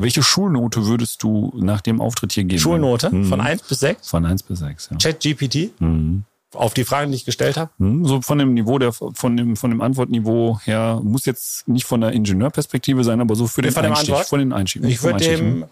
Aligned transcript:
Welche 0.00 0.22
Schulnote 0.22 0.86
würdest 0.86 1.24
du 1.24 1.52
nach 1.56 1.80
dem 1.80 2.00
Auftritt 2.00 2.32
hier 2.32 2.44
geben? 2.44 2.60
Schulnote 2.60 3.10
mhm. 3.10 3.24
von 3.24 3.40
1 3.40 3.62
bis 3.62 3.80
6? 3.80 4.08
Von 4.08 4.24
1 4.24 4.44
bis 4.44 4.60
6, 4.60 4.90
ja. 4.92 4.96
ChatGPT? 4.96 5.80
Mhm. 5.80 6.22
Auf 6.54 6.72
die 6.72 6.84
Fragen, 6.84 7.10
die 7.10 7.16
ich 7.16 7.24
gestellt 7.24 7.56
habe? 7.56 7.70
Mhm. 7.78 8.06
So 8.06 8.22
von 8.22 8.38
dem 8.38 8.54
Niveau, 8.54 8.78
der, 8.78 8.92
von 8.92 9.36
dem, 9.36 9.56
von 9.56 9.70
dem 9.70 9.80
Antwortniveau 9.80 10.60
her, 10.64 11.00
muss 11.02 11.26
jetzt 11.26 11.66
nicht 11.66 11.84
von 11.84 12.00
der 12.00 12.12
Ingenieurperspektive 12.12 13.02
sein, 13.02 13.20
aber 13.20 13.34
so 13.34 13.48
für 13.48 13.60
den 13.60 13.72
von 13.72 13.84
Einstieg. 13.84 14.14
Von 14.26 14.38
den 14.38 14.52
Einstieg. 14.52 14.84
Ich 14.84 15.02
würde 15.02 15.18
dem, 15.18 15.64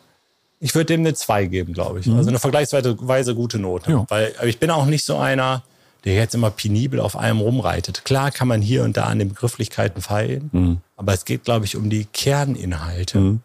ich 0.58 0.74
würde 0.74 0.86
dem 0.86 1.00
eine 1.00 1.14
2 1.14 1.46
geben, 1.46 1.72
glaube 1.72 2.00
ich. 2.00 2.06
Mhm. 2.06 2.16
Also 2.16 2.28
eine 2.28 2.40
vergleichsweise 2.40 3.34
gute 3.36 3.60
Note. 3.60 3.90
Ja. 3.92 4.06
Weil 4.08 4.34
ich 4.44 4.58
bin 4.58 4.70
auch 4.70 4.86
nicht 4.86 5.04
so 5.04 5.18
einer, 5.18 5.62
der 6.04 6.14
jetzt 6.14 6.34
immer 6.34 6.50
penibel 6.50 6.98
auf 6.98 7.16
allem 7.16 7.40
rumreitet. 7.40 8.04
Klar 8.04 8.32
kann 8.32 8.48
man 8.48 8.60
hier 8.60 8.82
und 8.82 8.96
da 8.96 9.04
an 9.04 9.20
den 9.20 9.28
Begrifflichkeiten 9.28 10.02
feilen, 10.02 10.50
mhm. 10.52 10.78
aber 10.96 11.12
es 11.12 11.24
geht, 11.24 11.44
glaube 11.44 11.64
ich, 11.64 11.76
um 11.76 11.90
die 11.90 12.06
Kerninhalte. 12.06 13.18
Mhm. 13.18 13.40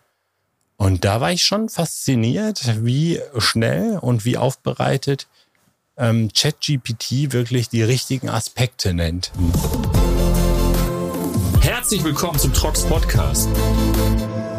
Und 0.82 1.06
da 1.06 1.22
war 1.22 1.32
ich 1.32 1.44
schon 1.44 1.70
fasziniert, 1.70 2.84
wie 2.84 3.22
schnell 3.38 4.00
und 4.00 4.26
wie 4.26 4.40
aufbereitet 4.40 5.28
ähm, 5.96 6.32
ChatGPT 6.34 7.34
wirklich 7.34 7.70
die 7.70 7.84
richtigen 7.84 8.30
Aspekte 8.30 8.96
nennt. 8.96 9.32
Herzlich 11.60 12.04
willkommen 12.04 12.40
zum 12.40 12.52
Trox 12.52 12.84
Podcast, 12.84 13.48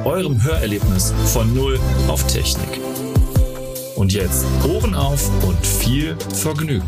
eurem 0.05 0.41
Hörerlebnis 0.41 1.13
von 1.33 1.53
Null 1.53 1.81
auf 2.07 2.25
Technik. 2.29 2.81
Und 3.97 4.13
jetzt 4.13 4.47
Ohren 4.65 4.95
auf 4.95 5.29
und 5.43 5.67
viel 5.67 6.17
Vergnügen. 6.33 6.87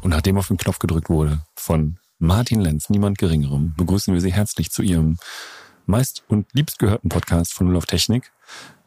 Und 0.00 0.12
nachdem 0.12 0.38
auf 0.38 0.48
den 0.48 0.56
Knopf 0.56 0.78
gedrückt 0.78 1.10
wurde 1.10 1.42
von 1.56 1.98
Martin 2.18 2.62
Lenz, 2.62 2.88
niemand 2.88 3.18
Geringerem, 3.18 3.74
begrüßen 3.76 4.14
wir 4.14 4.22
Sie 4.22 4.32
herzlich 4.32 4.70
zu 4.70 4.80
Ihrem 4.80 5.18
meist 5.88 6.24
und 6.28 6.46
liebst 6.52 6.78
gehörten 6.78 7.08
Podcast 7.08 7.54
von 7.54 7.66
Null 7.66 7.76
auf 7.76 7.86
Technik 7.86 8.32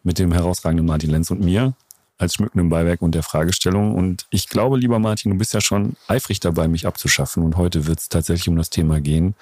mit 0.03 0.19
dem 0.19 0.31
herausragenden 0.31 0.85
Martin 0.85 1.09
Lenz 1.09 1.31
und 1.31 1.41
mir 1.41 1.73
als 2.17 2.35
schmückendem 2.35 2.69
Beiwerk 2.69 3.01
und 3.01 3.15
der 3.15 3.23
Fragestellung. 3.23 3.95
Und 3.95 4.27
ich 4.29 4.49
glaube, 4.49 4.77
lieber 4.77 4.99
Martin, 4.99 5.31
du 5.31 5.37
bist 5.37 5.53
ja 5.53 5.61
schon 5.61 5.95
eifrig 6.07 6.39
dabei, 6.39 6.67
mich 6.67 6.85
abzuschaffen. 6.85 7.43
Und 7.43 7.55
heute 7.55 7.87
wird 7.87 7.99
es 7.99 8.09
tatsächlich 8.09 8.49
um 8.49 8.57
das 8.57 8.69
Thema 8.69 8.99
gehen, 8.99 9.35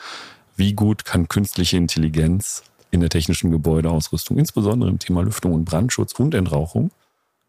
wie 0.56 0.74
gut 0.74 1.04
kann 1.04 1.28
künstliche 1.28 1.78
Intelligenz 1.78 2.64
in 2.92 3.02
der 3.02 3.10
technischen 3.10 3.52
Gebäudeausrüstung, 3.52 4.38
insbesondere 4.38 4.90
im 4.90 5.00
Thema 5.00 5.22
Lüftung 5.22 5.54
und 5.54 5.66
Brandschutz 5.66 6.14
und 6.14 6.34
Entrauchung, 6.34 6.92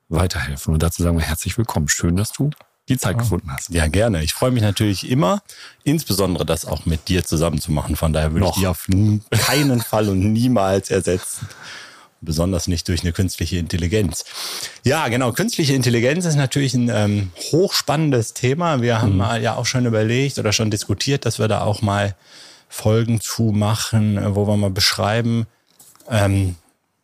weiterhelfen. 0.09 0.75
Und 0.75 0.83
dazu 0.83 1.03
sagen 1.03 1.19
wir 1.19 1.25
herzlich 1.25 1.57
willkommen. 1.59 1.89
Schön, 1.89 2.17
dass 2.17 2.33
du 2.33 2.51
die 2.89 2.99
Zeit 2.99 3.17
ja. 3.17 3.23
gefunden 3.23 3.51
hast. 3.53 3.71
Ja, 3.71 3.87
gerne. 3.87 4.23
Ich 4.23 4.35
freue 4.35 4.51
mich 4.51 4.63
natürlich 4.63 5.09
immer, 5.09 5.43
insbesondere 5.85 6.45
das 6.45 6.65
auch 6.65 6.87
mit 6.87 7.09
dir 7.09 7.25
zusammen 7.25 7.61
zu 7.61 7.73
machen. 7.73 7.97
Von 7.97 8.13
daher 8.13 8.33
würde 8.33 8.47
Noch. 8.47 8.57
ich 8.57 8.63
dich 8.63 8.67
auf 8.67 8.87
keinen 9.31 9.81
Fall 9.81 10.09
und 10.09 10.33
niemals 10.33 10.91
ersetzen. 10.91 11.49
Besonders 12.21 12.67
nicht 12.67 12.89
durch 12.89 13.03
eine 13.03 13.13
künstliche 13.13 13.59
Intelligenz. 13.59 14.25
Ja, 14.83 15.07
genau. 15.07 15.31
Künstliche 15.33 15.75
Intelligenz 15.75 16.25
ist 16.25 16.35
natürlich 16.35 16.75
ein 16.75 16.91
ähm, 16.93 17.31
hochspannendes 17.53 18.35
Thema. 18.35 18.83
Wir 18.83 19.01
haben 19.01 19.17
mhm. 19.17 19.41
ja 19.41 19.55
auch 19.55 19.67
schon 19.67 19.87
überlegt 19.87 20.39
oder 20.39 20.53
schon 20.53 20.71
diskutiert, 20.71 21.27
dass 21.27 21.39
wir 21.39 21.47
da 21.47 21.61
auch 21.61 21.81
mal 21.81 22.17
Folgen 22.69 23.21
zu 23.21 23.45
machen, 23.45 24.19
äh, 24.19 24.35
wo 24.35 24.49
wir 24.49 24.57
mal 24.57 24.71
beschreiben, 24.71 25.47
ähm, 26.11 26.57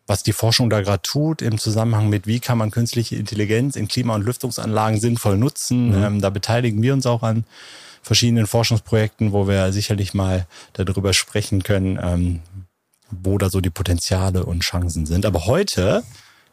was 0.06 0.22
die 0.22 0.32
Forschung 0.32 0.68
da 0.68 0.80
gerade 0.80 1.02
tut 1.02 1.40
im 1.42 1.58
Zusammenhang 1.58 2.08
mit, 2.08 2.26
wie 2.26 2.40
kann 2.40 2.58
man 2.58 2.70
künstliche 2.70 3.16
Intelligenz 3.16 3.76
in 3.76 3.88
Klima- 3.88 4.14
und 4.14 4.24
Lüftungsanlagen 4.24 5.00
sinnvoll 5.00 5.38
nutzen. 5.38 5.88
Mhm. 5.88 6.04
Ähm, 6.04 6.20
da 6.20 6.30
beteiligen 6.30 6.82
wir 6.82 6.92
uns 6.92 7.06
auch 7.06 7.22
an 7.22 7.44
verschiedenen 8.02 8.46
Forschungsprojekten, 8.46 9.32
wo 9.32 9.48
wir 9.48 9.72
sicherlich 9.72 10.12
mal 10.12 10.46
darüber 10.74 11.14
sprechen 11.14 11.62
können, 11.62 11.98
ähm, 12.02 12.40
wo 13.10 13.38
da 13.38 13.48
so 13.48 13.60
die 13.60 13.70
Potenziale 13.70 14.44
und 14.44 14.60
Chancen 14.60 15.06
sind. 15.06 15.24
Aber 15.24 15.46
heute 15.46 16.02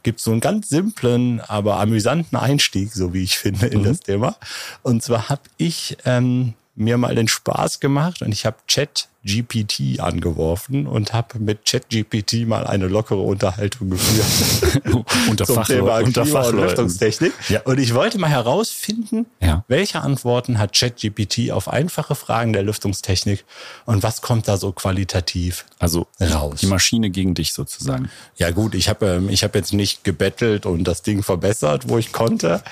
gibt 0.04 0.20
es 0.20 0.24
so 0.24 0.32
einen 0.32 0.40
ganz 0.40 0.70
simplen, 0.70 1.42
aber 1.42 1.80
amüsanten 1.80 2.38
Einstieg, 2.38 2.94
so 2.94 3.14
wie 3.14 3.24
ich 3.24 3.38
finde, 3.38 3.68
in 3.68 3.82
mhm. 3.82 3.86
das 3.86 4.00
Thema. 4.00 4.36
Und 4.82 5.04
zwar 5.04 5.30
habe 5.30 5.44
ich 5.58 5.98
ähm, 6.06 6.54
mir 6.76 6.98
mal 6.98 7.16
den 7.16 7.28
Spaß 7.28 7.82
gemacht 7.82 8.22
und 8.22 8.32
ich 8.32 8.46
habe 8.46 8.58
Chat 8.68 9.10
GPT 9.24 10.00
angeworfen 10.00 10.88
und 10.88 11.14
habe 11.14 11.38
mit 11.38 11.66
ChatGPT 11.66 12.48
mal 12.48 12.66
eine 12.66 12.88
lockere 12.88 13.20
Unterhaltung 13.20 13.92
geführt 13.92 14.82
unter 15.30 15.46
zum 15.46 15.56
Fachleute, 15.58 15.82
Thema 15.82 15.98
unter 16.00 16.24
Klima- 16.24 16.48
und 16.48 16.56
Lüftungstechnik. 16.56 17.32
Ja. 17.50 17.62
Und 17.62 17.80
ich 17.80 17.94
wollte 17.94 18.18
mal 18.18 18.30
herausfinden, 18.30 19.28
ja. 19.40 19.64
welche 19.68 20.02
Antworten 20.02 20.58
hat 20.58 20.74
ChatGPT 20.74 21.52
auf 21.52 21.68
einfache 21.68 22.16
Fragen 22.16 22.52
der 22.52 22.64
Lüftungstechnik 22.64 23.46
und 23.86 24.02
was 24.02 24.24
kommt 24.24 24.48
da 24.48 24.58
so 24.58 24.72
qualitativ 24.72 25.66
also 25.78 26.08
raus? 26.20 26.62
Die 26.62 26.66
Maschine 26.66 27.12
gegen 27.12 27.36
dich 27.36 27.54
sozusagen. 27.54 28.10
Ja 28.38 28.50
gut, 28.50 28.74
ich 28.74 28.90
habe 28.90 29.06
ähm, 29.06 29.30
ich 29.30 29.44
hab 29.44 29.54
jetzt 29.54 29.72
nicht 29.72 30.04
gebettelt 30.04 30.66
und 30.66 30.84
das 30.86 31.04
Ding 31.04 31.22
verbessert, 31.22 31.90
wo 31.90 32.00
ich 32.00 32.12
konnte, 32.12 32.64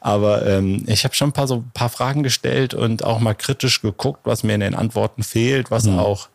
aber 0.00 0.46
ähm, 0.46 0.84
ich 0.86 1.04
habe 1.04 1.14
schon 1.14 1.30
ein 1.30 1.32
paar 1.32 1.48
so 1.48 1.56
ein 1.56 1.70
paar 1.74 1.90
Fragen 1.90 2.22
gestellt 2.22 2.72
und 2.72 3.04
auch 3.04 3.20
mal 3.20 3.34
kritisch 3.34 3.82
geguckt, 3.82 4.20
was 4.24 4.42
mir 4.42 4.54
in 4.54 4.60
den 4.60 4.74
Antworten 4.74 5.22
fehlt, 5.22 5.70
was 5.70 5.84
mhm 5.84 5.97
mhm. 5.98 6.06
auch, 6.06 6.28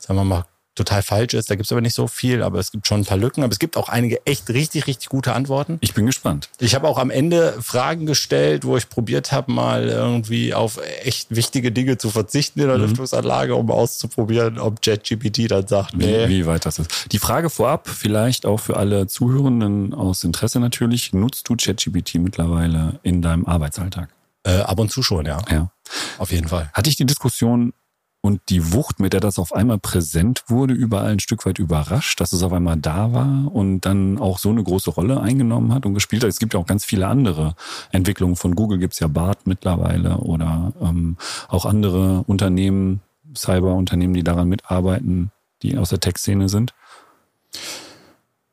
sagen 0.00 0.18
wir 0.18 0.24
mal, 0.24 0.44
total 0.74 1.02
falsch 1.02 1.34
ist. 1.34 1.50
Da 1.50 1.54
gibt 1.56 1.66
es 1.66 1.72
aber 1.72 1.80
nicht 1.80 1.94
so 1.94 2.06
viel, 2.06 2.42
aber 2.42 2.58
es 2.58 2.72
gibt 2.72 2.86
schon 2.86 3.00
ein 3.00 3.04
paar 3.04 3.18
Lücken. 3.18 3.42
Aber 3.42 3.52
es 3.52 3.58
gibt 3.58 3.76
auch 3.76 3.88
einige 3.88 4.24
echt 4.26 4.48
richtig, 4.48 4.86
richtig 4.86 5.08
gute 5.08 5.34
Antworten. 5.34 5.78
Ich 5.80 5.94
bin 5.94 6.06
gespannt. 6.06 6.48
Ich 6.58 6.74
habe 6.74 6.88
auch 6.88 6.98
am 6.98 7.10
Ende 7.10 7.54
Fragen 7.60 8.06
gestellt, 8.06 8.64
wo 8.64 8.76
ich 8.76 8.88
probiert 8.88 9.32
habe, 9.32 9.52
mal 9.52 9.88
irgendwie 9.88 10.54
auf 10.54 10.80
echt 11.02 11.34
wichtige 11.34 11.72
Dinge 11.72 11.98
zu 11.98 12.10
verzichten 12.10 12.60
in 12.60 12.68
der 12.68 12.78
mhm. 12.78 12.84
Lüftungsanlage, 12.84 13.54
um 13.54 13.70
auszuprobieren, 13.70 14.58
ob 14.58 14.78
JetGPT 14.82 15.50
dann 15.50 15.66
sagt, 15.66 15.94
nee. 15.94 16.28
Wie, 16.28 16.40
wie 16.40 16.46
weit 16.46 16.64
das 16.64 16.78
ist. 16.78 17.12
Die 17.12 17.18
Frage 17.18 17.50
vorab, 17.50 17.88
vielleicht 17.88 18.46
auch 18.46 18.60
für 18.60 18.76
alle 18.76 19.06
Zuhörenden 19.06 19.92
aus 19.92 20.24
Interesse 20.24 20.60
natürlich, 20.60 21.12
nutzt 21.12 21.48
du 21.48 21.56
JetGPT 21.58 22.14
mittlerweile 22.16 23.00
in 23.02 23.22
deinem 23.22 23.44
Arbeitsalltag? 23.46 24.08
Äh, 24.44 24.60
ab 24.60 24.78
und 24.78 24.90
zu 24.90 25.02
schon, 25.02 25.26
ja. 25.26 25.38
Ja. 25.50 25.70
Auf 26.18 26.32
jeden 26.32 26.48
Fall. 26.48 26.70
Hatte 26.72 26.88
ich 26.88 26.96
die 26.96 27.04
Diskussion 27.04 27.74
und 28.22 28.42
die 28.50 28.72
Wucht, 28.72 29.00
mit 29.00 29.12
der 29.12 29.20
das 29.20 29.38
auf 29.38 29.54
einmal 29.54 29.78
präsent 29.78 30.44
wurde, 30.48 30.74
überall 30.74 31.12
ein 31.12 31.20
Stück 31.20 31.46
weit 31.46 31.58
überrascht, 31.58 32.20
dass 32.20 32.32
es 32.32 32.42
auf 32.42 32.52
einmal 32.52 32.76
da 32.76 33.12
war 33.12 33.54
und 33.54 33.80
dann 33.82 34.18
auch 34.18 34.38
so 34.38 34.50
eine 34.50 34.62
große 34.62 34.90
Rolle 34.90 35.20
eingenommen 35.20 35.72
hat 35.72 35.86
und 35.86 35.94
gespielt 35.94 36.22
hat. 36.22 36.28
Es 36.28 36.38
gibt 36.38 36.52
ja 36.52 36.60
auch 36.60 36.66
ganz 36.66 36.84
viele 36.84 37.06
andere 37.06 37.54
Entwicklungen. 37.92 38.36
Von 38.36 38.54
Google 38.54 38.78
gibt's 38.78 39.00
ja 39.00 39.06
BART 39.08 39.46
mittlerweile 39.46 40.18
oder 40.18 40.72
ähm, 40.82 41.16
auch 41.48 41.64
andere 41.64 42.24
Unternehmen, 42.26 43.00
Cyberunternehmen, 43.34 44.14
die 44.14 44.24
daran 44.24 44.48
mitarbeiten, 44.48 45.30
die 45.62 45.78
aus 45.78 45.88
der 45.88 46.00
Tech-Szene 46.00 46.48
sind. 46.48 46.74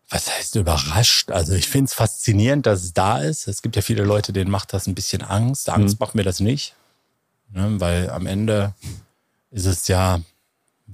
Was 0.10 0.34
heißt 0.34 0.56
überrascht? 0.56 1.32
Also 1.32 1.54
ich 1.54 1.68
finde 1.68 1.86
es 1.86 1.94
faszinierend, 1.94 2.66
dass 2.66 2.84
es 2.84 2.94
da 2.94 3.20
ist. 3.20 3.48
Es 3.50 3.62
gibt 3.62 3.76
ja 3.76 3.82
viele 3.82 4.06
Leute, 4.06 4.32
denen 4.32 4.50
macht 4.50 4.72
das 4.72 4.88
ein 4.88 4.96
bisschen 4.96 5.22
Angst. 5.22 5.70
Angst 5.70 6.00
mhm. 6.00 6.06
macht 6.06 6.16
mir 6.16 6.24
das 6.24 6.40
nicht. 6.40 6.76
Ne, 7.50 7.80
weil 7.80 8.10
am 8.10 8.26
Ende 8.26 8.74
ist 9.52 9.66
es 9.66 9.88
ja, 9.88 10.22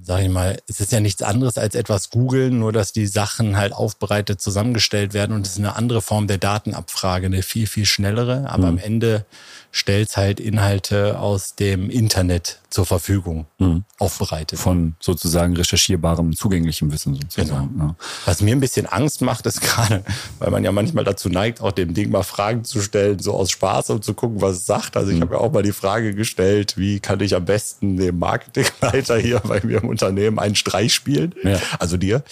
sag 0.02 0.22
ich 0.22 0.28
mal, 0.28 0.58
es 0.68 0.80
ist 0.80 0.92
ja 0.92 1.00
nichts 1.00 1.22
anderes 1.22 1.56
als 1.56 1.74
etwas 1.74 2.10
googeln, 2.10 2.58
nur 2.58 2.72
dass 2.72 2.92
die 2.92 3.06
Sachen 3.06 3.56
halt 3.56 3.72
aufbereitet 3.72 4.40
zusammengestellt 4.40 5.14
werden 5.14 5.34
und 5.34 5.46
es 5.46 5.52
ist 5.52 5.58
eine 5.58 5.76
andere 5.76 6.02
Form 6.02 6.26
der 6.26 6.38
Datenabfrage, 6.38 7.26
eine 7.26 7.42
viel, 7.42 7.66
viel 7.66 7.86
schnellere. 7.86 8.50
Aber 8.50 8.64
mhm. 8.64 8.68
am 8.68 8.78
Ende 8.78 9.26
stellt 9.70 10.16
halt 10.16 10.40
Inhalte 10.40 11.18
aus 11.18 11.56
dem 11.56 11.90
Internet 11.90 12.60
zur 12.70 12.86
Verfügung 12.86 13.46
mhm. 13.58 13.84
aufbereitet. 13.98 14.58
Von 14.58 14.94
sozusagen 15.00 15.56
recherchierbarem, 15.56 16.34
zugänglichem 16.34 16.92
Wissen 16.92 17.14
sozusagen. 17.14 17.70
Genau. 17.72 17.86
Ja. 17.86 17.96
Was 18.24 18.40
mir 18.40 18.54
ein 18.54 18.60
bisschen 18.60 18.86
Angst 18.86 19.22
macht, 19.22 19.46
ist 19.46 19.60
gerade, 19.62 20.04
weil 20.38 20.50
man 20.50 20.64
ja 20.64 20.72
manchmal 20.72 21.04
dazu 21.04 21.28
neigt, 21.28 21.60
auch 21.60 21.72
dem 21.72 21.94
Ding 21.94 22.10
mal 22.10 22.24
Fragen 22.24 22.64
zu 22.64 22.80
stellen, 22.82 23.20
so 23.20 23.32
aus 23.34 23.52
Spaß, 23.52 23.90
um 23.90 24.02
zu 24.02 24.14
gucken, 24.14 24.40
was 24.40 24.56
es 24.56 24.66
sagt. 24.66 24.96
Also 24.96 25.10
ich 25.10 25.18
mhm. 25.18 25.22
habe 25.22 25.34
ja 25.34 25.40
auch 25.40 25.52
mal 25.52 25.62
die 25.62 25.72
Frage 25.72 26.14
gestellt, 26.14 26.76
wie 26.76 27.00
kann 27.00 27.20
ich 27.20 27.34
am 27.34 27.44
besten 27.44 27.96
dem 27.96 28.18
Marketingleiter 28.18 29.18
hier 29.18 29.40
bei 29.40 29.60
mir 29.64 29.83
im 29.84 29.88
Unternehmen 29.88 30.38
einen 30.38 30.56
Streich 30.56 30.94
spielen? 30.94 31.34
Ja. 31.42 31.60
Also 31.78 31.96
dir. 31.96 32.22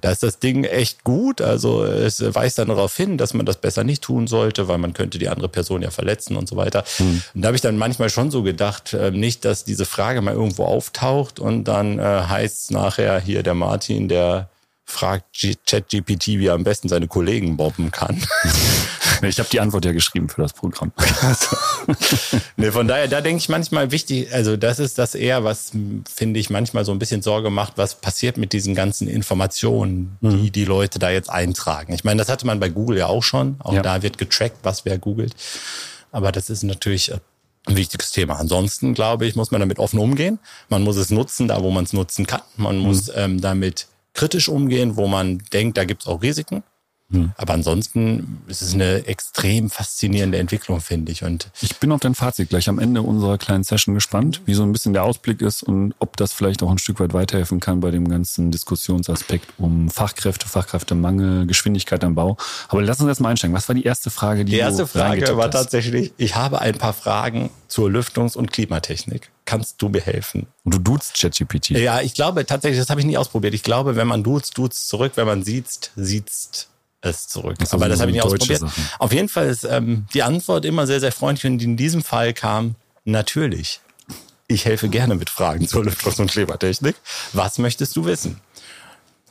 Da 0.00 0.10
ist 0.10 0.22
das 0.22 0.38
Ding 0.38 0.64
echt 0.64 1.04
gut. 1.04 1.40
Also 1.40 1.84
es 1.84 2.22
weist 2.34 2.58
dann 2.58 2.68
darauf 2.68 2.96
hin, 2.96 3.18
dass 3.18 3.34
man 3.34 3.46
das 3.46 3.60
besser 3.60 3.84
nicht 3.84 4.02
tun 4.02 4.26
sollte, 4.26 4.68
weil 4.68 4.78
man 4.78 4.92
könnte 4.92 5.18
die 5.18 5.28
andere 5.28 5.48
Person 5.48 5.82
ja 5.82 5.90
verletzen 5.90 6.36
und 6.36 6.48
so 6.48 6.56
weiter. 6.56 6.84
Mhm. 6.98 7.22
Und 7.34 7.42
da 7.42 7.48
habe 7.48 7.56
ich 7.56 7.62
dann 7.62 7.76
manchmal 7.76 8.10
schon 8.10 8.30
so 8.30 8.42
gedacht, 8.42 8.94
äh, 8.94 9.10
nicht, 9.10 9.44
dass 9.44 9.64
diese 9.64 9.86
Frage 9.86 10.20
mal 10.20 10.34
irgendwo 10.34 10.64
auftaucht 10.64 11.40
und 11.40 11.64
dann 11.64 11.98
äh, 11.98 12.02
heißt 12.02 12.70
nachher 12.70 13.18
hier 13.20 13.42
der 13.42 13.54
Martin, 13.54 14.08
der 14.08 14.48
fragt 14.84 15.36
ChatGPT, 15.66 16.28
wie 16.38 16.46
er 16.46 16.54
am 16.54 16.64
besten 16.64 16.88
seine 16.88 17.08
Kollegen 17.08 17.56
bobben 17.56 17.90
kann. 17.90 18.20
Ich 19.28 19.38
habe 19.38 19.48
die 19.50 19.60
Antwort 19.60 19.84
ja 19.84 19.92
geschrieben 19.92 20.28
für 20.28 20.42
das 20.42 20.52
Programm. 20.52 20.92
nee, 22.56 22.70
von 22.70 22.88
daher, 22.88 23.08
da 23.08 23.20
denke 23.20 23.38
ich 23.38 23.48
manchmal 23.48 23.90
wichtig, 23.90 24.32
also 24.32 24.56
das 24.56 24.78
ist 24.78 24.98
das 24.98 25.14
eher, 25.14 25.44
was 25.44 25.72
finde 26.12 26.40
ich 26.40 26.50
manchmal 26.50 26.84
so 26.84 26.92
ein 26.92 26.98
bisschen 26.98 27.22
Sorge 27.22 27.50
macht, 27.50 27.74
was 27.76 27.96
passiert 27.96 28.36
mit 28.36 28.52
diesen 28.52 28.74
ganzen 28.74 29.08
Informationen, 29.08 30.16
die 30.20 30.26
mhm. 30.26 30.52
die 30.52 30.64
Leute 30.64 30.98
da 30.98 31.10
jetzt 31.10 31.30
eintragen. 31.30 31.92
Ich 31.92 32.04
meine, 32.04 32.18
das 32.18 32.28
hatte 32.28 32.46
man 32.46 32.60
bei 32.60 32.68
Google 32.68 32.98
ja 32.98 33.06
auch 33.06 33.22
schon. 33.22 33.56
Auch 33.60 33.74
ja. 33.74 33.82
da 33.82 34.02
wird 34.02 34.18
getrackt, 34.18 34.58
was 34.62 34.84
wer 34.84 34.98
googelt. 34.98 35.34
Aber 36.10 36.32
das 36.32 36.50
ist 36.50 36.62
natürlich 36.62 37.10
äh, 37.10 37.18
ein 37.66 37.76
wichtiges 37.76 38.12
Thema. 38.12 38.36
Ansonsten, 38.38 38.94
glaube 38.94 39.26
ich, 39.26 39.36
muss 39.36 39.50
man 39.50 39.60
damit 39.60 39.78
offen 39.78 39.98
umgehen. 39.98 40.38
Man 40.68 40.82
muss 40.82 40.96
es 40.96 41.10
nutzen, 41.10 41.48
da 41.48 41.62
wo 41.62 41.70
man 41.70 41.84
es 41.84 41.92
nutzen 41.92 42.26
kann. 42.26 42.42
Man 42.56 42.78
muss 42.78 43.08
mhm. 43.08 43.14
ähm, 43.16 43.40
damit 43.40 43.88
kritisch 44.14 44.48
umgehen, 44.48 44.96
wo 44.96 45.06
man 45.06 45.38
denkt, 45.52 45.76
da 45.76 45.84
gibt 45.84 46.02
es 46.02 46.08
auch 46.08 46.22
Risiken. 46.22 46.62
Hm. 47.10 47.32
Aber 47.38 47.54
ansonsten 47.54 48.42
ist 48.48 48.60
es 48.60 48.74
eine 48.74 49.06
extrem 49.06 49.70
faszinierende 49.70 50.36
Entwicklung, 50.36 50.80
finde 50.80 51.10
ich. 51.10 51.24
Und 51.24 51.50
ich 51.62 51.78
bin 51.78 51.90
auf 51.90 52.00
dein 52.00 52.14
Fazit 52.14 52.50
gleich 52.50 52.68
am 52.68 52.78
Ende 52.78 53.00
unserer 53.00 53.38
kleinen 53.38 53.64
Session 53.64 53.94
gespannt, 53.94 54.42
wie 54.44 54.52
so 54.52 54.62
ein 54.62 54.72
bisschen 54.72 54.92
der 54.92 55.04
Ausblick 55.04 55.40
ist 55.40 55.62
und 55.62 55.94
ob 56.00 56.18
das 56.18 56.34
vielleicht 56.34 56.62
auch 56.62 56.70
ein 56.70 56.76
Stück 56.76 57.00
weit 57.00 57.14
weiterhelfen 57.14 57.60
kann 57.60 57.80
bei 57.80 57.90
dem 57.90 58.08
ganzen 58.08 58.50
Diskussionsaspekt 58.50 59.54
um 59.56 59.88
Fachkräfte, 59.88 60.48
Fachkräftemangel, 60.48 61.46
Geschwindigkeit 61.46 62.04
am 62.04 62.14
Bau. 62.14 62.36
Aber 62.68 62.82
lass 62.82 63.00
uns 63.00 63.08
erstmal 63.08 63.30
einsteigen. 63.30 63.56
Was 63.56 63.68
war 63.68 63.74
die 63.74 63.84
erste 63.84 64.10
Frage, 64.10 64.44
die, 64.44 64.52
die 64.52 64.58
erste 64.58 64.86
Frage 64.86 65.34
war 65.36 65.50
tatsächlich, 65.50 66.12
ich 66.18 66.36
habe 66.36 66.60
ein 66.60 66.76
paar 66.76 66.92
Fragen 66.92 67.48
zur 67.68 67.88
Lüftungs- 67.88 68.36
und 68.36 68.52
Klimatechnik. 68.52 69.30
Kannst 69.46 69.80
du 69.80 69.88
mir 69.88 70.02
helfen? 70.02 70.46
Und 70.64 70.74
du 70.74 70.78
duzt 70.78 71.18
ChatGPT. 71.18 71.70
Ja, 71.70 72.02
ich 72.02 72.12
glaube 72.12 72.44
tatsächlich, 72.44 72.78
das 72.78 72.90
habe 72.90 73.00
ich 73.00 73.06
nie 73.06 73.16
ausprobiert. 73.16 73.54
Ich 73.54 73.62
glaube, 73.62 73.96
wenn 73.96 74.06
man 74.06 74.22
duzt, 74.22 74.58
duzt 74.58 74.88
zurück. 74.88 75.12
Wenn 75.14 75.26
man 75.26 75.42
sieht, 75.42 75.90
sieht's 75.96 76.68
es 77.00 77.28
zurück. 77.28 77.56
Das 77.58 77.72
Aber 77.72 77.88
das 77.88 78.00
habe 78.00 78.10
ich 78.10 78.16
nicht 78.16 78.24
ausprobiert. 78.24 78.60
Sachen. 78.60 78.88
Auf 78.98 79.12
jeden 79.12 79.28
Fall 79.28 79.46
ist 79.46 79.64
ähm, 79.64 80.06
die 80.14 80.22
Antwort 80.22 80.64
immer 80.64 80.86
sehr, 80.86 81.00
sehr 81.00 81.12
freundlich 81.12 81.50
und 81.50 81.62
in 81.62 81.76
diesem 81.76 82.02
Fall 82.02 82.32
kam 82.32 82.74
natürlich. 83.04 83.80
Ich 84.48 84.64
helfe 84.64 84.88
gerne 84.88 85.14
mit 85.14 85.30
Fragen 85.30 85.68
zur 85.68 85.82
Lüftungs- 85.84 86.20
und 86.20 86.30
Klebertechnik. 86.30 86.96
Was 87.32 87.58
möchtest 87.58 87.94
du 87.96 88.06
wissen? 88.06 88.40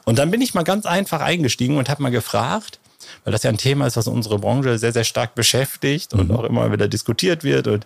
Und 0.06 0.20
dann 0.20 0.32
bin 0.32 0.42
ich 0.42 0.54
mal 0.54 0.64
ganz 0.64 0.86
einfach 0.86 1.22
eingestiegen 1.22 1.78
und 1.78 1.90
habe 1.90 2.04
mal 2.04 2.12
gefragt, 2.12 2.80
weil 3.24 3.34
das 3.34 3.44
ja 3.44 3.50
ein 3.50 3.58
Thema 3.58 3.88
ist, 3.88 3.98
was 3.98 4.08
unsere 4.08 4.40
Branche 4.40 4.78
sehr, 4.78 4.94
sehr 4.94 5.04
stark 5.04 5.36
beschäftigt 5.36 6.14
und 6.14 6.30
mhm. 6.30 6.36
auch 6.36 6.44
immer 6.44 6.72
wieder 6.72 6.88
diskutiert 6.88 7.44
wird 7.44 7.68
und 7.68 7.86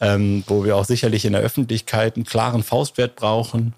ähm, 0.00 0.44
wo 0.46 0.64
wir 0.64 0.76
auch 0.76 0.84
sicherlich 0.84 1.24
in 1.24 1.32
der 1.32 1.42
Öffentlichkeit 1.42 2.16
einen 2.16 2.24
klaren 2.24 2.62
Faustwert 2.62 3.16
brauchen. 3.16 3.72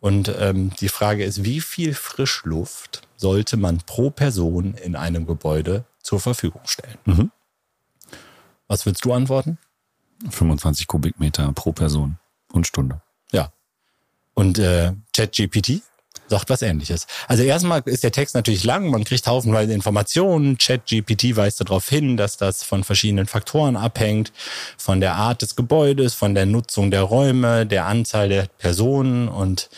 Und 0.00 0.34
ähm, 0.38 0.70
die 0.80 0.88
Frage 0.88 1.24
ist, 1.24 1.44
wie 1.44 1.60
viel 1.60 1.94
Frischluft 1.94 3.02
sollte 3.16 3.56
man 3.56 3.78
pro 3.78 4.10
Person 4.10 4.74
in 4.74 4.96
einem 4.96 5.26
Gebäude 5.26 5.84
zur 6.02 6.20
Verfügung 6.20 6.62
stellen? 6.64 6.98
Mhm. 7.04 7.30
Was 8.66 8.86
willst 8.86 9.04
du 9.04 9.12
antworten? 9.12 9.58
25 10.28 10.86
Kubikmeter 10.86 11.52
pro 11.52 11.72
Person 11.72 12.18
und 12.52 12.66
Stunde. 12.66 13.02
Ja. 13.32 13.52
Und 14.34 14.58
äh, 14.58 14.92
ChatGPT 15.14 15.82
sagt 16.30 16.48
was 16.48 16.62
ähnliches. 16.62 17.06
Also 17.28 17.42
erstmal 17.42 17.82
ist 17.84 18.04
der 18.04 18.12
Text 18.12 18.34
natürlich 18.34 18.64
lang, 18.64 18.90
man 18.90 19.04
kriegt 19.04 19.26
haufenweise 19.26 19.72
Informationen. 19.72 20.56
ChatGPT 20.56 21.36
weist 21.36 21.60
darauf 21.60 21.88
hin, 21.88 22.16
dass 22.16 22.36
das 22.36 22.62
von 22.62 22.84
verschiedenen 22.84 23.26
Faktoren 23.26 23.76
abhängt, 23.76 24.32
von 24.78 25.00
der 25.00 25.16
Art 25.16 25.42
des 25.42 25.56
Gebäudes, 25.56 26.14
von 26.14 26.34
der 26.34 26.46
Nutzung 26.46 26.90
der 26.90 27.02
Räume, 27.02 27.66
der 27.66 27.86
Anzahl 27.86 28.28
der 28.28 28.46
Personen 28.58 29.28
und 29.28 29.68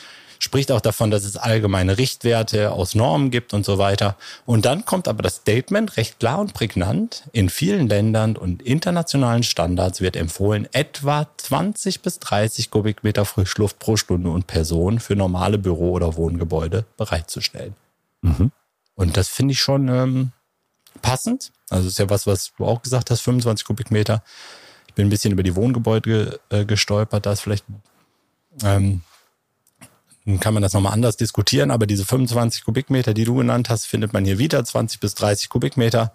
spricht 0.42 0.72
auch 0.72 0.80
davon, 0.80 1.12
dass 1.12 1.22
es 1.22 1.36
allgemeine 1.36 1.98
Richtwerte 1.98 2.72
aus 2.72 2.96
Normen 2.96 3.30
gibt 3.30 3.54
und 3.54 3.64
so 3.64 3.78
weiter. 3.78 4.16
Und 4.44 4.64
dann 4.64 4.84
kommt 4.84 5.06
aber 5.06 5.22
das 5.22 5.36
Statement 5.36 5.96
recht 5.96 6.18
klar 6.18 6.40
und 6.40 6.52
prägnant. 6.52 7.28
In 7.32 7.48
vielen 7.48 7.86
Ländern 7.86 8.36
und 8.36 8.60
internationalen 8.60 9.44
Standards 9.44 10.00
wird 10.00 10.16
empfohlen, 10.16 10.68
etwa 10.72 11.28
20 11.36 12.02
bis 12.02 12.18
30 12.18 12.70
Kubikmeter 12.70 13.24
Frischluft 13.24 13.78
pro 13.78 13.96
Stunde 13.96 14.30
und 14.30 14.48
Person 14.48 14.98
für 14.98 15.14
normale 15.14 15.58
Büro- 15.58 15.92
oder 15.92 16.16
Wohngebäude 16.16 16.86
bereitzustellen. 16.96 17.76
Mhm. 18.22 18.50
Und 18.96 19.16
das 19.16 19.28
finde 19.28 19.52
ich 19.52 19.60
schon 19.60 19.86
ähm, 19.88 20.32
passend. 21.02 21.52
Also 21.70 21.86
ist 21.86 22.00
ja 22.00 22.10
was, 22.10 22.26
was 22.26 22.52
du 22.58 22.64
auch 22.64 22.82
gesagt 22.82 23.10
hast, 23.10 23.20
25 23.20 23.64
Kubikmeter. 23.64 24.24
Ich 24.88 24.94
bin 24.94 25.06
ein 25.06 25.10
bisschen 25.10 25.32
über 25.32 25.44
die 25.44 25.54
Wohngebäude 25.54 26.40
äh, 26.50 26.64
gestolpert. 26.64 27.26
Da 27.26 27.32
ist 27.32 27.40
vielleicht 27.40 27.64
ähm, 28.64 29.02
dann 30.24 30.40
kann 30.40 30.54
man 30.54 30.62
das 30.62 30.72
nochmal 30.72 30.92
anders 30.92 31.16
diskutieren, 31.16 31.70
aber 31.70 31.86
diese 31.86 32.04
25 32.04 32.64
Kubikmeter, 32.64 33.14
die 33.14 33.24
du 33.24 33.34
genannt 33.34 33.68
hast, 33.70 33.86
findet 33.86 34.12
man 34.12 34.24
hier 34.24 34.38
wieder, 34.38 34.64
20 34.64 35.00
bis 35.00 35.14
30 35.14 35.48
Kubikmeter. 35.48 36.12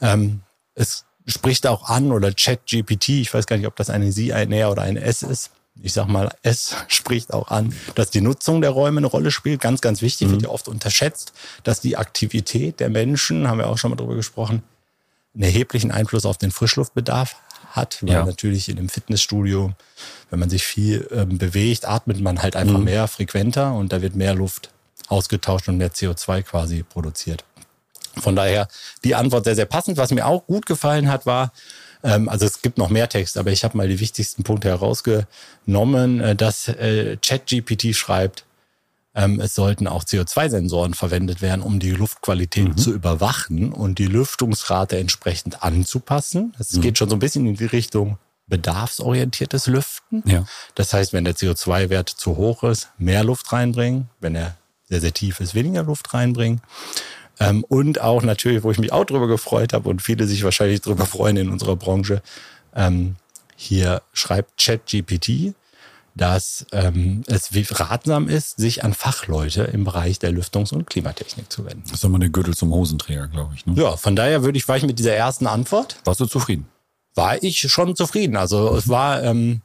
Ähm, 0.00 0.40
es 0.74 1.04
spricht 1.26 1.66
auch 1.66 1.88
an 1.88 2.12
oder 2.12 2.32
ChatGPT, 2.32 3.08
ich 3.08 3.32
weiß 3.32 3.46
gar 3.46 3.56
nicht, 3.56 3.66
ob 3.66 3.76
das 3.76 3.90
eine 3.90 4.12
Sie, 4.12 4.32
ein 4.32 4.52
Er 4.52 4.70
oder 4.70 4.82
ein 4.82 4.96
S 4.96 5.22
ist. 5.22 5.50
Ich 5.82 5.92
sag 5.92 6.06
mal, 6.08 6.30
es 6.42 6.76
spricht 6.88 7.32
auch 7.32 7.48
an, 7.48 7.74
dass 7.94 8.10
die 8.10 8.20
Nutzung 8.20 8.60
der 8.60 8.70
Räume 8.70 8.98
eine 8.98 9.06
Rolle 9.06 9.30
spielt. 9.30 9.60
Ganz, 9.60 9.80
ganz 9.80 10.02
wichtig, 10.02 10.28
mhm. 10.28 10.32
wird 10.32 10.42
ja 10.42 10.48
oft 10.50 10.68
unterschätzt, 10.68 11.32
dass 11.64 11.80
die 11.80 11.96
Aktivität 11.96 12.80
der 12.80 12.90
Menschen, 12.90 13.48
haben 13.48 13.58
wir 13.58 13.68
auch 13.68 13.78
schon 13.78 13.90
mal 13.90 13.96
drüber 13.96 14.14
gesprochen, 14.14 14.62
einen 15.34 15.44
erheblichen 15.44 15.90
Einfluss 15.90 16.24
auf 16.24 16.38
den 16.38 16.50
Frischluftbedarf 16.50 17.36
hat, 17.70 18.02
weil 18.02 18.12
ja. 18.12 18.24
natürlich 18.24 18.68
in 18.68 18.78
einem 18.78 18.88
Fitnessstudio, 18.88 19.72
wenn 20.30 20.38
man 20.38 20.50
sich 20.50 20.64
viel 20.64 21.08
ähm, 21.12 21.38
bewegt, 21.38 21.86
atmet 21.86 22.20
man 22.20 22.42
halt 22.42 22.56
einfach 22.56 22.78
mhm. 22.78 22.84
mehr 22.84 23.08
frequenter 23.08 23.74
und 23.74 23.92
da 23.92 24.02
wird 24.02 24.16
mehr 24.16 24.34
Luft 24.34 24.70
ausgetauscht 25.08 25.68
und 25.68 25.76
mehr 25.76 25.92
CO2 25.92 26.42
quasi 26.42 26.82
produziert. 26.82 27.44
Von 28.18 28.34
daher 28.34 28.68
die 29.04 29.14
Antwort 29.14 29.44
sehr, 29.44 29.54
sehr 29.54 29.66
passend. 29.66 29.98
Was 29.98 30.10
mir 30.10 30.26
auch 30.26 30.46
gut 30.46 30.66
gefallen 30.66 31.10
hat, 31.10 31.26
war, 31.26 31.52
ähm, 32.02 32.28
also 32.28 32.46
es 32.46 32.62
gibt 32.62 32.78
noch 32.78 32.88
mehr 32.88 33.08
Text, 33.08 33.36
aber 33.36 33.50
ich 33.50 33.62
habe 33.62 33.76
mal 33.76 33.88
die 33.88 34.00
wichtigsten 34.00 34.42
Punkte 34.42 34.68
herausgenommen, 34.68 36.20
äh, 36.20 36.34
dass 36.34 36.68
äh, 36.68 37.18
ChatGPT 37.20 37.94
schreibt, 37.94 38.45
ähm, 39.16 39.40
es 39.40 39.54
sollten 39.54 39.88
auch 39.88 40.04
CO2-Sensoren 40.04 40.92
verwendet 40.92 41.40
werden, 41.40 41.62
um 41.62 41.80
die 41.80 41.90
Luftqualität 41.90 42.68
mhm. 42.68 42.76
zu 42.76 42.92
überwachen 42.92 43.72
und 43.72 43.98
die 43.98 44.06
Lüftungsrate 44.06 44.98
entsprechend 44.98 45.62
anzupassen. 45.64 46.54
Es 46.58 46.74
mhm. 46.74 46.82
geht 46.82 46.98
schon 46.98 47.08
so 47.08 47.16
ein 47.16 47.20
bisschen 47.20 47.46
in 47.46 47.56
die 47.56 47.64
Richtung 47.64 48.18
bedarfsorientiertes 48.46 49.66
Lüften. 49.68 50.22
Ja. 50.26 50.44
Das 50.74 50.92
heißt, 50.92 51.14
wenn 51.14 51.24
der 51.24 51.34
CO2-Wert 51.34 52.10
zu 52.10 52.36
hoch 52.36 52.62
ist, 52.62 52.90
mehr 52.98 53.24
Luft 53.24 53.50
reinbringen. 53.52 54.10
Wenn 54.20 54.34
er 54.34 54.56
sehr, 54.84 55.00
sehr 55.00 55.14
tief 55.14 55.40
ist, 55.40 55.54
weniger 55.54 55.82
Luft 55.82 56.12
reinbringen. 56.12 56.60
Ähm, 57.40 57.64
und 57.64 58.02
auch 58.02 58.22
natürlich, 58.22 58.62
wo 58.64 58.70
ich 58.70 58.78
mich 58.78 58.92
auch 58.92 59.04
drüber 59.04 59.28
gefreut 59.28 59.72
habe 59.72 59.88
und 59.88 60.02
viele 60.02 60.26
sich 60.26 60.44
wahrscheinlich 60.44 60.82
drüber 60.82 61.06
freuen 61.06 61.38
in 61.38 61.48
unserer 61.48 61.76
Branche, 61.76 62.22
ähm, 62.74 63.16
hier 63.56 64.02
schreibt 64.12 64.62
ChatGPT, 64.62 65.54
dass 66.16 66.66
ähm, 66.72 67.22
es 67.26 67.50
ratsam 67.78 68.28
ist, 68.28 68.56
sich 68.56 68.82
an 68.82 68.94
Fachleute 68.94 69.64
im 69.64 69.84
Bereich 69.84 70.18
der 70.18 70.32
Lüftungs- 70.32 70.72
und 70.72 70.86
Klimatechnik 70.86 71.52
zu 71.52 71.66
wenden. 71.66 71.82
Das 71.84 71.98
ist 71.98 72.04
immer 72.04 72.18
der 72.18 72.30
Gürtel 72.30 72.54
zum 72.54 72.72
Hosenträger, 72.72 73.28
glaube 73.28 73.54
ich. 73.54 73.66
Ne? 73.66 73.74
Ja, 73.76 73.96
von 73.98 74.16
daher 74.16 74.42
würde 74.42 74.56
ich, 74.56 74.66
war 74.66 74.78
ich 74.78 74.84
mit 74.84 74.98
dieser 74.98 75.14
ersten 75.14 75.46
Antwort. 75.46 75.98
Warst 76.04 76.20
du 76.20 76.26
zufrieden? 76.26 76.66
War 77.14 77.42
ich 77.42 77.60
schon 77.60 77.94
zufrieden. 77.96 78.36
Also 78.36 78.72
mhm. 78.72 78.78
es 78.78 78.88
war, 78.88 79.22
ähm, 79.22 79.60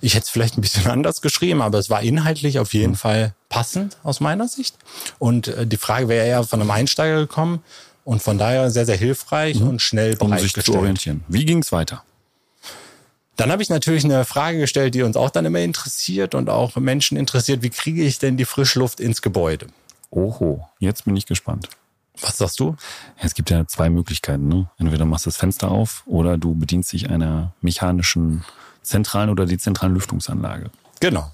ich 0.00 0.14
hätte 0.14 0.24
es 0.24 0.30
vielleicht 0.30 0.56
ein 0.56 0.62
bisschen 0.62 0.86
anders 0.90 1.20
geschrieben, 1.20 1.60
aber 1.60 1.78
es 1.78 1.90
war 1.90 2.00
inhaltlich 2.00 2.58
auf 2.58 2.72
jeden 2.72 2.92
mhm. 2.92 2.96
Fall 2.96 3.34
passend 3.50 3.98
aus 4.02 4.20
meiner 4.20 4.48
Sicht. 4.48 4.76
Und 5.18 5.48
äh, 5.48 5.66
die 5.66 5.76
Frage 5.76 6.08
wäre 6.08 6.26
eher 6.26 6.44
von 6.44 6.62
einem 6.62 6.70
Einsteiger 6.70 7.18
gekommen 7.18 7.62
und 8.04 8.22
von 8.22 8.38
daher 8.38 8.70
sehr, 8.70 8.86
sehr 8.86 8.96
hilfreich 8.96 9.60
mhm. 9.60 9.68
und 9.68 9.82
schnell 9.82 10.16
um 10.18 10.36
sich 10.38 10.54
zu 10.54 10.74
orientieren. 10.74 11.24
Wie 11.28 11.44
ging 11.44 11.58
es 11.58 11.72
weiter? 11.72 12.02
Dann 13.40 13.50
habe 13.50 13.62
ich 13.62 13.70
natürlich 13.70 14.04
eine 14.04 14.26
Frage 14.26 14.58
gestellt, 14.58 14.94
die 14.94 15.00
uns 15.00 15.16
auch 15.16 15.30
dann 15.30 15.46
immer 15.46 15.60
interessiert 15.60 16.34
und 16.34 16.50
auch 16.50 16.76
Menschen 16.76 17.16
interessiert. 17.16 17.62
Wie 17.62 17.70
kriege 17.70 18.02
ich 18.02 18.18
denn 18.18 18.36
die 18.36 18.44
Frischluft 18.44 19.00
ins 19.00 19.22
Gebäude? 19.22 19.68
Oho, 20.10 20.68
jetzt 20.78 21.06
bin 21.06 21.16
ich 21.16 21.24
gespannt. 21.24 21.70
Was 22.20 22.36
sagst 22.36 22.60
du? 22.60 22.76
Ja, 23.16 23.24
es 23.24 23.32
gibt 23.32 23.48
ja 23.48 23.66
zwei 23.66 23.88
Möglichkeiten. 23.88 24.46
Ne? 24.46 24.68
Entweder 24.76 25.06
machst 25.06 25.24
du 25.24 25.30
das 25.30 25.38
Fenster 25.38 25.70
auf 25.70 26.02
oder 26.04 26.36
du 26.36 26.54
bedienst 26.54 26.92
dich 26.92 27.08
einer 27.08 27.54
mechanischen 27.62 28.44
zentralen 28.82 29.30
oder 29.30 29.46
dezentralen 29.46 29.94
Lüftungsanlage. 29.94 30.70
Genau. 31.00 31.32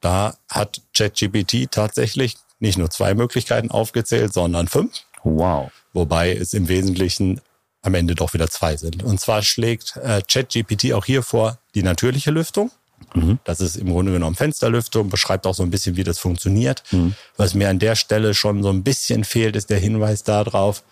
Da 0.00 0.34
hat 0.48 0.82
ChatGPT 0.94 1.70
tatsächlich 1.70 2.38
nicht 2.58 2.76
nur 2.76 2.90
zwei 2.90 3.14
Möglichkeiten 3.14 3.70
aufgezählt, 3.70 4.32
sondern 4.32 4.66
fünf. 4.66 4.90
Wow. 5.22 5.70
Wobei 5.92 6.34
es 6.34 6.54
im 6.54 6.66
Wesentlichen 6.66 7.40
am 7.86 7.94
Ende 7.94 8.14
doch 8.14 8.34
wieder 8.34 8.48
zwei 8.48 8.76
sind. 8.76 9.02
Und 9.02 9.20
zwar 9.20 9.42
schlägt 9.42 9.96
äh, 9.96 10.22
ChatGPT 10.22 10.92
auch 10.92 11.04
hier 11.04 11.22
vor 11.22 11.58
die 11.74 11.82
natürliche 11.82 12.30
Lüftung. 12.30 12.70
Mhm. 13.14 13.38
Das 13.44 13.60
ist 13.60 13.76
im 13.76 13.90
Grunde 13.90 14.12
genommen 14.12 14.36
Fensterlüftung, 14.36 15.08
beschreibt 15.08 15.46
auch 15.46 15.54
so 15.54 15.62
ein 15.62 15.70
bisschen, 15.70 15.96
wie 15.96 16.04
das 16.04 16.18
funktioniert. 16.18 16.82
Mhm. 16.90 17.14
Was 17.36 17.54
mir 17.54 17.68
an 17.68 17.78
der 17.78 17.94
Stelle 17.94 18.34
schon 18.34 18.62
so 18.62 18.70
ein 18.70 18.82
bisschen 18.82 19.24
fehlt, 19.24 19.56
ist 19.56 19.70
der 19.70 19.78
Hinweis 19.78 20.22
darauf, 20.22 20.82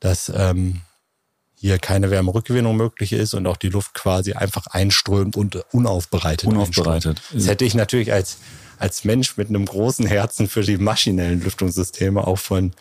dass 0.00 0.30
ähm, 0.34 0.82
hier 1.54 1.78
keine 1.78 2.10
Wärmerückgewinnung 2.10 2.76
möglich 2.76 3.12
ist 3.12 3.32
und 3.32 3.46
auch 3.46 3.56
die 3.56 3.70
Luft 3.70 3.94
quasi 3.94 4.34
einfach 4.34 4.66
einströmt 4.66 5.36
und 5.36 5.64
unaufbereitet. 5.72 6.48
Unaufbereitet. 6.48 7.18
Einströmt. 7.18 7.40
Das 7.40 7.48
hätte 7.48 7.64
ich 7.64 7.74
natürlich 7.74 8.12
als, 8.12 8.38
als 8.78 9.04
Mensch 9.04 9.36
mit 9.36 9.48
einem 9.48 9.64
großen 9.64 10.06
Herzen 10.06 10.48
für 10.48 10.62
die 10.62 10.76
maschinellen 10.76 11.40
Lüftungssysteme 11.40 12.26
auch 12.26 12.38
von 12.38 12.72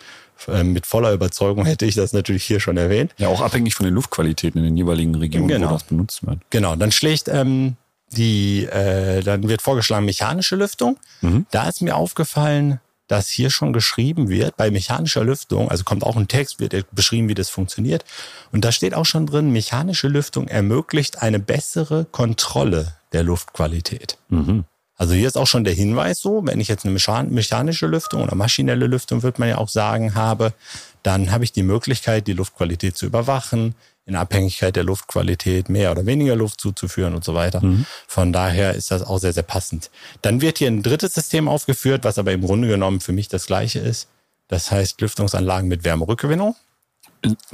mit 0.47 0.85
voller 0.85 1.13
Überzeugung 1.13 1.65
hätte 1.65 1.85
ich 1.85 1.95
das 1.95 2.13
natürlich 2.13 2.43
hier 2.43 2.59
schon 2.59 2.77
erwähnt. 2.77 3.13
Ja, 3.17 3.27
auch 3.27 3.41
abhängig 3.41 3.75
von 3.75 3.85
den 3.85 3.93
Luftqualitäten 3.95 4.59
in 4.59 4.65
den 4.65 4.77
jeweiligen 4.77 5.15
Regionen, 5.15 5.47
genau. 5.47 5.69
wo 5.69 5.73
das 5.73 5.83
benutzt 5.83 6.25
wird. 6.25 6.39
Genau, 6.49 6.75
dann 6.75 6.91
schlägt 6.91 7.27
ähm, 7.27 7.75
die, 8.11 8.65
äh, 8.65 9.21
dann 9.21 9.47
wird 9.47 9.61
vorgeschlagen 9.61 10.05
mechanische 10.05 10.55
Lüftung. 10.55 10.97
Mhm. 11.21 11.45
Da 11.51 11.67
ist 11.67 11.81
mir 11.81 11.95
aufgefallen, 11.95 12.79
dass 13.07 13.27
hier 13.29 13.49
schon 13.49 13.73
geschrieben 13.73 14.29
wird, 14.29 14.55
bei 14.57 14.71
mechanischer 14.71 15.23
Lüftung, 15.23 15.69
also 15.69 15.83
kommt 15.83 16.03
auch 16.03 16.15
ein 16.15 16.27
Text, 16.27 16.59
wird 16.59 16.73
beschrieben, 16.93 17.27
wie 17.29 17.35
das 17.35 17.49
funktioniert. 17.49 18.05
Und 18.51 18.63
da 18.65 18.71
steht 18.71 18.93
auch 18.93 19.05
schon 19.05 19.25
drin, 19.25 19.51
mechanische 19.51 20.07
Lüftung 20.07 20.47
ermöglicht 20.47 21.21
eine 21.21 21.39
bessere 21.39 22.05
Kontrolle 22.05 22.95
der 23.11 23.23
Luftqualität. 23.23 24.17
Mhm. 24.29 24.65
Also 24.95 25.13
hier 25.13 25.27
ist 25.27 25.37
auch 25.37 25.47
schon 25.47 25.63
der 25.63 25.73
Hinweis 25.73 26.19
so, 26.19 26.45
wenn 26.45 26.59
ich 26.59 26.67
jetzt 26.67 26.85
eine 26.85 26.93
mechanische 26.93 27.87
Lüftung 27.87 28.21
oder 28.21 28.35
maschinelle 28.35 28.87
Lüftung, 28.87 29.23
wird 29.23 29.39
man 29.39 29.49
ja 29.49 29.57
auch 29.57 29.69
sagen, 29.69 30.15
habe, 30.15 30.53
dann 31.01 31.31
habe 31.31 31.43
ich 31.43 31.51
die 31.51 31.63
Möglichkeit, 31.63 32.27
die 32.27 32.33
Luftqualität 32.33 32.95
zu 32.95 33.05
überwachen, 33.05 33.75
in 34.05 34.15
Abhängigkeit 34.15 34.75
der 34.75 34.83
Luftqualität 34.83 35.69
mehr 35.69 35.91
oder 35.91 36.05
weniger 36.05 36.35
Luft 36.35 36.59
zuzuführen 36.59 37.15
und 37.15 37.23
so 37.23 37.33
weiter. 37.33 37.63
Mhm. 37.63 37.85
Von 38.07 38.33
daher 38.33 38.73
ist 38.73 38.91
das 38.91 39.01
auch 39.01 39.17
sehr, 39.17 39.33
sehr 39.33 39.43
passend. 39.43 39.89
Dann 40.21 40.41
wird 40.41 40.57
hier 40.57 40.67
ein 40.67 40.83
drittes 40.83 41.13
System 41.13 41.47
aufgeführt, 41.47 42.03
was 42.03 42.17
aber 42.17 42.33
im 42.33 42.41
Grunde 42.41 42.67
genommen 42.67 42.99
für 42.99 43.13
mich 43.13 43.29
das 43.29 43.45
gleiche 43.45 43.79
ist. 43.79 44.07
Das 44.49 44.71
heißt 44.71 44.99
Lüftungsanlagen 45.01 45.69
mit 45.69 45.83
Wärmerückgewinnung. 45.85 46.55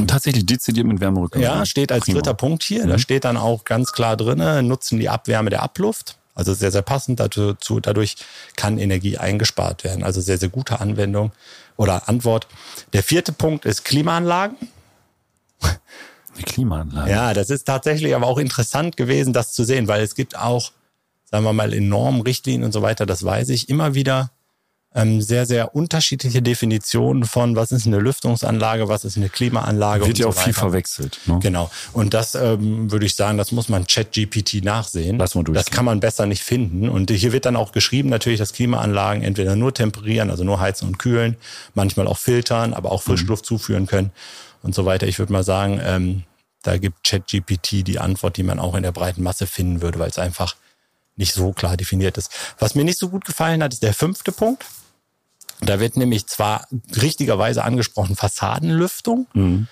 Tatsächlich 0.08 0.46
dezidiert 0.46 0.88
mit 0.88 1.00
Wärmerückgewinnung. 1.00 1.58
Ja, 1.58 1.66
steht 1.66 1.92
als 1.92 2.06
Prima. 2.06 2.16
dritter 2.18 2.34
Punkt 2.34 2.64
hier. 2.64 2.86
Mhm. 2.86 2.90
Da 2.90 2.98
steht 2.98 3.26
dann 3.26 3.38
auch 3.38 3.64
ganz 3.64 3.92
klar 3.92 4.18
drin, 4.18 4.68
nutzen 4.68 5.00
die 5.00 5.10
Abwärme 5.10 5.52
der 5.52 5.62
Abluft. 5.62 6.19
Also 6.40 6.54
sehr, 6.54 6.72
sehr 6.72 6.82
passend 6.82 7.20
dazu. 7.20 7.80
Dadurch 7.82 8.16
kann 8.56 8.78
Energie 8.78 9.18
eingespart 9.18 9.84
werden. 9.84 10.04
Also 10.04 10.22
sehr, 10.22 10.38
sehr 10.38 10.48
gute 10.48 10.80
Anwendung 10.80 11.34
oder 11.76 12.08
Antwort. 12.08 12.48
Der 12.94 13.04
vierte 13.04 13.34
Punkt 13.34 13.66
ist 13.66 13.84
Klimaanlagen. 13.84 14.58
Die 16.38 16.44
Klimaanlagen. 16.44 17.12
Ja, 17.12 17.34
das 17.34 17.50
ist 17.50 17.66
tatsächlich 17.66 18.16
aber 18.16 18.26
auch 18.26 18.38
interessant 18.38 18.96
gewesen, 18.96 19.34
das 19.34 19.52
zu 19.52 19.66
sehen, 19.66 19.90
weil 19.90 20.02
es 20.02 20.16
gibt 20.16 20.38
auch, 20.38 20.72
sagen 21.26 21.44
wir 21.44 21.52
mal, 21.52 21.74
in 21.74 21.90
Normen, 21.90 22.22
Richtlinien 22.22 22.64
und 22.64 22.72
so 22.72 22.82
weiter, 22.82 23.06
das 23.06 23.26
weiß 23.26 23.50
ich, 23.50 23.68
immer 23.68 23.94
wieder 23.94 24.32
ähm, 24.96 25.22
sehr, 25.22 25.46
sehr 25.46 25.76
unterschiedliche 25.76 26.42
Definitionen 26.42 27.24
von, 27.24 27.56
was 27.56 27.72
ist 27.72 27.86
eine 27.86 28.00
Lüftungsanlage, 28.00 28.88
was 28.88 29.06
ist 29.06 29.18
eine 29.18 29.30
Klimaanlage. 29.30 30.08
Wird 30.08 30.18
ja 30.18 30.24
so 30.24 30.30
auch 30.30 30.44
viel 30.44 30.54
verwechselt. 30.54 31.20
Ne? 31.26 31.40
Genau. 31.42 31.70
Und 31.94 32.16
das 32.16 32.34
ähm, 32.34 32.92
würde 32.92 33.06
ich 33.06 33.16
sagen, 33.16 33.38
das 33.38 33.52
muss 33.52 33.70
man 33.70 33.86
ChatGPT 33.86 34.64
nachsehen. 34.64 35.20
Lass 35.20 35.36
mal 35.36 35.44
durch. 35.44 35.58
Das 35.58 35.70
kann 35.70 35.86
man 35.86 36.00
besser 36.00 36.26
nicht 36.26 36.42
finden. 36.42 36.90
Und 36.90 37.12
hier 37.12 37.32
wird 37.32 37.46
dann 37.46 37.56
auch 37.56 37.72
geschrieben, 37.72 38.10
natürlich, 38.10 38.40
dass 38.40 38.54
Klimaanlagen 38.54 39.22
entweder 39.22 39.56
nur 39.56 39.74
temperieren, 39.74 40.32
also 40.32 40.44
nur 40.44 40.60
heizen 40.60 40.88
und 40.88 40.98
kühlen, 40.98 41.38
manchmal 41.76 42.08
auch 42.08 42.18
filtern, 42.18 42.74
aber 42.74 42.92
auch 42.92 43.04
Frischluft 43.04 43.46
mhm. 43.46 43.48
zuführen 43.48 43.86
können 43.86 44.12
und 44.64 44.74
so 44.74 44.86
weiter. 44.86 45.06
Ich 45.08 45.20
würde 45.20 45.32
mal 45.32 45.44
sagen, 45.44 45.80
ähm, 45.84 46.24
da 46.64 46.78
gibt 46.78 47.04
ChatGPT 47.08 47.88
die 47.88 48.00
Antwort, 48.00 48.38
die 48.38 48.44
man 48.44 48.60
auch 48.60 48.74
in 48.76 48.84
der 48.84 48.92
breiten 48.92 49.22
Masse 49.22 49.46
finden 49.46 49.82
würde, 49.82 50.00
weil 50.00 50.10
es 50.10 50.18
einfach 50.18 50.56
nicht 51.16 51.34
so 51.34 51.52
klar 51.54 51.78
definiert 51.78 52.18
ist. 52.18 52.32
Was 52.58 52.76
mir 52.76 52.84
nicht 52.84 52.98
so 52.98 53.10
gut 53.10 53.26
gefallen 53.26 53.62
hat, 53.62 53.74
ist 53.74 53.84
der 53.84 53.94
fünfte 53.94 54.32
Punkt. 54.32 54.66
Da 55.62 55.80
wird 55.80 55.98
nämlich 55.98 56.28
zwar 56.28 56.68
richtigerweise 56.96 57.64
angesprochen 57.64 58.16
Fassadenlüftung. 58.16 59.28
Mhm. 59.34 59.68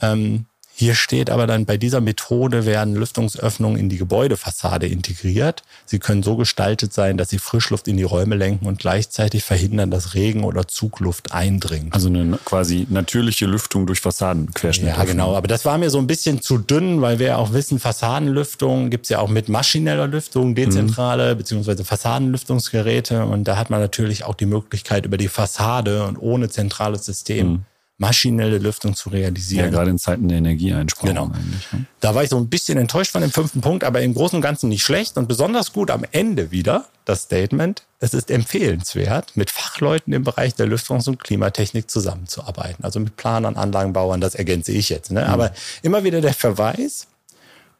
Ähm, 0.00 0.46
hier 0.82 0.96
steht 0.96 1.30
aber 1.30 1.46
dann, 1.46 1.64
bei 1.64 1.76
dieser 1.76 2.00
Methode 2.00 2.66
werden 2.66 2.96
Lüftungsöffnungen 2.96 3.78
in 3.78 3.88
die 3.88 3.98
Gebäudefassade 3.98 4.88
integriert. 4.88 5.62
Sie 5.86 6.00
können 6.00 6.24
so 6.24 6.36
gestaltet 6.36 6.92
sein, 6.92 7.16
dass 7.16 7.28
sie 7.28 7.38
Frischluft 7.38 7.86
in 7.86 7.96
die 7.96 8.02
Räume 8.02 8.34
lenken 8.34 8.66
und 8.66 8.80
gleichzeitig 8.80 9.44
verhindern, 9.44 9.92
dass 9.92 10.14
Regen 10.14 10.42
oder 10.42 10.66
Zugluft 10.66 11.32
eindringt. 11.32 11.94
Also 11.94 12.08
eine 12.08 12.36
quasi 12.44 12.88
natürliche 12.90 13.46
Lüftung 13.46 13.86
durch 13.86 14.00
Fassadenquerschnitt. 14.00 14.88
Ja, 14.88 15.04
genau. 15.04 15.36
Aber 15.36 15.46
das 15.46 15.64
war 15.64 15.78
mir 15.78 15.88
so 15.88 15.98
ein 15.98 16.08
bisschen 16.08 16.42
zu 16.42 16.58
dünn, 16.58 17.00
weil 17.00 17.20
wir 17.20 17.28
ja 17.28 17.36
auch 17.36 17.52
wissen, 17.52 17.78
Fassadenlüftung 17.78 18.90
gibt's 18.90 19.08
ja 19.08 19.20
auch 19.20 19.28
mit 19.28 19.48
maschineller 19.48 20.08
Lüftung, 20.08 20.56
dezentrale 20.56 21.34
mhm. 21.34 21.38
beziehungsweise 21.38 21.84
Fassadenlüftungsgeräte. 21.84 23.24
Und 23.26 23.44
da 23.44 23.56
hat 23.56 23.70
man 23.70 23.78
natürlich 23.78 24.24
auch 24.24 24.34
die 24.34 24.46
Möglichkeit, 24.46 25.06
über 25.06 25.16
die 25.16 25.28
Fassade 25.28 26.06
und 26.06 26.16
ohne 26.16 26.48
zentrales 26.48 27.04
System 27.04 27.46
mhm 27.46 27.64
maschinelle 27.98 28.58
Lüftung 28.58 28.94
zu 28.94 29.10
realisieren. 29.10 29.66
Ja, 29.66 29.70
gerade 29.70 29.90
in 29.90 29.98
Zeiten 29.98 30.28
der 30.28 30.38
Energieeinsparung. 30.38 31.08
Genau. 31.08 31.26
Ne? 31.28 31.86
Da 32.00 32.14
war 32.14 32.24
ich 32.24 32.30
so 32.30 32.36
ein 32.36 32.48
bisschen 32.48 32.78
enttäuscht 32.78 33.12
von 33.12 33.20
dem 33.20 33.30
fünften 33.30 33.60
Punkt, 33.60 33.84
aber 33.84 34.00
im 34.00 34.14
Großen 34.14 34.36
und 34.36 34.42
Ganzen 34.42 34.68
nicht 34.68 34.82
schlecht 34.82 35.16
und 35.16 35.28
besonders 35.28 35.72
gut 35.72 35.90
am 35.90 36.04
Ende 36.10 36.50
wieder 36.50 36.86
das 37.04 37.22
Statement. 37.22 37.84
Es 38.00 38.14
ist 38.14 38.30
empfehlenswert, 38.30 39.36
mit 39.36 39.50
Fachleuten 39.50 40.12
im 40.12 40.24
Bereich 40.24 40.54
der 40.54 40.66
Lüftungs- 40.66 41.08
und 41.08 41.22
Klimatechnik 41.22 41.88
zusammenzuarbeiten. 41.88 42.84
Also 42.84 42.98
mit 42.98 43.16
Planern, 43.16 43.56
Anlagenbauern, 43.56 44.20
das 44.20 44.34
ergänze 44.34 44.72
ich 44.72 44.88
jetzt. 44.88 45.12
Ne? 45.12 45.22
Mhm. 45.22 45.28
Aber 45.28 45.52
immer 45.82 46.02
wieder 46.02 46.20
der 46.20 46.34
Verweis, 46.34 47.06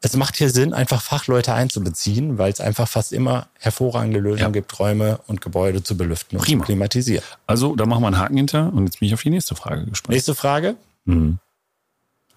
es 0.04 0.16
macht 0.16 0.36
hier 0.36 0.50
Sinn, 0.50 0.74
einfach 0.74 1.00
Fachleute 1.00 1.54
einzubeziehen, 1.54 2.36
weil 2.36 2.52
es 2.52 2.60
einfach 2.60 2.88
fast 2.88 3.12
immer 3.12 3.46
hervorragende 3.58 4.18
Lösungen 4.18 4.40
ja. 4.40 4.50
gibt, 4.50 4.78
Räume 4.78 5.20
und 5.28 5.40
Gebäude 5.40 5.82
zu 5.82 5.96
belüften 5.96 6.36
und 6.36 6.44
Prima. 6.44 6.62
zu 6.62 6.66
klimatisieren. 6.66 7.24
Also, 7.46 7.76
da 7.76 7.86
machen 7.86 8.02
wir 8.02 8.08
einen 8.08 8.18
Haken 8.18 8.36
hinter 8.36 8.72
und 8.72 8.84
jetzt 8.84 8.98
bin 8.98 9.06
ich 9.06 9.14
auf 9.14 9.22
die 9.22 9.30
nächste 9.30 9.54
Frage 9.54 9.86
gespannt. 9.86 10.14
Nächste 10.14 10.34
Frage. 10.34 10.76
Mhm. 11.04 11.38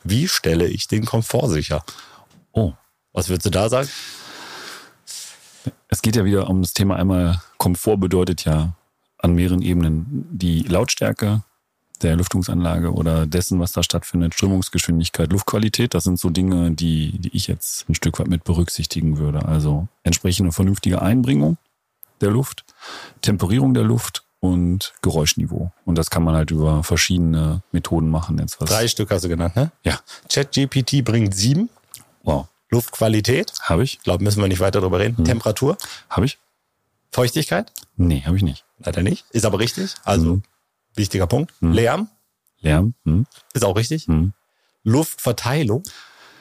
Wie 0.04 0.28
stelle 0.28 0.68
ich 0.68 0.88
den 0.88 1.06
Komfort 1.06 1.50
sicher? 1.50 1.84
Oh. 2.52 2.74
Was 3.14 3.30
würdest 3.30 3.48
du 3.48 3.50
da 3.50 3.68
sagen? 3.70 3.90
Es 5.88 6.02
geht 6.04 6.16
ja 6.16 6.24
wieder 6.24 6.50
um 6.50 6.62
das 6.62 6.74
Thema 6.74 6.98
einmal, 6.98 7.42
Komfort 7.58 7.98
bedeutet 7.98 8.46
ja 8.46 8.76
an 9.18 9.34
mehreren 9.34 9.64
Ebenen 9.64 10.28
die 10.30 10.62
Lautstärke, 10.64 11.42
der 12.04 12.16
Lüftungsanlage 12.16 12.94
oder 12.94 13.26
dessen, 13.26 13.60
was 13.60 13.72
da 13.72 13.84
stattfindet, 13.84 14.34
Strömungsgeschwindigkeit, 14.34 15.32
Luftqualität, 15.32 15.94
das 15.94 16.04
sind 16.04 16.20
so 16.20 16.30
Dinge, 16.30 16.72
die, 16.72 17.18
die 17.20 17.36
ich 17.36 17.48
jetzt 17.48 17.90
ein 17.90 17.96
Stück 17.96 18.20
weit 18.20 18.28
mit 18.28 18.44
berücksichtigen 18.44 19.18
würde. 19.18 19.46
Also 19.46 19.88
entsprechende 20.04 20.52
vernünftige 20.52 21.02
Einbringung 21.02 21.58
der 22.22 22.32
Luft, 22.32 22.66
Temperierung 23.22 23.74
der 23.74 23.84
Luft 23.84 24.24
und 24.40 24.94
Geräuschniveau. 25.02 25.72
Und 25.86 25.98
das 25.98 26.10
kann 26.10 26.24
man 26.24 26.36
halt 26.36 26.52
über 26.52 26.84
verschiedene 26.84 27.64
Methoden 27.72 28.10
machen. 28.10 28.38
Jetzt 28.38 28.62
was. 28.62 28.70
Drei 28.70 28.88
Stück 28.88 29.12
hast 29.12 29.24
du 29.24 29.30
genannt, 29.30 29.56
ne? 29.56 29.72
Ja. 29.84 30.00
ChatGPT 30.30 31.04
bringt 31.04 31.36
sieben. 31.36 31.70
Wow. 32.24 32.48
Luftqualität. 32.70 33.54
Habe 33.62 33.84
ich. 33.84 33.96
Ich 33.96 34.04
glaube, 34.04 34.24
müssen 34.24 34.42
wir 34.42 34.48
nicht 34.48 34.60
weiter 34.60 34.82
drüber 34.82 35.00
reden. 35.00 35.18
Hm. 35.18 35.26
Temperatur. 35.26 35.78
Habe 36.10 36.26
ich. 36.26 36.38
Feuchtigkeit? 37.12 37.72
Nee, 37.96 38.24
habe 38.26 38.36
ich 38.36 38.44
nicht. 38.44 38.66
Leider 38.80 39.02
nicht. 39.02 39.26
Ist 39.32 39.46
aber 39.46 39.60
richtig. 39.60 39.96
Also 40.04 40.34
hm. 40.34 40.44
Wichtiger 40.96 41.28
Punkt. 41.28 41.54
Hm. 41.60 41.74
Lärm. 41.74 42.10
Lärm. 42.62 42.94
Hm. 43.06 43.26
Ist 43.54 43.64
auch 43.64 43.76
richtig. 43.76 44.08
Hm. 44.08 44.34
Luftverteilung. 44.84 45.84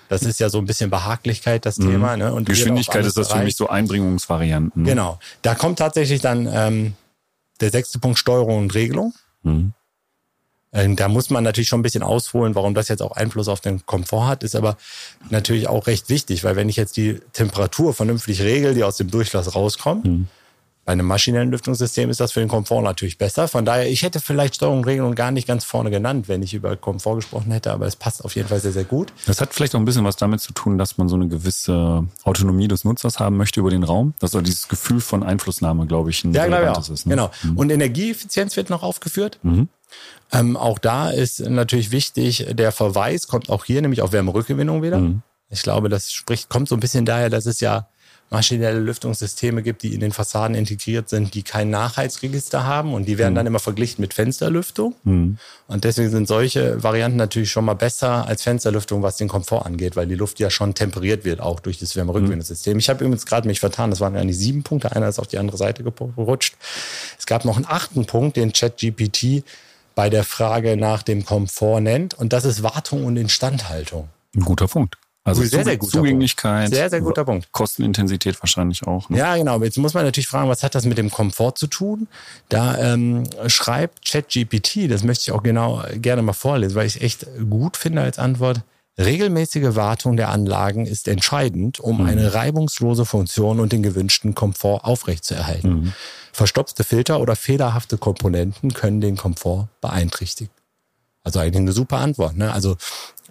Das 0.09 0.23
ist 0.23 0.39
ja 0.39 0.51
so 0.51 0.59
ein 0.59 0.67
bisschen 0.67 0.91
Behaglichkeit, 0.91 1.67
das 1.67 1.77
hm. 1.77 1.91
Thema. 1.91 2.17
Ne? 2.17 2.33
Und 2.33 2.47
Geschwindigkeit 2.47 3.05
ist 3.05 3.17
das 3.17 3.33
für 3.33 3.43
mich 3.43 3.57
so 3.57 3.69
Einbringungsvarianten. 3.69 4.85
Genau. 4.85 5.19
Da 5.43 5.55
kommt 5.55 5.79
tatsächlich 5.79 6.21
dann 6.21 6.47
ähm, 6.51 6.95
der 7.61 7.71
sechste 7.71 7.99
Punkt 7.99 8.19
Steuerung 8.19 8.59
und 8.59 8.75
Regelung. 8.75 9.15
Mhm. 9.43 9.73
Ähm, 10.73 10.97
da 10.97 11.09
muss 11.09 11.31
man 11.31 11.45
natürlich 11.45 11.69
schon 11.69 11.81
ein 11.81 11.85
bisschen 11.85 12.03
ausholen, 12.03 12.57
warum 12.57 12.75
das 12.75 12.89
jetzt 12.89 13.01
auch 13.01 13.13
Einfluss 13.13 13.47
auf 13.47 13.61
den 13.61 13.87
Komfort 13.87 14.27
hat, 14.27 14.43
ist 14.43 14.57
aber 14.57 14.77
natürlich 15.31 15.69
auch 15.69 15.87
recht 15.87 16.09
wichtig, 16.09 16.43
weil 16.43 16.57
wenn 16.57 16.69
ich 16.69 16.75
jetzt 16.75 16.97
die 16.97 17.21
Temperatur 17.33 17.95
vernünftig 17.95 18.43
regel, 18.43 18.75
die 18.75 18.83
aus 18.83 18.97
dem 18.97 19.09
Durchlass 19.09 19.55
rauskommt, 19.55 20.05
mhm. 20.05 20.29
Bei 20.85 20.93
einem 20.93 21.07
maschinellen 21.07 21.51
Lüftungssystem 21.51 22.11
ist 22.11 22.21
das 22.21 22.33
für 22.33 22.41
den 22.41 22.49
Komfort 22.49 22.83
natürlich 22.83 23.17
besser. 23.17 23.49
Von 23.49 23.65
daher, 23.65 23.91
ich 23.91 24.03
hätte 24.03 24.21
vielleicht 24.21 24.57
Steuerung 24.57 24.79
und 24.79 24.85
Regelung 24.85 25.15
gar 25.15 25.31
nicht 25.31 25.49
ganz 25.49 25.65
vorne 25.65 25.91
genannt, 25.91 26.29
wenn 26.29 26.43
ich 26.43 26.53
über 26.53 26.77
Komfort 26.77 27.17
gesprochen 27.17 27.53
hätte, 27.53 27.73
aber 27.73 27.87
es 27.87 27.97
passt 27.97 28.23
auf 28.25 28.37
jeden 28.37 28.49
Fall 28.49 28.61
sehr, 28.61 28.73
sehr 28.73 28.85
gut. 28.85 29.13
Das 29.27 29.41
hat 29.41 29.55
vielleicht 29.55 29.75
auch 29.75 29.79
ein 29.79 29.87
bisschen 29.87 30.05
was 30.05 30.17
damit 30.17 30.41
zu 30.41 30.53
tun, 30.53 30.77
dass 30.77 30.99
man 30.99 31.09
so 31.09 31.17
eine 31.17 31.29
gewisse 31.29 32.07
Autonomie 32.25 32.69
des 32.69 32.85
Nutzers 32.85 33.19
haben 33.19 33.39
möchte 33.39 33.61
über 33.61 33.71
den 33.71 33.83
Raum. 33.83 34.13
Dass 34.21 34.35
auch 34.35 34.43
dieses 34.43 34.69
Gefühl 34.69 35.01
von 35.01 35.23
Einflussnahme, 35.23 35.87
glaube 35.87 36.11
ich, 36.11 36.23
ein 36.25 36.35
ja, 36.35 36.43
relevantes 36.43 36.91
ist. 36.91 37.07
Ne? 37.07 37.15
Genau. 37.15 37.31
Mhm. 37.43 37.57
Und 37.57 37.71
Energieeffizienz 37.71 38.57
wird 38.57 38.69
noch 38.69 38.83
aufgeführt. 38.83 39.39
Mhm. 39.43 39.69
Ähm, 40.33 40.57
auch 40.57 40.79
da 40.79 41.11
ist 41.11 41.41
natürlich 41.41 41.93
wichtig, 41.93 42.47
der 42.51 42.73
Verweis 42.73 43.27
kommt 43.27 43.49
auch 43.49 43.65
hier 43.65 43.81
nämlich 43.81 44.03
auf 44.03 44.13
Wärmerückgewinnung 44.13 44.83
wieder. 44.83 44.99
Mhm. 44.99 45.23
Ich 45.51 45.63
glaube, 45.63 45.89
das 45.89 46.13
spricht, 46.13 46.49
kommt 46.49 46.69
so 46.69 46.77
ein 46.77 46.81
bisschen 46.81 47.07
daher, 47.07 47.31
dass 47.31 47.47
es 47.47 47.61
ja 47.61 47.87
maschinelle 48.35 48.81
Lüftungssysteme 48.81 49.63
gibt, 49.63 49.83
die 49.83 49.95
in 49.95 50.01
den 50.01 50.13
Fassaden 50.13 50.57
integriert 50.57 51.09
sind, 51.09 51.35
die 51.35 51.45
kein 51.45 51.71
Nachheitsregister 51.71 52.65
haben 52.65 52.93
und 52.93 53.07
die 53.07 53.17
werden 53.17 53.35
mhm. 53.35 53.37
dann 53.37 53.47
immer 53.47 53.61
verglichen 53.61 54.03
mit 54.03 54.13
Fensterlüftung. 54.13 54.95
Mhm. 55.05 55.39
Und 55.69 55.85
deswegen 55.85 56.11
sind 56.11 56.27
solche 56.27 56.83
Varianten 56.83 57.17
natürlich 57.17 57.51
schon 57.51 57.65
mal 57.65 57.75
besser 57.75 58.27
als 58.27 58.43
Fensterlüftung, 58.43 59.03
was 59.03 59.17
den 59.17 59.29
Komfort 59.29 59.65
angeht, 59.65 59.95
weil 59.95 60.09
die 60.09 60.17
Luft 60.17 60.41
ja 60.41 60.51
schon 60.51 60.75
temperiert 60.75 61.25
wird, 61.25 61.41
auch 61.41 61.61
durch 61.61 61.79
das 61.79 61.95
Wärmerückwindesystem. 61.95 62.75
Mhm. 62.75 62.79
Ich 62.81 62.89
habe 62.89 63.05
übrigens 63.05 63.25
gerade 63.25 63.47
mich 63.47 63.61
vertan, 63.61 63.91
das 63.91 64.01
waren 64.01 64.17
eigentlich 64.17 64.39
sieben 64.39 64.65
Punkte, 64.65 64.91
einer 64.95 65.09
ist 65.09 65.21
auf 65.21 65.29
die 65.29 65.39
andere 65.39 65.57
Seite 65.57 65.85
gerutscht. 65.85 66.57
Es 67.19 67.27
gab 67.27 67.45
noch 67.45 67.57
einen 67.57 67.67
achten 67.69 68.05
Punkt, 68.05 68.37
den 68.37 68.53
ChatGPT 68.53 69.45
bei 69.95 70.11
der 70.11 70.25
Frage 70.25 70.77
nach 70.77 71.05
dem 71.05 71.25
Komfort 71.25 71.81
nennt, 71.81 72.15
und 72.15 72.33
das 72.33 72.45
ist 72.45 72.65
Wartung 72.65 73.05
und 73.05 73.17
Instandhaltung. 73.17 74.09
Ein 74.35 74.43
guter 74.43 74.67
Punkt. 74.67 74.97
Also 75.27 75.43
sehr, 75.43 75.65
sehr 75.65 75.79
guter 75.79 75.99
Zugänglichkeit. 75.99 76.69
Sehr, 76.69 76.91
sehr 76.91 77.01
guter 77.01 77.25
Punkt. 77.25 77.51
Kostenintensität 77.51 78.41
wahrscheinlich 78.43 78.87
auch. 78.87 79.09
Ne? 79.09 79.19
Ja, 79.19 79.37
genau. 79.37 79.63
Jetzt 79.63 79.79
muss 79.79 79.95
man 79.95 80.05
natürlich 80.05 80.29
fragen, 80.29 80.51
was 80.51 80.63
hat 80.63 80.75
das 80.75 80.85
mit 80.85 80.99
dem 80.99 81.11
Komfort 81.11 81.55
zu 81.57 81.67
tun? 81.67 82.09
Da 82.51 82.77
ähm, 82.77 83.25
schreibt 83.47 84.07
ChatGPT, 84.07 84.91
das 84.91 85.03
möchte 85.03 85.23
ich 85.23 85.33
auch 85.33 85.43
genau 85.43 85.83
gerne 85.95 86.21
mal 86.21 86.35
vorlesen, 86.35 86.75
weil 86.75 86.87
ich 86.87 86.97
es 86.97 87.03
echt 87.03 87.27
gut 87.49 87.79
finde 87.79 88.03
als 88.03 88.19
Antwort. 88.19 88.61
Regelmäßige 88.99 89.75
Wartung 89.75 90.19
der 90.19 90.29
Anlagen 90.29 90.87
ist 90.87 91.09
entscheidend, 91.09 91.81
um 91.81 92.03
mhm. 92.03 92.07
eine 92.07 92.35
reibungslose 92.35 93.07
Funktion 93.07 93.61
und 93.61 93.73
den 93.73 93.83
gewünschten 93.83 94.35
Komfort 94.35 94.85
aufrechtzuerhalten. 94.85 95.71
Mhm. 95.71 95.93
Verstopfte 96.33 96.85
Filter 96.85 97.21
oder 97.21 97.35
fehlerhafte 97.35 97.97
Komponenten 97.97 98.75
können 98.75 99.01
den 99.01 99.17
Komfort 99.17 99.69
beeinträchtigen. 99.81 100.53
Also 101.25 101.39
eigentlich 101.39 101.57
eine 101.57 101.73
super 101.73 101.99
Antwort. 101.99 102.37
Ne? 102.37 102.53
Also 102.53 102.77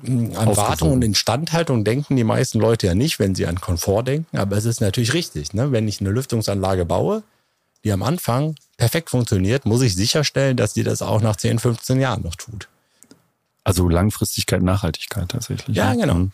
An 0.02 0.56
Wartung 0.58 0.92
und 0.92 1.04
Instandhaltung 1.04 1.84
denken 1.84 2.16
die 2.16 2.24
meisten 2.24 2.60
Leute 2.60 2.88
ja 2.88 2.96
nicht, 2.96 3.20
wenn 3.20 3.36
sie 3.36 3.46
an 3.46 3.62
Komfort 3.62 4.04
denken, 4.04 4.38
aber 4.38 4.58
es 4.58 4.66
ist 4.66 4.82
natürlich 4.82 5.14
richtig. 5.14 5.54
Ne? 5.54 5.72
Wenn 5.72 5.88
ich 5.88 6.02
eine 6.02 6.10
Lüftungsanlage 6.10 6.86
baue, 6.86 7.24
die 7.84 7.92
am 7.92 8.02
Anfang 8.04 8.56
perfekt 8.78 9.10
funktioniert, 9.10 9.66
muss 9.66 9.82
ich 9.82 9.96
sicherstellen, 9.96 10.58
dass 10.58 10.74
die 10.74 10.84
das 10.84 11.02
auch 11.02 11.22
nach 11.22 11.36
10, 11.36 11.60
15 11.60 12.00
Jahren 12.00 12.24
noch 12.24 12.36
tut. 12.36 12.68
Also 13.64 13.88
Langfristigkeit, 13.88 14.62
Nachhaltigkeit 14.62 15.30
tatsächlich. 15.30 15.78
Ja, 15.78 15.94
genau. 15.94 16.16
Mhm. 16.16 16.32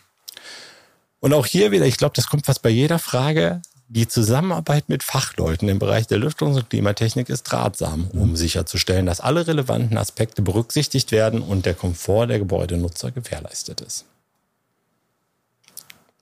Und 1.20 1.34
auch 1.34 1.46
hier 1.46 1.70
wieder, 1.70 1.84
ich 1.86 1.96
glaube, 1.96 2.14
das 2.16 2.28
kommt 2.28 2.46
fast 2.46 2.62
bei 2.62 2.70
jeder 2.70 2.98
Frage. 2.98 3.60
Die 3.92 4.06
Zusammenarbeit 4.06 4.88
mit 4.88 5.02
Fachleuten 5.02 5.68
im 5.68 5.80
Bereich 5.80 6.06
der 6.06 6.18
Lüftungs- 6.18 6.54
und 6.54 6.70
Klimatechnik 6.70 7.28
ist 7.28 7.52
ratsam, 7.52 8.08
um 8.12 8.30
mhm. 8.30 8.36
sicherzustellen, 8.36 9.04
dass 9.04 9.18
alle 9.18 9.48
relevanten 9.48 9.98
Aspekte 9.98 10.42
berücksichtigt 10.42 11.10
werden 11.10 11.42
und 11.42 11.66
der 11.66 11.74
Komfort 11.74 12.28
der 12.28 12.38
Gebäudenutzer 12.38 13.10
gewährleistet 13.10 13.80
ist. 13.80 14.04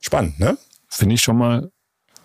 Spannend, 0.01 0.41
ne? 0.41 0.57
Finde 0.89 1.17
ich 1.17 1.21
schon 1.21 1.37
mal 1.37 1.71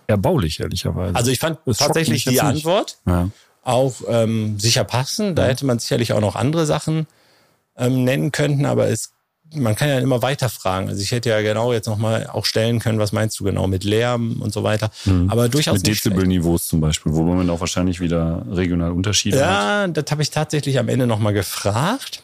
erbaulich, 0.08 0.62
ehrlicherweise. 0.62 1.14
Also 1.14 1.30
ich 1.30 1.40
fand 1.40 1.60
das 1.66 1.80
tatsächlich 1.80 2.24
die 2.24 2.40
Antwort 2.40 3.00
ja. 3.06 3.30
auch 3.64 3.96
ähm, 4.08 4.58
sicher 4.62 4.86
passend. 4.86 5.38
Da 5.38 5.46
hätte 5.46 5.66
man 5.66 5.78
sicherlich 5.78 6.14
auch 6.14 6.22
noch 6.22 6.38
andere 6.38 6.66
Sachen 6.66 7.06
ähm, 7.76 8.06
nennen 8.06 8.32
können, 8.32 8.66
aber 8.66 8.88
es 8.88 9.12
man 9.56 9.76
kann 9.76 9.90
ja 9.90 10.00
immer 10.00 10.22
weiter 10.22 10.50
fragen. 10.50 10.90
Also 10.90 11.02
ich 11.02 11.12
hätte 11.12 11.30
ja 11.30 11.42
genau 11.42 11.74
jetzt 11.74 11.88
nochmal 11.88 12.28
auch 12.28 12.46
stellen 12.46 12.80
können, 12.80 13.00
was 13.00 13.12
meinst 13.12 13.40
du 13.40 13.44
genau 13.44 13.68
mit 13.68 13.84
Lärm 13.84 14.42
und 14.42 14.54
so 14.54 14.64
weiter. 14.64 14.92
Mhm. 15.06 15.30
Aber 15.30 15.50
durchaus. 15.50 15.76
Mit 15.76 15.88
Dezibelniveaus 15.88 16.68
zum 16.68 16.82
Beispiel, 16.82 17.14
wo 17.14 17.24
man 17.24 17.50
auch 17.50 17.60
wahrscheinlich 17.60 18.00
wieder 18.00 18.46
regional 18.50 18.92
Unterschiede 18.92 19.38
ja, 19.38 19.46
hat. 19.46 19.54
Ja, 19.54 19.88
das 19.88 20.12
habe 20.12 20.22
ich 20.22 20.32
tatsächlich 20.32 20.80
am 20.80 20.90
Ende 20.90 21.08
nochmal 21.08 21.34
gefragt. 21.34 22.24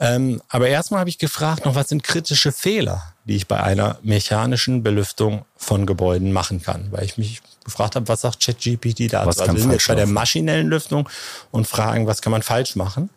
Ähm, 0.00 0.42
aber 0.48 0.68
erstmal 0.68 1.00
habe 1.00 1.10
ich 1.10 1.18
gefragt 1.18 1.64
noch, 1.64 1.74
was 1.74 1.88
sind 1.88 2.02
kritische 2.02 2.52
Fehler, 2.52 3.14
die 3.24 3.36
ich 3.36 3.48
bei 3.48 3.62
einer 3.62 3.98
mechanischen 4.02 4.82
Belüftung 4.82 5.44
von 5.56 5.86
Gebäuden 5.86 6.32
machen 6.32 6.62
kann? 6.62 6.88
Weil 6.90 7.04
ich 7.04 7.16
mich 7.16 7.40
gefragt 7.64 7.96
habe, 7.96 8.08
was 8.08 8.20
sagt 8.20 8.44
ChatGPT 8.44 9.12
dazu? 9.12 9.28
Was 9.28 9.38
also 9.38 9.54
wir 9.54 9.60
sind 9.60 9.72
jetzt 9.72 9.88
bei 9.88 9.94
der 9.94 10.06
maschinellen 10.06 10.68
Lüftung 10.68 11.08
und 11.50 11.66
fragen, 11.66 12.06
was 12.06 12.20
kann 12.20 12.30
man 12.30 12.42
falsch 12.42 12.76
machen? 12.76 13.10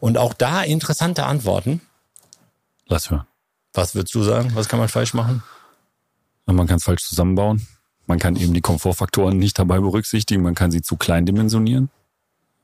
Und 0.00 0.18
auch 0.18 0.34
da 0.34 0.62
interessante 0.62 1.24
Antworten. 1.24 1.80
Lass 2.86 3.10
hören. 3.10 3.26
Was 3.74 3.94
würdest 3.94 4.14
du 4.14 4.22
sagen? 4.22 4.52
Was 4.54 4.68
kann 4.68 4.78
man 4.78 4.88
falsch 4.88 5.14
machen? 5.14 5.42
Man 6.46 6.66
kann 6.66 6.76
es 6.76 6.84
falsch 6.84 7.02
zusammenbauen. 7.04 7.66
Man 8.06 8.18
kann 8.18 8.36
eben 8.36 8.54
die 8.54 8.60
Komfortfaktoren 8.60 9.36
nicht 9.36 9.58
dabei 9.58 9.80
berücksichtigen. 9.80 10.42
Man 10.42 10.54
kann 10.54 10.70
sie 10.70 10.80
zu 10.80 10.96
klein 10.96 11.26
dimensionieren. 11.26 11.90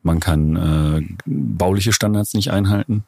Man 0.02 0.20
kann 0.20 0.56
äh, 0.56 1.16
bauliche 1.26 1.92
Standards 1.92 2.34
nicht 2.34 2.50
einhalten. 2.50 3.04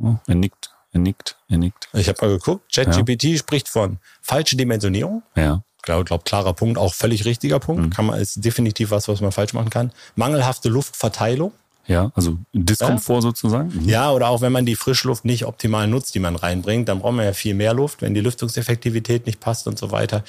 Oh, 0.00 0.16
er 0.26 0.34
nickt, 0.34 0.70
er 0.92 1.00
nickt, 1.00 1.36
er 1.48 1.58
nickt. 1.58 1.88
Ich 1.94 2.08
habe 2.08 2.18
mal 2.20 2.36
geguckt. 2.36 2.72
ChatGPT 2.72 3.24
ja. 3.24 3.38
spricht 3.38 3.68
von 3.68 3.98
falsche 4.20 4.56
Dimensionierung. 4.56 5.22
Ja. 5.34 5.62
Ich 5.76 5.82
glaube, 5.82 6.04
glaub, 6.04 6.24
klarer 6.24 6.52
Punkt, 6.52 6.76
auch 6.76 6.92
völlig 6.92 7.24
richtiger 7.24 7.58
Punkt. 7.60 7.82
Mhm. 7.82 7.90
Kann 7.90 8.06
man, 8.06 8.20
ist 8.20 8.44
definitiv 8.44 8.90
was, 8.90 9.08
was 9.08 9.20
man 9.20 9.32
falsch 9.32 9.54
machen 9.54 9.70
kann. 9.70 9.92
Mangelhafte 10.16 10.68
Luftverteilung. 10.68 11.52
Ja, 11.88 12.12
also 12.14 12.36
Diskomfort 12.52 13.16
ja. 13.16 13.22
sozusagen. 13.22 13.72
Mhm. 13.74 13.88
Ja, 13.88 14.12
oder 14.12 14.28
auch 14.28 14.42
wenn 14.42 14.52
man 14.52 14.66
die 14.66 14.76
Frischluft 14.76 15.24
nicht 15.24 15.46
optimal 15.46 15.88
nutzt, 15.88 16.14
die 16.14 16.18
man 16.18 16.36
reinbringt, 16.36 16.88
dann 16.88 17.00
braucht 17.00 17.14
man 17.14 17.24
ja 17.24 17.32
viel 17.32 17.54
mehr 17.54 17.72
Luft, 17.72 18.02
wenn 18.02 18.12
die 18.12 18.20
Lüftungseffektivität 18.20 19.24
nicht 19.24 19.40
passt 19.40 19.66
und 19.66 19.78
so 19.78 19.90
weiter. 19.90 20.22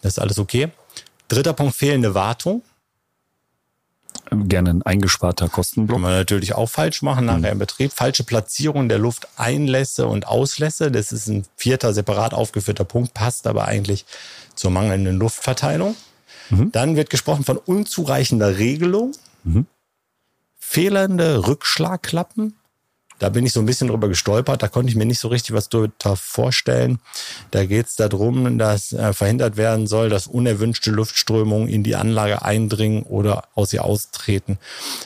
Das 0.00 0.12
ist 0.12 0.18
alles 0.20 0.38
okay. 0.38 0.68
Dritter 1.26 1.54
Punkt, 1.54 1.74
fehlende 1.74 2.14
Wartung. 2.14 2.62
Gerne 4.30 4.70
ein 4.70 4.82
eingesparter 4.82 5.48
Kostenblock. 5.48 5.96
Kann 5.96 6.02
man 6.02 6.12
natürlich 6.12 6.54
auch 6.54 6.70
falsch 6.70 7.02
machen 7.02 7.26
nachher 7.26 7.38
mhm. 7.38 7.46
im 7.46 7.58
Betrieb. 7.58 7.92
Falsche 7.92 8.22
Platzierung 8.22 8.88
der 8.88 8.98
Lufteinlässe 8.98 10.06
und 10.06 10.28
Auslässe. 10.28 10.92
Das 10.92 11.10
ist 11.10 11.26
ein 11.26 11.44
vierter 11.56 11.92
separat 11.92 12.32
aufgeführter 12.32 12.84
Punkt, 12.84 13.12
passt 13.12 13.48
aber 13.48 13.66
eigentlich 13.66 14.06
zur 14.54 14.70
mangelnden 14.70 15.18
Luftverteilung. 15.18 15.96
Mhm. 16.50 16.70
Dann 16.70 16.94
wird 16.94 17.10
gesprochen 17.10 17.42
von 17.42 17.56
unzureichender 17.56 18.58
Regelung. 18.58 19.12
Mhm 19.42 19.66
fehlende 20.64 21.46
Rückschlagklappen. 21.48 22.56
Da 23.22 23.28
bin 23.28 23.46
ich 23.46 23.52
so 23.52 23.60
ein 23.60 23.66
bisschen 23.66 23.86
drüber 23.86 24.08
gestolpert. 24.08 24.64
Da 24.64 24.66
konnte 24.66 24.90
ich 24.90 24.96
mir 24.96 25.06
nicht 25.06 25.20
so 25.20 25.28
richtig 25.28 25.54
was 25.54 25.68
darunter 25.68 26.16
vorstellen. 26.16 26.98
Da 27.52 27.64
geht 27.64 27.86
es 27.86 27.94
darum, 27.94 28.58
dass 28.58 28.92
äh, 28.92 29.12
verhindert 29.12 29.56
werden 29.56 29.86
soll, 29.86 30.08
dass 30.08 30.26
unerwünschte 30.26 30.90
Luftströmungen 30.90 31.68
in 31.68 31.84
die 31.84 31.94
Anlage 31.94 32.42
eindringen 32.42 33.04
oder 33.04 33.44
aus 33.54 33.72
ihr 33.72 33.84
austreten. 33.84 34.58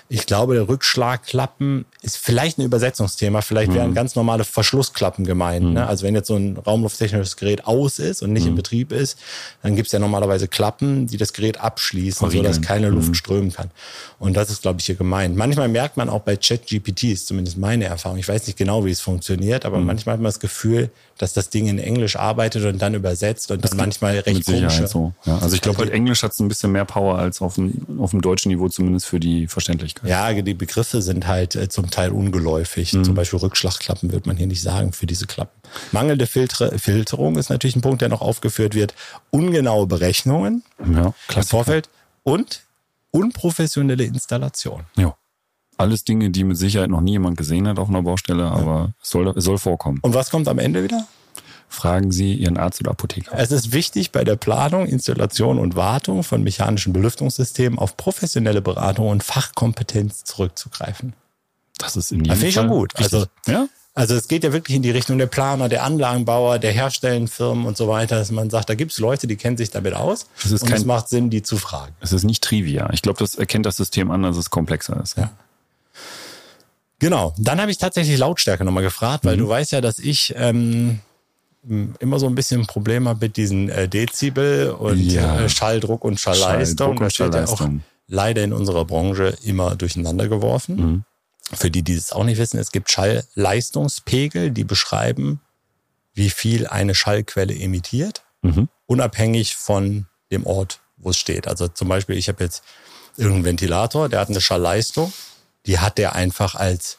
Ich 0.09 0.25
glaube, 0.25 0.55
der 0.55 0.67
Rückschlagklappen 0.67 1.85
ist 2.01 2.17
vielleicht 2.17 2.57
ein 2.57 2.63
Übersetzungsthema. 2.63 3.43
Vielleicht 3.43 3.75
wären 3.75 3.91
mhm. 3.91 3.95
ganz 3.95 4.15
normale 4.17 4.45
Verschlussklappen 4.45 5.27
gemeint. 5.27 5.67
Mhm. 5.67 5.73
Ne? 5.75 5.87
Also 5.87 6.07
wenn 6.07 6.15
jetzt 6.15 6.29
so 6.29 6.37
ein 6.37 6.57
raumlufttechnisches 6.57 7.37
Gerät 7.37 7.67
aus 7.67 7.99
ist 7.99 8.23
und 8.23 8.33
nicht 8.33 8.45
mhm. 8.45 8.51
in 8.51 8.55
Betrieb 8.55 8.93
ist, 8.93 9.19
dann 9.63 9.77
gibt 9.77 9.89
es 9.89 9.93
ja 9.93 9.99
normalerweise 9.99 10.49
Klappen, 10.49 11.07
die 11.07 11.19
das 11.19 11.35
Gerät 11.35 11.61
abschließen, 11.61 12.21
Verriegeln. 12.21 12.51
sodass 12.51 12.67
keine 12.67 12.89
Luft 12.89 13.09
mhm. 13.09 13.15
strömen 13.15 13.53
kann. 13.53 13.71
Und 14.19 14.39
das 14.39 14.49
ist, 14.49 14.63
glaube 14.63 14.81
ich, 14.81 14.87
hier 14.87 14.95
gemeint. 14.95 15.37
Manchmal 15.37 15.69
merkt 15.69 15.99
man 15.99 16.09
auch 16.09 16.23
bei 16.23 16.39
ChatGPT, 16.39 17.05
ist 17.05 17.27
zumindest 17.27 17.59
meine 17.59 17.85
Erfahrung, 17.85 18.06
Erfahrung. 18.07 18.19
Ich 18.19 18.29
weiß 18.29 18.47
nicht 18.47 18.57
genau, 18.57 18.85
wie 18.85 18.91
es 18.91 19.01
funktioniert, 19.01 19.65
aber 19.65 19.79
mhm. 19.79 19.87
manchmal 19.87 20.15
hat 20.15 20.21
man 20.21 20.29
das 20.29 20.41
Gefühl, 20.41 20.91
dass 21.19 21.33
das 21.33 21.51
Ding 21.51 21.67
in 21.67 21.79
Englisch 21.79 22.17
arbeitet 22.17 22.65
und 22.65 22.81
dann 22.81 22.95
übersetzt 22.95 23.51
und 23.51 23.65
das 23.65 23.71
dann 23.71 23.79
manchmal 23.79 24.19
recht 24.19 24.45
komisch. 24.45 24.81
So. 24.87 25.13
Ja, 25.25 25.39
also 25.39 25.55
ich 25.55 25.63
glaube, 25.63 25.79
halt 25.79 25.91
Englisch 25.91 26.23
hat 26.23 26.39
ein 26.39 26.49
bisschen 26.49 26.73
mehr 26.73 26.85
Power 26.85 27.19
als 27.19 27.43
auf 27.43 27.55
dem, 27.55 27.99
auf 27.99 28.11
dem 28.11 28.21
deutschen 28.21 28.51
Niveau, 28.51 28.69
zumindest 28.69 29.07
für 29.07 29.19
die 29.21 29.47
Verständlichkeit. 29.47 30.09
Ja, 30.09 30.33
die 30.33 30.55
Begriffe 30.55 31.03
sind 31.03 31.27
halt 31.27 31.57
äh, 31.57 31.69
zum 31.69 31.91
Teil 31.91 32.11
ungeläufig. 32.11 32.93
Mhm. 32.93 33.05
Zum 33.05 33.15
Beispiel 33.15 33.39
Rückschlagklappen 33.39 34.13
wird 34.13 34.27
man 34.27 34.37
hier 34.37 34.47
nicht 34.47 34.63
sagen 34.63 34.93
für 34.93 35.07
diese 35.07 35.27
Klappen. 35.27 35.61
Mangelnde 35.93 36.27
Filter 36.27 36.79
Filterung 36.79 37.37
ist 37.37 37.51
natürlich 37.51 37.77
ein 37.77 37.83
Punkt, 37.83 38.03
der 38.03 38.09
noch 38.09 38.21
aufgeführt 38.21 38.75
wird. 38.75 38.95
Ungenaue 39.31 39.87
Berechnungen 39.87 40.63
ja, 40.79 41.13
im 41.35 41.43
Vorfeld 41.43 41.89
und 42.23 42.63
unprofessionelle 43.11 44.05
Installation. 44.05 44.85
Ja. 44.97 45.17
Alles 45.79 46.05
Dinge, 46.05 46.31
die 46.31 46.45
mit 46.45 46.57
Sicherheit 46.57 46.91
noch 46.91 47.01
nie 47.01 47.13
jemand 47.13 47.37
gesehen 47.37 47.69
hat 47.69 47.79
auf 47.79 47.89
einer 47.89 48.03
Baustelle, 48.03 48.47
aber 48.47 48.95
es 49.03 49.11
soll, 49.11 49.29
es 49.29 49.45
soll 49.45 49.59
vorkommen. 49.59 49.99
Und 50.03 50.15
was 50.15 50.31
kommt 50.31 50.49
am 50.49 50.59
Ende 50.59 50.83
wieder? 50.83 51.07
Fragen 51.69 52.13
Sie 52.13 52.35
Ihren 52.35 52.57
Arzt 52.57 52.81
oder 52.81 52.93
Apotheker. 52.93 53.33
Es 53.37 53.51
ist 53.51 53.73
wichtig, 53.73 54.13
bei 54.13 54.25
der 54.25 54.37
Planung, 54.37 54.87
Installation 54.87 55.59
und 55.59 55.77
Wartung 55.77 56.23
von 56.23 56.43
mechanischen 56.43 56.93
Belüftungssystemen 56.93 57.79
auf 57.79 57.97
professionelle 57.97 58.63
Beratung 58.63 59.09
und 59.09 59.23
Fachkompetenz 59.23 60.25
zurückzugreifen. 60.25 61.13
Das 61.79 61.97
ist 61.97 62.13
in 62.13 62.19
jedem 62.19 62.31
das 62.31 62.39
Fall. 62.39 62.49
ich 62.49 62.55
schon 62.55 62.69
gut. 62.69 62.93
Also, 62.97 63.27
ja? 63.47 63.69
also 63.95 64.15
es 64.15 64.29
geht 64.29 64.45
ja 64.45 64.53
wirklich 64.53 64.77
in 64.77 64.83
die 64.83 64.91
Richtung 64.91 65.19
der 65.19 65.27
Planer, 65.27 65.69
der 65.69 65.83
Anlagenbauer, 65.85 66.59
der 66.59 66.73
Herstellenfirmen 66.73 67.67
und 67.67 67.77
so 67.77 67.89
weiter, 67.89 68.17
dass 68.17 68.31
man 68.31 68.49
sagt, 68.49 68.71
da 68.71 68.75
gibt 68.75 68.93
es 68.93 68.99
Leute, 68.99 69.27
die 69.27 69.37
kennen 69.37 69.57
sich 69.57 69.71
damit 69.71 69.95
aus. 69.95 70.27
Es 70.39 70.53
ist 70.53 70.63
und 70.63 70.69
kein, 70.69 70.79
es 70.79 70.85
macht 70.85 71.09
Sinn, 71.09 71.31
die 71.31 71.43
zu 71.43 71.59
fragen. 71.59 71.95
Es 72.01 72.13
ist 72.13 72.25
nicht 72.25 72.43
trivia. 72.43 72.89
Ich 72.93 73.03
glaube, 73.03 73.19
das 73.19 73.35
erkennt 73.35 73.67
das 73.67 73.77
System 73.77 74.11
an, 74.11 74.23
dass 74.23 74.37
es 74.37 74.51
komplexer 74.51 75.01
ist. 75.03 75.19
Ja. 75.19 75.31
Genau. 76.99 77.35
Dann 77.39 77.61
habe 77.61 77.71
ich 77.71 77.79
tatsächlich 77.79 78.19
Lautstärke 78.19 78.65
nochmal 78.65 78.83
gefragt, 78.83 79.25
weil 79.25 79.37
mhm. 79.37 79.41
du 79.41 79.49
weißt 79.49 79.73
ja, 79.73 79.81
dass 79.81 79.99
ich 79.99 80.35
ähm, 80.37 81.01
immer 81.99 82.19
so 82.19 82.27
ein 82.27 82.35
bisschen 82.35 82.67
Probleme 82.67 83.11
habe 83.11 83.27
mit 83.27 83.37
diesen 83.37 83.69
äh, 83.69 83.89
Dezibel 83.89 84.71
und 84.71 85.01
ja. 85.01 85.41
äh, 85.41 85.49
Schalldruck 85.49 86.05
und 86.05 86.19
Schallleistung. 86.21 86.87
Schalldruck 86.87 87.01
und 87.03 87.13
Schallleistung. 87.13 87.59
Ja 87.59 87.79
auch 87.79 87.97
leider 88.09 88.45
in 88.45 88.53
unserer 88.53 88.85
Branche 88.85 89.37
immer 89.43 89.77
durcheinander 89.77 90.29
geworfen. 90.29 90.77
Mhm. 90.77 91.05
Für 91.53 91.71
die, 91.71 91.83
die 91.83 91.95
es 91.95 92.13
auch 92.13 92.25
nicht 92.25 92.39
wissen, 92.39 92.59
es 92.59 92.73
gibt 92.73 92.91
Schallleistungspegel, 92.91 94.51
die 94.51 94.65
beschreiben, 94.65 95.41
wie 96.13 96.31
viel 96.31 96.67
eine 96.67 96.95
Schallquelle 96.95 97.55
emittiert, 97.55 98.25
mhm. 98.43 98.69
unabhängig 98.87 99.55
von 99.55 100.07
dem 100.33 100.45
Ort, 100.45 100.81
wo 100.97 101.11
es 101.11 101.19
steht. 101.19 101.47
Also 101.47 101.69
zum 101.69 101.89
Beispiel, 101.89 102.17
ich 102.17 102.29
habe 102.29 102.43
jetzt 102.43 102.65
irgendeinen 103.17 103.45
Ventilator, 103.45 104.09
der 104.09 104.21
hat 104.21 104.29
eine 104.29 104.41
Schallleistung 104.41 105.13
die 105.67 105.79
hat 105.79 105.99
der 105.99 106.15
einfach 106.15 106.55
als 106.55 106.99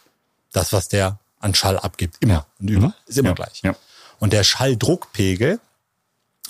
das, 0.51 0.73
was 0.73 0.87
der 0.87 1.19
an 1.39 1.53
Schall 1.53 1.77
abgibt. 1.77 2.17
Immer 2.19 2.33
ja. 2.33 2.45
und 2.59 2.69
überall. 2.69 2.89
Mhm. 2.89 2.93
Ist 3.07 3.17
immer 3.17 3.29
ja. 3.29 3.35
gleich. 3.35 3.61
Ja. 3.63 3.75
Und 4.19 4.33
der 4.33 4.43
Schalldruckpegel 4.43 5.59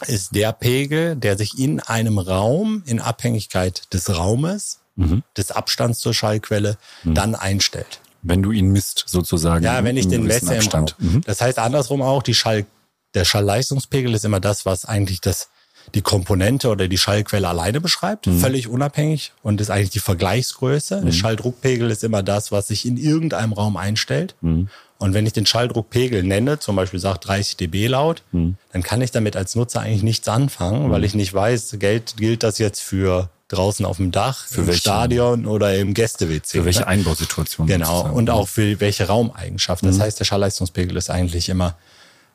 ist 0.06 0.36
der 0.36 0.52
Pegel, 0.54 1.16
der 1.16 1.38
sich 1.38 1.58
in 1.58 1.80
einem 1.80 2.20
Raum 2.20 2.84
in 2.86 3.02
Abhängigkeit 3.02 3.94
des 3.94 4.16
Raumes, 4.16 4.80
mhm. 4.96 5.24
des 5.36 5.52
Abstands 5.52 6.00
zur 6.00 6.14
Schallquelle, 6.14 6.78
mhm. 7.04 7.16
dann 7.16 7.36
einstellt. 7.36 8.00
Wenn 8.22 8.44
du 8.44 8.52
ihn 8.52 8.72
misst, 8.72 9.06
sozusagen. 9.08 9.64
Ja, 9.64 9.84
wenn 9.84 9.98
ich 9.98 10.08
den 10.08 10.24
messe 10.24 10.56
im 10.56 10.68
Raum. 10.68 10.86
Mhm. 10.98 11.22
Das 11.22 11.42
heißt 11.42 11.60
andersrum 11.60 12.02
auch, 12.02 12.24
die 12.24 12.34
Schall, 12.34 12.66
der 13.14 13.26
Schallleistungspegel 13.26 14.14
ist 14.14 14.26
immer 14.26 14.40
das, 14.40 14.66
was 14.66 14.86
eigentlich 14.86 15.22
das 15.22 15.50
die 15.96 16.02
Komponente 16.02 16.70
oder 16.70 16.88
die 16.88 16.98
Schallquelle 16.98 17.48
alleine 17.48 17.82
beschreibt, 17.82 18.28
mhm. 18.28 18.40
völlig 18.40 18.68
unabhängig 18.68 19.32
und 19.44 19.62
ist 19.62 19.70
eigentlich 19.70 19.90
die 19.90 20.00
Vergleichsgröße. 20.00 21.02
Mhm. 21.02 21.06
Der 21.06 21.12
Schalldruckpegel 21.12 21.90
ist 21.92 22.04
immer 22.04 22.24
das, 22.24 22.52
was 22.52 22.68
sich 22.68 22.86
in 22.86 22.98
irgendeinem 22.98 23.54
Raum 23.54 23.78
einstellt. 23.78 24.36
Mhm. 24.42 24.70
Und 25.00 25.14
wenn 25.14 25.26
ich 25.26 25.34
den 25.34 25.46
Schalldruckpegel 25.46 26.24
nenne, 26.24 26.60
zum 26.60 26.76
Beispiel 26.76 27.00
sagt 27.00 27.28
30 27.28 27.58
dB 27.58 27.88
laut, 27.88 28.24
mhm. 28.32 28.58
dann 28.74 28.84
kann 28.84 29.02
ich 29.02 29.12
damit 29.12 29.36
als 29.36 29.56
Nutzer 29.56 29.82
eigentlich 29.82 30.04
nichts 30.04 30.28
anfangen, 30.28 30.90
weil 30.90 31.00
mhm. 31.00 31.06
ich 31.06 31.16
nicht 31.16 31.34
weiß, 31.34 31.78
gilt, 31.80 32.18
gilt 32.18 32.44
das 32.44 32.58
jetzt 32.58 32.82
für 32.82 33.30
draußen 33.48 33.86
auf 33.86 33.98
dem 33.98 34.12
Dach, 34.12 34.46
für 34.46 34.62
im 34.62 34.68
welche, 34.68 34.82
Stadion 34.82 35.46
oder 35.46 35.76
im 35.76 35.94
Gäste-WC. 35.94 36.60
Für 36.60 36.66
welche 36.66 36.82
ne? 36.82 36.88
Einbausituation. 36.88 37.68
Genau. 37.68 37.86
Sozusagen. 37.86 38.16
Und 38.16 38.30
auch 38.30 38.48
für 38.48 38.80
welche 38.80 39.08
Raumeigenschaften. 39.08 39.88
Das 39.88 39.98
mhm. 39.98 40.02
heißt, 40.02 40.20
der 40.20 40.26
Schallleistungspegel 40.26 40.98
ist 40.98 41.10
eigentlich 41.10 41.48
immer 41.48 41.76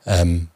ähm, 0.07 0.49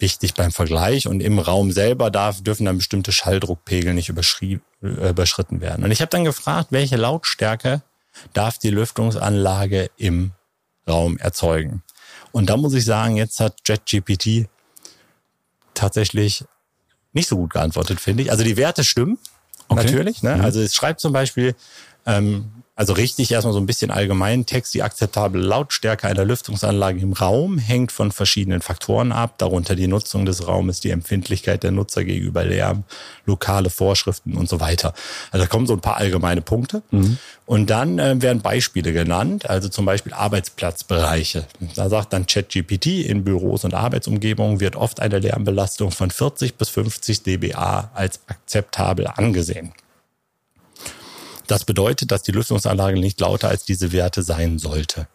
wichtig 0.00 0.34
beim 0.34 0.52
Vergleich 0.52 1.06
und 1.06 1.20
im 1.20 1.38
Raum 1.38 1.72
selber 1.72 2.10
darf, 2.10 2.42
dürfen 2.42 2.64
dann 2.64 2.78
bestimmte 2.78 3.12
Schalldruckpegel 3.12 3.94
nicht 3.94 4.10
äh, 4.10 4.58
überschritten 4.82 5.60
werden. 5.60 5.84
Und 5.84 5.90
ich 5.90 6.00
habe 6.00 6.10
dann 6.10 6.24
gefragt, 6.24 6.68
welche 6.70 6.96
Lautstärke 6.96 7.82
darf 8.32 8.58
die 8.58 8.70
Lüftungsanlage 8.70 9.90
im 9.96 10.32
Raum 10.88 11.18
erzeugen? 11.18 11.82
Und 12.32 12.50
da 12.50 12.56
muss 12.56 12.74
ich 12.74 12.84
sagen, 12.84 13.16
jetzt 13.16 13.40
hat 13.40 13.58
JetGPT 13.66 14.48
tatsächlich 15.74 16.44
nicht 17.12 17.28
so 17.28 17.36
gut 17.36 17.52
geantwortet, 17.52 18.00
finde 18.00 18.22
ich. 18.22 18.30
Also 18.30 18.44
die 18.44 18.56
Werte 18.56 18.84
stimmen, 18.84 19.18
okay. 19.68 19.84
natürlich. 19.84 20.22
Ne? 20.22 20.36
Mhm. 20.36 20.42
Also 20.42 20.60
es 20.60 20.74
schreibt 20.74 21.00
zum 21.00 21.12
Beispiel, 21.12 21.54
ähm, 22.06 22.50
also 22.80 22.94
richtig 22.94 23.30
erstmal 23.30 23.52
so 23.52 23.60
ein 23.60 23.66
bisschen 23.66 23.90
allgemein 23.90 24.46
Text. 24.46 24.72
Die 24.72 24.82
akzeptable 24.82 25.38
Lautstärke 25.38 26.06
einer 26.06 26.24
Lüftungsanlage 26.24 26.98
im 27.00 27.12
Raum 27.12 27.58
hängt 27.58 27.92
von 27.92 28.10
verschiedenen 28.10 28.62
Faktoren 28.62 29.12
ab, 29.12 29.34
darunter 29.36 29.76
die 29.76 29.86
Nutzung 29.86 30.24
des 30.24 30.48
Raumes, 30.48 30.80
die 30.80 30.88
Empfindlichkeit 30.88 31.62
der 31.62 31.72
Nutzer 31.72 32.04
gegenüber 32.04 32.42
Lärm, 32.42 32.84
lokale 33.26 33.68
Vorschriften 33.68 34.34
und 34.34 34.48
so 34.48 34.60
weiter. 34.60 34.94
Also 35.30 35.44
da 35.44 35.46
kommen 35.46 35.66
so 35.66 35.74
ein 35.74 35.82
paar 35.82 35.98
allgemeine 35.98 36.40
Punkte. 36.40 36.82
Mhm. 36.90 37.18
Und 37.44 37.68
dann 37.68 37.98
äh, 37.98 38.22
werden 38.22 38.40
Beispiele 38.40 38.94
genannt, 38.94 39.50
also 39.50 39.68
zum 39.68 39.84
Beispiel 39.84 40.14
Arbeitsplatzbereiche. 40.14 41.44
Da 41.74 41.90
sagt 41.90 42.14
dann 42.14 42.26
ChatGPT, 42.26 42.86
in 42.86 43.24
Büros 43.24 43.64
und 43.64 43.74
Arbeitsumgebungen 43.74 44.60
wird 44.60 44.76
oft 44.76 45.00
eine 45.00 45.18
Lärmbelastung 45.18 45.90
von 45.90 46.10
40 46.10 46.54
bis 46.54 46.70
50 46.70 47.24
dBA 47.24 47.90
als 47.92 48.20
akzeptabel 48.26 49.06
angesehen. 49.06 49.74
Das 51.50 51.64
bedeutet, 51.64 52.12
dass 52.12 52.22
die 52.22 52.30
Lüftungsanlage 52.30 53.00
nicht 53.00 53.18
lauter 53.18 53.48
als 53.48 53.64
diese 53.64 53.90
Werte 53.90 54.22
sein 54.22 54.60
sollte. 54.60 55.08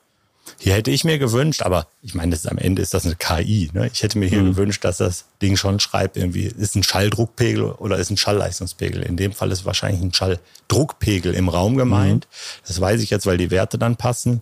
Hier 0.60 0.74
hätte 0.74 0.92
ich 0.92 1.06
mir 1.06 1.18
gewünscht, 1.18 1.62
aber 1.62 1.88
ich 2.02 2.14
meine, 2.14 2.32
das 2.32 2.42
ist, 2.42 2.52
am 2.52 2.58
Ende 2.58 2.82
ist 2.82 2.94
das 2.94 3.06
eine 3.06 3.16
KI. 3.16 3.70
Ne? 3.72 3.90
Ich 3.92 4.04
hätte 4.04 4.18
mir 4.20 4.28
hier 4.28 4.42
mhm. 4.42 4.52
gewünscht, 4.52 4.84
dass 4.84 4.98
das 4.98 5.26
Ding 5.42 5.56
schon 5.56 5.80
schreibt, 5.80 6.18
irgendwie 6.18 6.44
ist 6.44 6.76
ein 6.76 6.84
Schalldruckpegel 6.84 7.64
oder 7.64 7.96
ist 7.96 8.10
ein 8.10 8.18
Schallleistungspegel. 8.18 9.02
In 9.04 9.16
dem 9.16 9.32
Fall 9.32 9.50
ist 9.50 9.64
wahrscheinlich 9.64 10.02
ein 10.02 10.14
Schalldruckpegel 10.14 11.34
im 11.34 11.48
Raum 11.48 11.78
gemeint. 11.78 12.28
Mhm. 12.30 12.64
Das 12.68 12.82
weiß 12.82 13.02
ich 13.02 13.12
jetzt, 13.12 13.26
weil 13.26 13.38
die 13.38 13.50
Werte 13.50 13.78
dann 13.78 13.96
passen. 13.96 14.42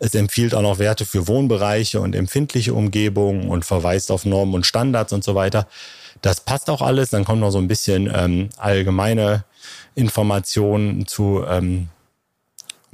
Es 0.00 0.16
empfiehlt 0.16 0.52
auch 0.52 0.62
noch 0.62 0.80
Werte 0.80 1.06
für 1.06 1.28
Wohnbereiche 1.28 2.00
und 2.00 2.16
empfindliche 2.16 2.74
Umgebungen 2.74 3.48
und 3.48 3.64
verweist 3.64 4.10
auf 4.10 4.24
Normen 4.24 4.54
und 4.54 4.66
Standards 4.66 5.12
und 5.12 5.22
so 5.22 5.36
weiter. 5.36 5.68
Das 6.22 6.40
passt 6.40 6.68
auch 6.70 6.82
alles. 6.82 7.10
Dann 7.10 7.24
kommt 7.24 7.40
noch 7.40 7.52
so 7.52 7.58
ein 7.58 7.68
bisschen 7.68 8.10
ähm, 8.12 8.48
allgemeine 8.56 9.44
Informationen 9.94 11.06
zu 11.06 11.44
ähm, 11.46 11.88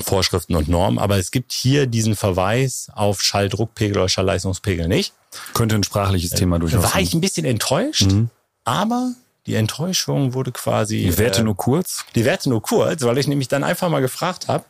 Vorschriften 0.01 0.55
und 0.55 0.69
Normen. 0.69 0.99
Aber 0.99 1.19
es 1.19 1.31
gibt 1.31 1.53
hier 1.53 1.87
diesen 1.87 2.17
Verweis 2.17 2.91
auf 2.95 3.23
Schalldruckpegel 3.23 3.97
oder 3.99 4.09
Schallleistungspegel 4.09 4.89
nicht. 4.89 5.15
Könnte 5.55 5.75
ein 5.75 5.85
sprachliches 5.85 6.33
äh, 6.33 6.37
Thema 6.37 6.59
durchaus 6.59 6.83
sein. 6.83 6.93
War 6.93 7.01
ich 7.01 7.15
ein 7.15 7.21
bisschen 7.21 7.47
enttäuscht, 7.47 8.11
mhm. 8.11 8.31
aber 8.65 9.15
die 9.47 9.55
Enttäuschung 9.55 10.35
wurde 10.35 10.53
quasi. 10.53 10.99
Die 10.99 11.19
Werte 11.19 11.41
äh, 11.41 11.45
nur 11.45 11.57
kurz? 11.57 12.05
Die 12.15 12.25
Werte 12.25 12.49
nur 12.49 12.63
kurz, 12.63 13.03
weil 13.03 13.19
ich 13.19 13.27
nämlich 13.27 13.49
dann 13.49 13.65
einfach 13.65 13.89
mal 13.89 14.01
gefragt 14.01 14.49
habe, 14.49 14.65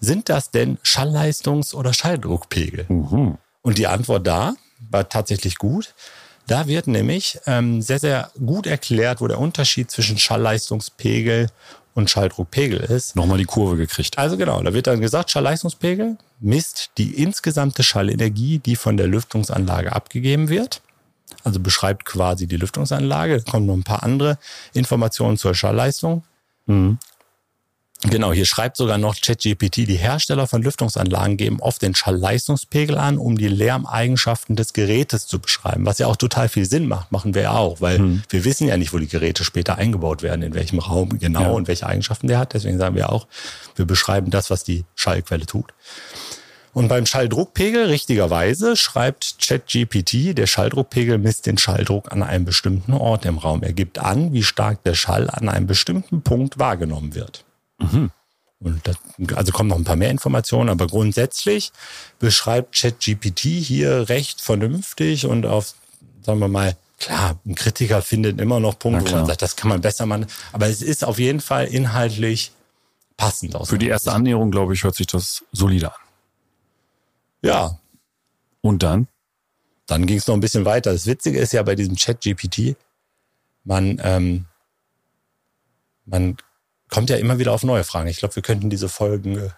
sind 0.00 0.28
das 0.28 0.50
denn 0.50 0.78
Schallleistungs- 0.78 1.74
oder 1.74 1.92
Schalldruckpegel? 1.92 2.86
Mhm. 2.88 3.38
Und 3.62 3.78
die 3.78 3.86
Antwort 3.86 4.26
da 4.26 4.54
war 4.90 5.08
tatsächlich 5.08 5.56
gut. 5.56 5.94
Da 6.46 6.68
wird 6.68 6.86
nämlich 6.86 7.38
ähm, 7.46 7.82
sehr, 7.82 7.98
sehr 7.98 8.30
gut 8.44 8.66
erklärt, 8.66 9.20
wo 9.20 9.26
der 9.26 9.40
Unterschied 9.40 9.90
zwischen 9.90 10.16
Schallleistungspegel 10.16 11.48
und 11.94 12.10
Schalldruckpegel 12.10 12.78
ist. 12.78 13.16
Nochmal 13.16 13.38
die 13.38 13.46
Kurve 13.46 13.76
gekriegt. 13.76 14.18
Also 14.18 14.36
genau, 14.36 14.62
da 14.62 14.72
wird 14.72 14.86
dann 14.86 15.00
gesagt, 15.00 15.30
Schallleistungspegel 15.30 16.18
misst 16.40 16.90
die 16.98 17.20
insgesamte 17.22 17.82
Schallenergie, 17.82 18.58
die 18.58 18.76
von 18.76 18.96
der 18.96 19.08
Lüftungsanlage 19.08 19.92
abgegeben 19.92 20.48
wird. 20.48 20.82
Also 21.42 21.58
beschreibt 21.58 22.04
quasi 22.04 22.46
die 22.46 22.56
Lüftungsanlage. 22.56 23.38
Da 23.38 23.50
kommen 23.50 23.66
noch 23.66 23.74
ein 23.74 23.84
paar 23.84 24.02
andere 24.02 24.38
Informationen 24.72 25.36
zur 25.36 25.54
Schallleistung. 25.54 26.22
Mhm. 26.66 26.98
Genau, 28.02 28.32
hier 28.32 28.44
schreibt 28.44 28.76
sogar 28.76 28.98
noch 28.98 29.16
ChatGPT, 29.18 29.88
die 29.88 29.96
Hersteller 29.96 30.46
von 30.46 30.62
Lüftungsanlagen 30.62 31.38
geben 31.38 31.60
oft 31.60 31.80
den 31.80 31.94
Schallleistungspegel 31.94 32.98
an, 32.98 33.16
um 33.16 33.38
die 33.38 33.48
Lärmeigenschaften 33.48 34.54
des 34.54 34.74
Gerätes 34.74 35.26
zu 35.26 35.38
beschreiben, 35.38 35.86
was 35.86 35.98
ja 35.98 36.06
auch 36.06 36.16
total 36.16 36.50
viel 36.50 36.66
Sinn 36.66 36.88
macht, 36.88 37.10
machen 37.10 37.34
wir 37.34 37.42
ja 37.42 37.52
auch, 37.52 37.80
weil 37.80 37.98
hm. 37.98 38.22
wir 38.28 38.44
wissen 38.44 38.68
ja 38.68 38.76
nicht, 38.76 38.92
wo 38.92 38.98
die 38.98 39.08
Geräte 39.08 39.44
später 39.44 39.78
eingebaut 39.78 40.22
werden, 40.22 40.42
in 40.42 40.54
welchem 40.54 40.78
Raum 40.78 41.18
genau 41.18 41.40
ja. 41.40 41.50
und 41.50 41.68
welche 41.68 41.86
Eigenschaften 41.86 42.28
der 42.28 42.38
hat. 42.38 42.52
Deswegen 42.52 42.78
sagen 42.78 42.96
wir 42.96 43.10
auch, 43.10 43.26
wir 43.76 43.86
beschreiben 43.86 44.30
das, 44.30 44.50
was 44.50 44.62
die 44.62 44.84
Schallquelle 44.94 45.46
tut. 45.46 45.72
Und 46.74 46.88
beim 46.88 47.06
Schalldruckpegel, 47.06 47.86
richtigerweise, 47.86 48.76
schreibt 48.76 49.36
ChatGPT, 49.40 50.36
der 50.36 50.46
Schalldruckpegel 50.46 51.16
misst 51.16 51.46
den 51.46 51.56
Schalldruck 51.56 52.12
an 52.12 52.22
einem 52.22 52.44
bestimmten 52.44 52.92
Ort 52.92 53.24
im 53.24 53.38
Raum. 53.38 53.62
Er 53.62 53.72
gibt 53.72 53.98
an, 53.98 54.34
wie 54.34 54.42
stark 54.42 54.84
der 54.84 54.92
Schall 54.92 55.30
an 55.30 55.48
einem 55.48 55.66
bestimmten 55.66 56.20
Punkt 56.20 56.58
wahrgenommen 56.58 57.14
wird. 57.14 57.45
Mhm. 57.78 58.10
Und 58.58 58.86
das, 58.86 58.96
also 59.34 59.52
kommen 59.52 59.68
noch 59.68 59.76
ein 59.76 59.84
paar 59.84 59.96
mehr 59.96 60.10
Informationen, 60.10 60.70
aber 60.70 60.86
grundsätzlich 60.86 61.72
beschreibt 62.18 62.74
ChatGPT 62.74 63.40
hier 63.40 64.08
recht 64.08 64.40
vernünftig 64.40 65.26
und 65.26 65.44
auf, 65.44 65.74
sagen 66.22 66.40
wir 66.40 66.48
mal, 66.48 66.74
klar, 66.98 67.38
ein 67.44 67.54
Kritiker 67.54 68.00
findet 68.00 68.40
immer 68.40 68.58
noch 68.58 68.78
Punkte, 68.78 69.12
wo 69.12 69.16
man 69.16 69.26
sagt, 69.26 69.42
das 69.42 69.56
kann 69.56 69.68
man 69.68 69.82
besser 69.82 70.06
machen, 70.06 70.26
aber 70.52 70.68
es 70.68 70.80
ist 70.80 71.04
auf 71.04 71.18
jeden 71.18 71.40
Fall 71.40 71.66
inhaltlich 71.66 72.52
passend 73.18 73.54
aus. 73.56 73.68
Für 73.68 73.78
die 73.78 73.88
erste 73.88 74.12
Annäherung, 74.12 74.50
glaube 74.50 74.74
ich, 74.74 74.84
hört 74.84 74.94
sich 74.94 75.06
das 75.06 75.44
solide 75.52 75.92
an. 75.92 76.00
Ja. 77.42 77.78
Und 78.62 78.82
dann? 78.82 79.06
Dann 79.86 80.06
ging 80.06 80.18
es 80.18 80.26
noch 80.26 80.34
ein 80.34 80.40
bisschen 80.40 80.64
weiter. 80.64 80.92
Das 80.92 81.06
Witzige 81.06 81.38
ist 81.38 81.52
ja 81.52 81.62
bei 81.62 81.76
diesem 81.76 81.94
ChatGPT, 81.94 82.76
man, 83.64 84.00
ähm, 84.02 84.46
man 86.06 86.36
kommt 86.88 87.10
ja 87.10 87.16
immer 87.16 87.38
wieder 87.38 87.52
auf 87.52 87.62
neue 87.62 87.84
Fragen. 87.84 88.08
Ich 88.08 88.18
glaube, 88.18 88.36
wir 88.36 88.42
könnten 88.42 88.70
diese 88.70 88.88
Folgen 88.88 89.38
äh, 89.38 89.48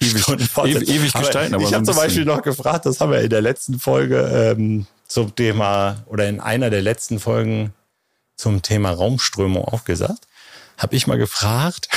ewig, 0.00 0.28
ewig, 0.28 0.88
ewig 0.88 1.12
gestalten. 1.12 1.54
Aber 1.54 1.64
ich 1.64 1.74
habe 1.74 1.84
zum 1.84 1.96
Beispiel 1.96 2.24
noch 2.24 2.42
gefragt, 2.42 2.86
das 2.86 3.00
haben 3.00 3.12
wir 3.12 3.20
in 3.20 3.30
der 3.30 3.42
letzten 3.42 3.78
Folge 3.78 4.54
ähm, 4.56 4.86
zum 5.06 5.34
Thema 5.34 6.04
oder 6.06 6.28
in 6.28 6.40
einer 6.40 6.70
der 6.70 6.82
letzten 6.82 7.20
Folgen 7.20 7.72
zum 8.36 8.62
Thema 8.62 8.90
Raumströmung 8.90 9.64
auch 9.64 9.84
gesagt 9.84 10.26
habe 10.76 10.96
ich 10.96 11.06
mal 11.06 11.18
gefragt. 11.18 11.88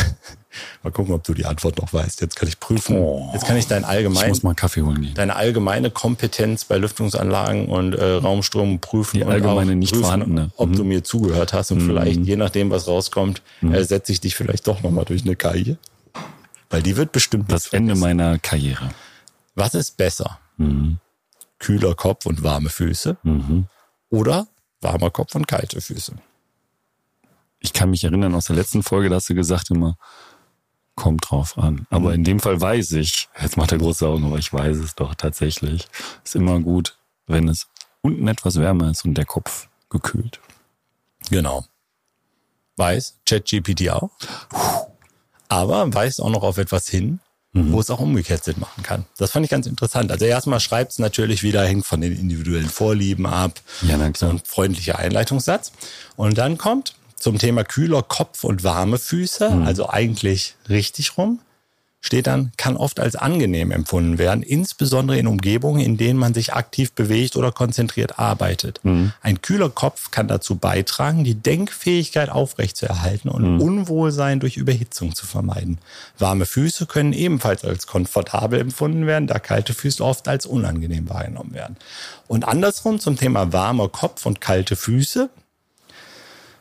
Mal 0.83 0.91
gucken, 0.91 1.13
ob 1.13 1.23
du 1.23 1.33
die 1.33 1.45
Antwort 1.45 1.77
noch 1.77 1.93
weißt. 1.93 2.21
Jetzt 2.21 2.35
kann 2.35 2.47
ich 2.47 2.59
prüfen. 2.59 2.97
Oh, 2.97 3.29
Jetzt 3.33 3.45
kann 3.45 3.57
ich 3.57 3.67
dein 3.67 3.85
allgemein, 3.85 4.23
ich 4.23 4.29
muss 4.29 4.43
mal 4.43 4.55
Kaffee 4.55 4.81
holen 4.81 5.01
gehen. 5.01 5.13
deine 5.13 5.35
allgemeine 5.35 5.91
Kompetenz 5.91 6.65
bei 6.65 6.77
Lüftungsanlagen 6.77 7.67
und 7.67 7.93
äh, 7.93 8.13
Raumstrom 8.13 8.79
prüfen. 8.79 9.17
Die 9.17 9.25
allgemeine 9.25 9.75
nicht 9.75 9.91
prüfen, 9.91 10.03
vorhandene. 10.03 10.51
Ob 10.57 10.69
mhm. 10.69 10.75
du 10.75 10.83
mir 10.83 11.03
zugehört 11.03 11.53
hast 11.53 11.71
und 11.71 11.83
mhm. 11.83 11.87
vielleicht, 11.87 12.19
je 12.21 12.35
nachdem, 12.35 12.69
was 12.69 12.87
rauskommt, 12.87 13.41
mhm. 13.61 13.73
ersetze 13.73 14.11
ich 14.11 14.21
dich 14.21 14.35
vielleicht 14.35 14.67
doch 14.67 14.81
nochmal 14.83 15.05
durch 15.05 15.23
eine 15.23 15.35
KI. 15.35 15.77
Weil 16.69 16.83
die 16.83 16.97
wird 16.97 17.11
bestimmt. 17.11 17.51
Das 17.51 17.67
Ende 17.67 17.95
meiner 17.95 18.39
Karriere. 18.39 18.89
Was 19.55 19.73
ist 19.73 19.97
besser? 19.97 20.39
Mhm. 20.57 20.97
Kühler 21.59 21.95
Kopf 21.95 22.25
und 22.25 22.43
warme 22.43 22.69
Füße? 22.69 23.17
Mhm. 23.23 23.65
Oder 24.09 24.47
warmer 24.81 25.09
Kopf 25.09 25.33
und 25.35 25.47
kalte 25.47 25.81
Füße? 25.81 26.13
ich 27.59 27.73
kann 27.73 27.89
mich 27.89 28.03
erinnern 28.03 28.35
aus 28.35 28.45
der 28.45 28.55
letzten 28.55 28.83
Folge, 28.83 29.09
da 29.09 29.15
hast 29.15 29.29
du 29.29 29.35
gesagt 29.35 29.71
immer, 29.71 29.97
kommt 30.97 31.29
drauf 31.29 31.57
an. 31.57 31.87
Aber 31.89 32.09
mhm. 32.09 32.15
in 32.15 32.23
dem 32.25 32.39
Fall 32.41 32.59
weiß 32.59 32.91
ich, 32.93 33.29
jetzt 33.39 33.55
macht 33.55 33.71
er 33.71 33.77
große 33.77 34.05
Augen, 34.05 34.25
aber 34.25 34.37
ich 34.37 34.51
weiß 34.51 34.77
es 34.77 34.95
doch 34.95 35.15
tatsächlich. 35.15 35.87
Ist 36.25 36.35
immer 36.35 36.59
gut, 36.59 36.97
wenn 37.27 37.47
es 37.47 37.67
unten 38.01 38.27
etwas 38.27 38.59
wärmer 38.59 38.91
ist 38.91 39.05
und 39.05 39.13
der 39.13 39.25
Kopf 39.25 39.69
gekühlt. 39.89 40.41
Genau. 41.29 41.65
Weiß 42.75 43.15
ChatGPT 43.25 43.89
auch. 43.89 44.09
Aber 45.47 45.93
weist 45.93 46.21
auch 46.21 46.29
noch 46.29 46.43
auf 46.43 46.57
etwas 46.57 46.87
hin, 46.89 47.19
mhm. 47.53 47.71
wo 47.71 47.79
es 47.79 47.89
auch 47.89 47.99
umgekehrt 47.99 48.43
Sinn 48.43 48.59
machen 48.59 48.83
kann. 48.83 49.05
Das 49.17 49.31
fand 49.31 49.45
ich 49.45 49.51
ganz 49.51 49.67
interessant. 49.67 50.11
Also 50.11 50.25
erstmal 50.25 50.59
schreibt 50.59 50.93
es 50.93 50.99
natürlich 50.99 51.43
wieder, 51.43 51.65
hängt 51.65 51.85
von 51.85 52.01
den 52.01 52.17
individuellen 52.17 52.69
Vorlieben 52.69 53.25
ab. 53.25 53.61
Ja, 53.83 53.97
na 53.97 54.09
klar. 54.09 54.31
So 54.31 54.35
ein 54.35 54.41
freundlicher 54.43 54.99
Einleitungssatz. 54.99 55.71
Und 56.15 56.37
dann 56.37 56.57
kommt, 56.57 56.95
zum 57.19 57.37
Thema 57.37 57.63
kühler 57.63 58.03
Kopf 58.03 58.43
und 58.43 58.63
warme 58.63 58.97
Füße, 58.97 59.49
mhm. 59.49 59.63
also 59.63 59.89
eigentlich 59.89 60.55
richtig 60.69 61.17
rum, 61.17 61.39
steht 61.99 62.27
dann, 62.27 62.51
kann 62.57 62.77
oft 62.77 62.99
als 62.99 63.15
angenehm 63.15 63.71
empfunden 63.71 64.17
werden, 64.17 64.43
insbesondere 64.43 65.17
in 65.17 65.27
Umgebungen, 65.27 65.81
in 65.81 65.97
denen 65.97 66.17
man 66.17 66.33
sich 66.33 66.53
aktiv 66.53 66.93
bewegt 66.93 67.35
oder 67.35 67.51
konzentriert 67.51 68.19
arbeitet. 68.19 68.79
Mhm. 68.83 69.11
Ein 69.21 69.41
kühler 69.41 69.69
Kopf 69.69 70.11
kann 70.11 70.27
dazu 70.27 70.55
beitragen, 70.55 71.23
die 71.23 71.35
Denkfähigkeit 71.35 72.29
aufrechtzuerhalten 72.29 73.29
und 73.29 73.55
mhm. 73.55 73.61
Unwohlsein 73.61 74.39
durch 74.39 74.57
Überhitzung 74.57 75.15
zu 75.15 75.25
vermeiden. 75.25 75.79
Warme 76.17 76.45
Füße 76.45 76.85
können 76.85 77.13
ebenfalls 77.13 77.65
als 77.65 77.87
komfortabel 77.87 78.59
empfunden 78.59 79.05
werden, 79.07 79.27
da 79.27 79.39
kalte 79.39 79.73
Füße 79.73 80.03
oft 80.03 80.27
als 80.27 80.45
unangenehm 80.45 81.09
wahrgenommen 81.09 81.53
werden. 81.53 81.77
Und 82.27 82.47
andersrum 82.47 82.99
zum 82.99 83.17
Thema 83.17 83.51
warmer 83.53 83.89
Kopf 83.89 84.25
und 84.25 84.39
kalte 84.39 84.75
Füße 84.75 85.29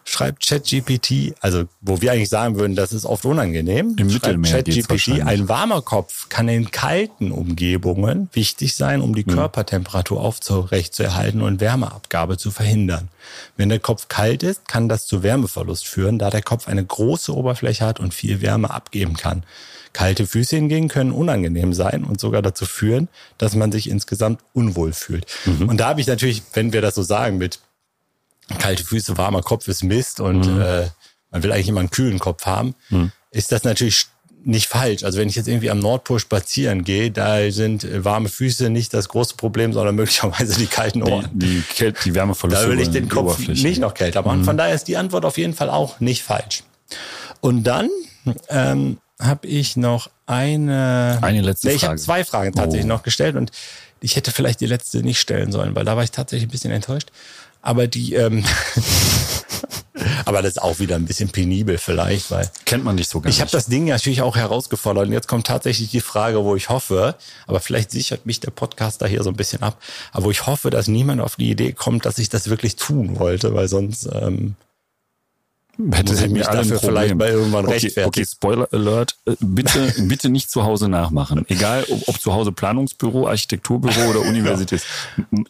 schreibt 0.08 0.46
ChatGPT, 0.46 1.34
also 1.40 1.64
wo 1.80 2.00
wir 2.00 2.12
eigentlich 2.12 2.28
sagen 2.28 2.56
würden, 2.56 2.76
das 2.76 2.92
ist 2.92 3.04
oft 3.04 3.24
unangenehm. 3.24 3.96
Im 3.98 4.06
Mittelmeer 4.06 4.62
ChatGPT, 4.62 5.20
ein 5.22 5.48
warmer 5.48 5.82
Kopf 5.82 6.28
kann 6.28 6.48
in 6.48 6.70
kalten 6.70 7.32
Umgebungen 7.32 8.28
wichtig 8.32 8.76
sein, 8.76 9.02
um 9.02 9.14
die 9.14 9.24
mhm. 9.26 9.32
Körpertemperatur 9.34 10.20
aufrechtzuerhalten 10.20 11.42
und 11.42 11.60
Wärmeabgabe 11.60 12.38
zu 12.38 12.52
verhindern. 12.52 13.08
Wenn 13.56 13.68
der 13.68 13.80
Kopf 13.80 14.06
kalt 14.08 14.44
ist, 14.44 14.68
kann 14.68 14.88
das 14.88 15.06
zu 15.06 15.24
Wärmeverlust 15.24 15.86
führen, 15.86 16.20
da 16.20 16.30
der 16.30 16.42
Kopf 16.42 16.68
eine 16.68 16.84
große 16.84 17.34
Oberfläche 17.34 17.84
hat 17.84 17.98
und 17.98 18.14
viel 18.14 18.40
Wärme 18.40 18.70
abgeben 18.70 19.16
kann. 19.16 19.42
Kalte 19.92 20.26
Füße 20.26 20.56
hingegen 20.56 20.88
können 20.88 21.10
unangenehm 21.10 21.72
sein 21.72 22.04
und 22.04 22.20
sogar 22.20 22.42
dazu 22.42 22.66
führen, 22.66 23.08
dass 23.38 23.56
man 23.56 23.72
sich 23.72 23.88
insgesamt 23.88 24.40
unwohl 24.52 24.92
fühlt. 24.92 25.26
Mhm. 25.46 25.68
Und 25.68 25.78
da 25.78 25.88
habe 25.88 26.00
ich 26.00 26.06
natürlich, 26.06 26.42
wenn 26.52 26.72
wir 26.72 26.82
das 26.82 26.94
so 26.94 27.02
sagen, 27.02 27.38
mit 27.38 27.60
kalte 28.58 28.84
Füße, 28.84 29.16
warmer 29.18 29.42
Kopf 29.42 29.68
ist 29.68 29.82
Mist 29.82 30.20
und 30.20 30.46
mhm. 30.46 30.60
äh, 30.60 30.88
man 31.30 31.42
will 31.42 31.52
eigentlich 31.52 31.68
immer 31.68 31.80
einen 31.80 31.90
kühlen 31.90 32.18
Kopf 32.18 32.46
haben, 32.46 32.74
mhm. 32.90 33.12
ist 33.30 33.52
das 33.52 33.64
natürlich 33.64 34.06
nicht 34.46 34.68
falsch. 34.68 35.02
Also 35.02 35.18
wenn 35.18 35.28
ich 35.28 35.34
jetzt 35.34 35.48
irgendwie 35.48 35.70
am 35.70 35.80
Nordpol 35.80 36.20
spazieren 36.20 36.84
gehe, 36.84 37.10
da 37.10 37.50
sind 37.50 37.82
äh, 37.82 38.04
warme 38.04 38.28
Füße 38.28 38.70
nicht 38.70 38.94
das 38.94 39.08
große 39.08 39.34
Problem, 39.36 39.72
sondern 39.72 39.94
möglicherweise 39.96 40.56
die 40.56 40.66
kalten 40.66 41.02
Ohren. 41.02 41.28
Die, 41.32 41.62
die, 41.78 41.92
die 42.04 42.14
Wärmeverluste. 42.14 42.64
Da 42.64 42.70
will 42.70 42.80
ich 42.80 42.90
den 42.90 43.08
Kopf 43.08 43.38
nicht 43.48 43.80
noch 43.80 43.94
kälter 43.94 44.22
machen. 44.22 44.40
Mhm. 44.40 44.44
Von 44.44 44.56
daher 44.56 44.74
ist 44.74 44.84
die 44.88 44.96
Antwort 44.96 45.24
auf 45.24 45.36
jeden 45.36 45.54
Fall 45.54 45.68
auch 45.68 46.00
nicht 46.00 46.22
falsch. 46.22 46.62
Und 47.40 47.64
dann 47.64 47.90
ähm, 48.48 48.98
habe 49.20 49.48
ich 49.48 49.76
noch 49.76 50.10
eine. 50.26 51.18
Eine 51.22 51.42
letzte 51.42 51.68
nee, 51.68 51.72
Frage. 51.74 51.84
Ich 51.84 51.88
habe 51.88 51.98
zwei 51.98 52.24
Fragen 52.24 52.52
tatsächlich 52.52 52.84
oh. 52.84 52.94
noch 52.94 53.02
gestellt 53.02 53.36
und 53.36 53.50
ich 54.00 54.14
hätte 54.16 54.30
vielleicht 54.30 54.60
die 54.60 54.66
letzte 54.66 55.02
nicht 55.02 55.18
stellen 55.18 55.50
sollen, 55.50 55.74
weil 55.74 55.84
da 55.84 55.96
war 55.96 56.04
ich 56.04 56.10
tatsächlich 56.10 56.48
ein 56.48 56.52
bisschen 56.52 56.70
enttäuscht. 56.70 57.10
Aber 57.66 57.88
die, 57.88 58.14
ähm, 58.14 58.44
aber 60.24 60.40
das 60.40 60.52
ist 60.52 60.62
auch 60.62 60.78
wieder 60.78 60.94
ein 60.94 61.04
bisschen 61.04 61.30
penibel 61.30 61.78
vielleicht, 61.78 62.30
weil 62.30 62.48
kennt 62.64 62.84
man 62.84 62.94
nicht 62.94 63.10
so 63.10 63.20
gar 63.20 63.28
Ich 63.28 63.40
habe 63.40 63.50
das 63.50 63.66
Ding 63.66 63.86
natürlich 63.86 64.22
auch 64.22 64.36
herausgefordert 64.36 65.08
und 65.08 65.12
jetzt 65.12 65.26
kommt 65.26 65.48
tatsächlich 65.48 65.90
die 65.90 66.00
Frage, 66.00 66.44
wo 66.44 66.54
ich 66.54 66.68
hoffe, 66.68 67.16
aber 67.48 67.58
vielleicht 67.58 67.90
sichert 67.90 68.24
mich 68.24 68.38
der 68.38 68.52
Podcaster 68.52 69.08
hier 69.08 69.24
so 69.24 69.30
ein 69.30 69.36
bisschen 69.36 69.64
ab, 69.64 69.82
aber 70.12 70.26
wo 70.26 70.30
ich 70.30 70.46
hoffe, 70.46 70.70
dass 70.70 70.86
niemand 70.86 71.20
auf 71.20 71.34
die 71.34 71.50
Idee 71.50 71.72
kommt, 71.72 72.06
dass 72.06 72.18
ich 72.18 72.28
das 72.28 72.48
wirklich 72.48 72.76
tun 72.76 73.18
wollte, 73.18 73.52
weil 73.52 73.66
sonst 73.66 74.08
ähm, 74.12 74.54
Hätte 75.92 76.14
sie 76.14 76.28
mich 76.28 76.46
dafür 76.46 76.78
vielleicht 76.78 77.18
bei 77.18 77.30
irgendwann 77.30 77.66
okay, 77.66 77.74
rechtfertigen. 77.74 78.08
Okay, 78.08 78.24
Spoiler 78.24 78.68
Alert. 78.72 79.16
Äh, 79.26 79.36
bitte, 79.40 79.94
bitte 80.02 80.28
nicht 80.30 80.50
zu 80.50 80.64
Hause 80.64 80.88
nachmachen. 80.88 81.44
Egal, 81.48 81.84
ob, 81.90 82.08
ob 82.08 82.20
zu 82.20 82.32
Hause 82.32 82.52
Planungsbüro, 82.52 83.28
Architekturbüro 83.28 84.10
oder 84.10 84.20
Universität. 84.28 84.82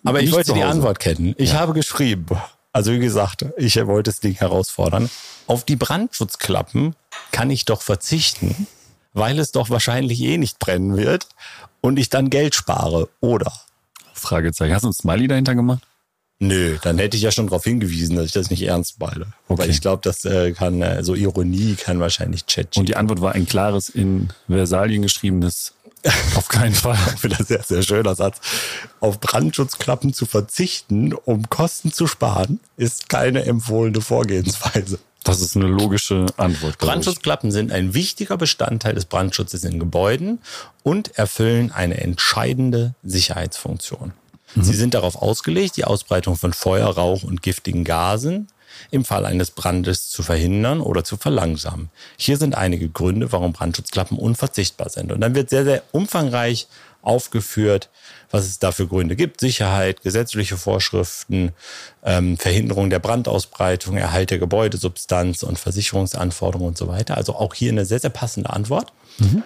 Aber 0.04 0.20
ich 0.20 0.32
wollte 0.32 0.52
die 0.52 0.64
Antwort 0.64 0.98
kennen. 0.98 1.34
Ich 1.38 1.52
ja. 1.52 1.60
habe 1.60 1.74
geschrieben, 1.74 2.26
also 2.72 2.92
wie 2.92 2.98
gesagt, 2.98 3.46
ich 3.56 3.76
wollte 3.86 4.10
das 4.10 4.20
Ding 4.20 4.34
herausfordern. 4.34 5.08
Auf 5.46 5.64
die 5.64 5.76
Brandschutzklappen 5.76 6.96
kann 7.30 7.50
ich 7.50 7.64
doch 7.64 7.82
verzichten, 7.82 8.66
weil 9.14 9.38
es 9.38 9.52
doch 9.52 9.70
wahrscheinlich 9.70 10.20
eh 10.20 10.38
nicht 10.38 10.58
brennen 10.58 10.96
wird 10.96 11.28
und 11.80 11.98
ich 11.98 12.10
dann 12.10 12.30
Geld 12.30 12.54
spare, 12.54 13.08
oder? 13.20 13.52
Fragezeichen. 14.12 14.74
Hast 14.74 14.82
du 14.82 14.88
ein 14.88 14.92
Smiley 14.92 15.28
dahinter 15.28 15.54
gemacht? 15.54 15.82
Nö, 16.38 16.77
dann 16.83 16.99
hätte 16.99 17.16
ich 17.16 17.22
ja 17.22 17.31
schon 17.31 17.46
darauf 17.46 17.64
hingewiesen, 17.64 18.16
dass 18.16 18.27
ich 18.27 18.33
das 18.33 18.51
nicht 18.51 18.62
ernst 18.62 19.01
meine. 19.01 19.27
Okay. 19.49 19.62
Weil 19.62 19.70
ich 19.70 19.81
glaube, 19.81 20.03
das 20.03 20.25
äh, 20.27 20.53
kann, 20.53 20.83
äh, 20.83 21.03
so 21.03 21.14
Ironie 21.14 21.77
kann 21.77 21.99
wahrscheinlich 21.99 22.44
Chat. 22.44 22.77
Und 22.77 22.88
die 22.88 22.96
Antwort 22.96 23.22
war 23.22 23.33
ein 23.33 23.46
klares 23.46 23.88
in 23.88 24.29
Versalien 24.46 25.03
geschriebenes 25.03 25.72
auf 26.35 26.49
keinen 26.49 26.75
Fall. 26.75 26.99
Wieder 27.22 27.42
sehr, 27.42 27.62
sehr 27.62 27.83
schöner 27.83 28.14
Satz. 28.14 28.40
Auf 29.01 29.18
Brandschutzklappen 29.20 30.12
zu 30.12 30.27
verzichten, 30.27 31.12
um 31.12 31.49
Kosten 31.49 31.92
zu 31.92 32.07
sparen, 32.07 32.61
ist 32.77 33.09
keine 33.09 33.44
empfohlene 33.44 34.01
Vorgehensweise. 34.01 34.99
Das 35.25 35.40
ist 35.40 35.57
eine 35.57 35.66
logische 35.66 36.27
Antwort. 36.37 36.79
Brandschutzklappen 36.79 37.51
sind 37.51 37.72
ein 37.72 37.94
wichtiger 37.94 38.37
Bestandteil 38.37 38.94
des 38.94 39.07
Brandschutzes 39.07 39.64
in 39.64 39.81
Gebäuden 39.81 40.38
und 40.85 41.18
erfüllen 41.18 41.72
eine 41.72 42.01
entscheidende 42.01 42.94
Sicherheitsfunktion. 43.03 44.12
Mhm. 44.57 44.62
Sie 44.64 44.75
sind 44.75 44.95
darauf 44.95 45.16
ausgelegt, 45.16 45.77
die 45.77 45.85
Ausbreitung 45.85 46.37
von 46.37 46.53
Feuer, 46.53 46.88
Rauch 46.88 47.23
und 47.23 47.42
giftigen 47.42 47.85
Gasen 47.85 48.49
im 48.90 49.05
Fall 49.05 49.25
eines 49.25 49.51
Brandes 49.51 50.09
zu 50.09 50.23
verhindern 50.23 50.81
oder 50.81 51.05
zu 51.05 51.16
verlangsamen. 51.16 51.90
Hier 52.16 52.37
sind 52.37 52.55
einige 52.55 52.88
Gründe, 52.88 53.33
warum 53.33 53.53
Brandschutzklappen 53.53 54.19
unverzichtbar 54.19 54.90
sind. 54.90 55.12
Und 55.12 55.21
dann 55.21 55.35
wird 55.35 55.51
sehr, 55.51 55.64
sehr 55.64 55.83
umfangreich 55.92 56.66
aufgeführt, 57.03 57.88
was 58.31 58.45
es 58.45 58.59
da 58.59 58.73
für 58.73 58.87
Gründe 58.87 59.14
gibt. 59.14 59.40
Sicherheit, 59.40 60.03
gesetzliche 60.03 60.57
Vorschriften, 60.57 61.53
ähm, 62.05 62.37
Verhinderung 62.37 62.90
der 62.90 62.99
Brandausbreitung, 62.99 63.97
Erhalt 63.97 64.31
der 64.31 64.38
Gebäudesubstanz 64.38 65.42
und 65.45 65.59
Versicherungsanforderungen 65.59 66.71
und 66.71 66.79
so 66.79 66.88
weiter. 66.88 67.16
Also 67.16 67.37
auch 67.37 67.55
hier 67.55 67.71
eine 67.71 67.85
sehr, 67.85 68.01
sehr 68.01 68.11
passende 68.11 68.51
Antwort. 68.51 68.92
Mhm. 69.19 69.45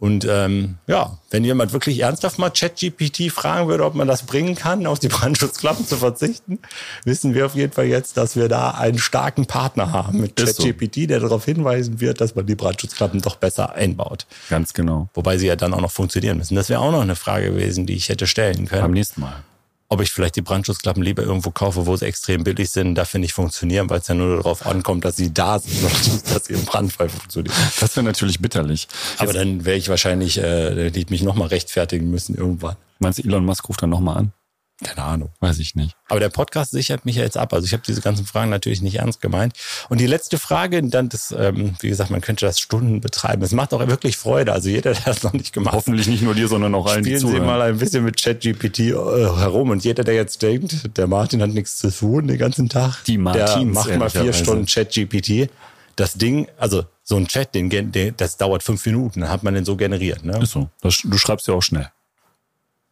Und 0.00 0.26
ähm, 0.28 0.76
ja, 0.86 1.18
wenn 1.30 1.44
jemand 1.44 1.74
wirklich 1.74 2.00
ernsthaft 2.00 2.38
mal 2.38 2.48
ChatGPT 2.48 3.30
fragen 3.30 3.68
würde, 3.68 3.84
ob 3.84 3.94
man 3.94 4.08
das 4.08 4.22
bringen 4.22 4.54
kann, 4.54 4.86
auf 4.86 4.98
die 4.98 5.08
Brandschutzklappen 5.08 5.86
zu 5.86 5.98
verzichten, 5.98 6.58
wissen 7.04 7.34
wir 7.34 7.44
auf 7.44 7.54
jeden 7.54 7.74
Fall 7.74 7.84
jetzt, 7.84 8.16
dass 8.16 8.34
wir 8.34 8.48
da 8.48 8.70
einen 8.70 8.98
starken 8.98 9.44
Partner 9.44 9.92
haben 9.92 10.18
mit 10.18 10.36
ChatGPT, 10.36 11.02
so. 11.02 11.06
der 11.06 11.20
darauf 11.20 11.44
hinweisen 11.44 12.00
wird, 12.00 12.22
dass 12.22 12.34
man 12.34 12.46
die 12.46 12.54
Brandschutzklappen 12.54 13.20
doch 13.20 13.36
besser 13.36 13.74
einbaut. 13.74 14.26
Ganz 14.48 14.72
genau. 14.72 15.10
Wobei 15.12 15.36
sie 15.36 15.48
ja 15.48 15.56
dann 15.56 15.74
auch 15.74 15.82
noch 15.82 15.92
funktionieren 15.92 16.38
müssen. 16.38 16.54
Das 16.54 16.70
wäre 16.70 16.80
auch 16.80 16.92
noch 16.92 17.02
eine 17.02 17.16
Frage 17.16 17.50
gewesen, 17.50 17.84
die 17.84 17.94
ich 17.94 18.08
hätte 18.08 18.26
stellen 18.26 18.66
können. 18.66 18.80
Beim 18.80 18.92
nächsten 18.92 19.20
Mal 19.20 19.44
ob 19.90 20.00
ich 20.00 20.12
vielleicht 20.12 20.36
die 20.36 20.42
Brandschutzklappen 20.42 21.02
lieber 21.02 21.24
irgendwo 21.24 21.50
kaufe, 21.50 21.84
wo 21.84 21.96
sie 21.96 22.06
extrem 22.06 22.44
billig 22.44 22.70
sind, 22.70 22.94
dafür 22.94 23.18
nicht 23.18 23.32
funktionieren, 23.32 23.90
weil 23.90 23.98
es 23.98 24.06
ja 24.08 24.14
nur 24.14 24.36
darauf 24.36 24.64
ankommt, 24.64 25.04
dass 25.04 25.16
sie 25.16 25.34
da 25.34 25.58
sind 25.58 25.82
und 25.82 26.30
dass 26.34 26.46
sie 26.46 26.54
im 26.54 26.64
Brandfall 26.64 27.08
funktionieren. 27.08 27.54
Das 27.80 27.96
wäre 27.96 28.04
natürlich 28.04 28.40
bitterlich. 28.40 28.86
Aber 29.18 29.32
Jetzt, 29.32 29.40
dann 29.40 29.64
wäre 29.64 29.76
ich 29.76 29.88
wahrscheinlich, 29.88 30.38
äh, 30.38 30.84
hätte 30.84 30.98
ich 30.98 31.10
mich 31.10 31.22
nochmal 31.22 31.48
rechtfertigen 31.48 32.08
müssen 32.08 32.36
irgendwann. 32.36 32.76
Meinst 33.00 33.18
du, 33.18 33.24
Elon 33.24 33.44
Musk 33.44 33.68
ruft 33.68 33.82
dann 33.82 33.90
nochmal 33.90 34.18
an? 34.18 34.32
Keine 34.82 35.02
Ahnung. 35.02 35.30
Weiß 35.40 35.58
ich 35.58 35.74
nicht. 35.74 35.94
Aber 36.08 36.20
der 36.20 36.30
Podcast 36.30 36.70
sichert 36.70 37.04
mich 37.04 37.16
ja 37.16 37.22
jetzt 37.22 37.36
ab. 37.36 37.52
Also 37.52 37.66
ich 37.66 37.72
habe 37.72 37.82
diese 37.86 38.00
ganzen 38.00 38.24
Fragen 38.24 38.50
natürlich 38.50 38.80
nicht 38.80 38.96
ernst 38.96 39.20
gemeint. 39.20 39.54
Und 39.88 40.00
die 40.00 40.06
letzte 40.06 40.38
Frage, 40.38 40.82
dann 40.82 41.08
das, 41.08 41.34
ähm, 41.36 41.74
wie 41.80 41.88
gesagt, 41.88 42.10
man 42.10 42.20
könnte 42.20 42.46
das 42.46 42.60
Stunden 42.60 43.00
betreiben. 43.00 43.42
Es 43.42 43.52
macht 43.52 43.74
auch 43.74 43.86
wirklich 43.86 44.16
Freude. 44.16 44.52
Also 44.52 44.68
jeder, 44.68 44.92
der 44.92 45.04
das 45.04 45.22
noch 45.22 45.32
nicht 45.32 45.52
gemacht 45.52 45.72
hat. 45.72 45.80
Hoffentlich 45.80 46.06
nicht 46.06 46.22
nur 46.22 46.34
dir, 46.34 46.48
sondern 46.48 46.74
auch 46.74 46.86
allen, 46.86 47.04
Spielen 47.04 47.20
Sie 47.20 47.40
mal 47.40 47.60
ein 47.60 47.78
bisschen 47.78 48.04
mit 48.04 48.20
ChatGPT 48.20 48.80
äh, 48.80 48.92
herum. 48.92 49.70
Und 49.70 49.84
jeder, 49.84 50.04
der 50.04 50.14
jetzt 50.14 50.40
denkt, 50.42 50.96
der 50.96 51.06
Martin 51.06 51.42
hat 51.42 51.50
nichts 51.50 51.78
zu 51.78 51.90
tun 51.90 52.26
den 52.26 52.38
ganzen 52.38 52.68
Tag. 52.68 53.04
Die 53.04 53.18
Martins, 53.18 53.84
der 53.84 53.98
macht 53.98 53.98
mal 53.98 54.10
vier 54.10 54.32
Stunden 54.32 54.66
ChatGPT. 54.66 55.50
Das 55.96 56.14
Ding, 56.14 56.48
also 56.56 56.84
so 57.02 57.16
ein 57.16 57.26
Chat, 57.26 57.54
den, 57.54 57.68
den, 57.68 58.14
das 58.16 58.36
dauert 58.36 58.62
fünf 58.62 58.86
Minuten. 58.86 59.20
Dann 59.20 59.30
hat 59.30 59.42
man 59.42 59.52
den 59.52 59.64
so 59.64 59.76
generiert. 59.76 60.24
Ne? 60.24 60.38
Ist 60.40 60.52
so. 60.52 60.70
Das, 60.80 61.02
du 61.04 61.18
schreibst 61.18 61.48
ja 61.48 61.54
auch 61.54 61.62
schnell. 61.62 61.90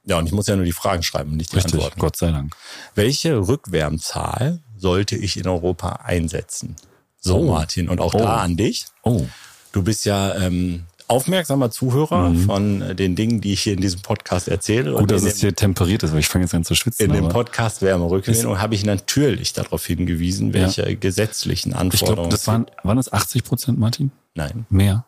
Ja, 0.08 0.18
und 0.18 0.26
ich 0.26 0.32
muss 0.32 0.46
ja 0.46 0.56
nur 0.56 0.64
die 0.64 0.72
Fragen 0.72 1.02
schreiben 1.02 1.32
und 1.32 1.36
nicht 1.36 1.52
die 1.52 1.56
Richtig, 1.56 1.74
Antworten. 1.74 2.00
Gott 2.00 2.16
sei 2.16 2.30
Dank. 2.30 2.56
Welche 2.94 3.46
Rückwärmzahl 3.46 4.60
sollte 4.76 5.16
ich 5.16 5.36
in 5.36 5.46
Europa 5.46 6.00
einsetzen? 6.04 6.76
So, 7.20 7.40
oh. 7.40 7.46
Martin, 7.52 7.90
und 7.90 8.00
auch 8.00 8.14
oh. 8.14 8.18
da 8.18 8.38
an 8.38 8.56
dich. 8.56 8.86
Oh. 9.02 9.26
Du 9.72 9.82
bist 9.82 10.06
ja 10.06 10.34
ähm, 10.36 10.84
aufmerksamer 11.08 11.70
Zuhörer 11.70 12.30
mhm. 12.30 12.46
von 12.46 12.96
den 12.96 13.16
Dingen, 13.16 13.42
die 13.42 13.52
ich 13.52 13.62
hier 13.62 13.74
in 13.74 13.82
diesem 13.82 14.00
Podcast 14.00 14.48
erzähle. 14.48 14.94
Gut, 14.94 15.10
dass 15.10 15.24
es 15.24 15.40
hier 15.40 15.54
temperiert 15.54 16.02
ist, 16.02 16.12
weil 16.12 16.20
ich 16.20 16.28
fange 16.28 16.46
jetzt 16.46 16.54
an 16.54 16.64
zu 16.64 16.74
schwitzen. 16.74 17.04
In 17.04 17.12
dem 17.12 17.28
Podcast 17.28 17.82
Wärmerückgewinnung 17.82 18.60
habe 18.60 18.74
ich 18.74 18.86
natürlich 18.86 19.52
darauf 19.52 19.84
hingewiesen, 19.84 20.54
welche 20.54 20.88
ja. 20.88 20.96
gesetzlichen 20.96 21.74
Anforderungen. 21.74 21.92
Ich 21.92 22.14
glaube, 22.14 22.28
das 22.30 22.46
waren, 22.46 22.66
waren 22.82 22.96
das 22.96 23.12
80 23.12 23.44
Prozent, 23.44 23.78
Martin? 23.78 24.10
Nein. 24.34 24.64
Mehr? 24.70 25.04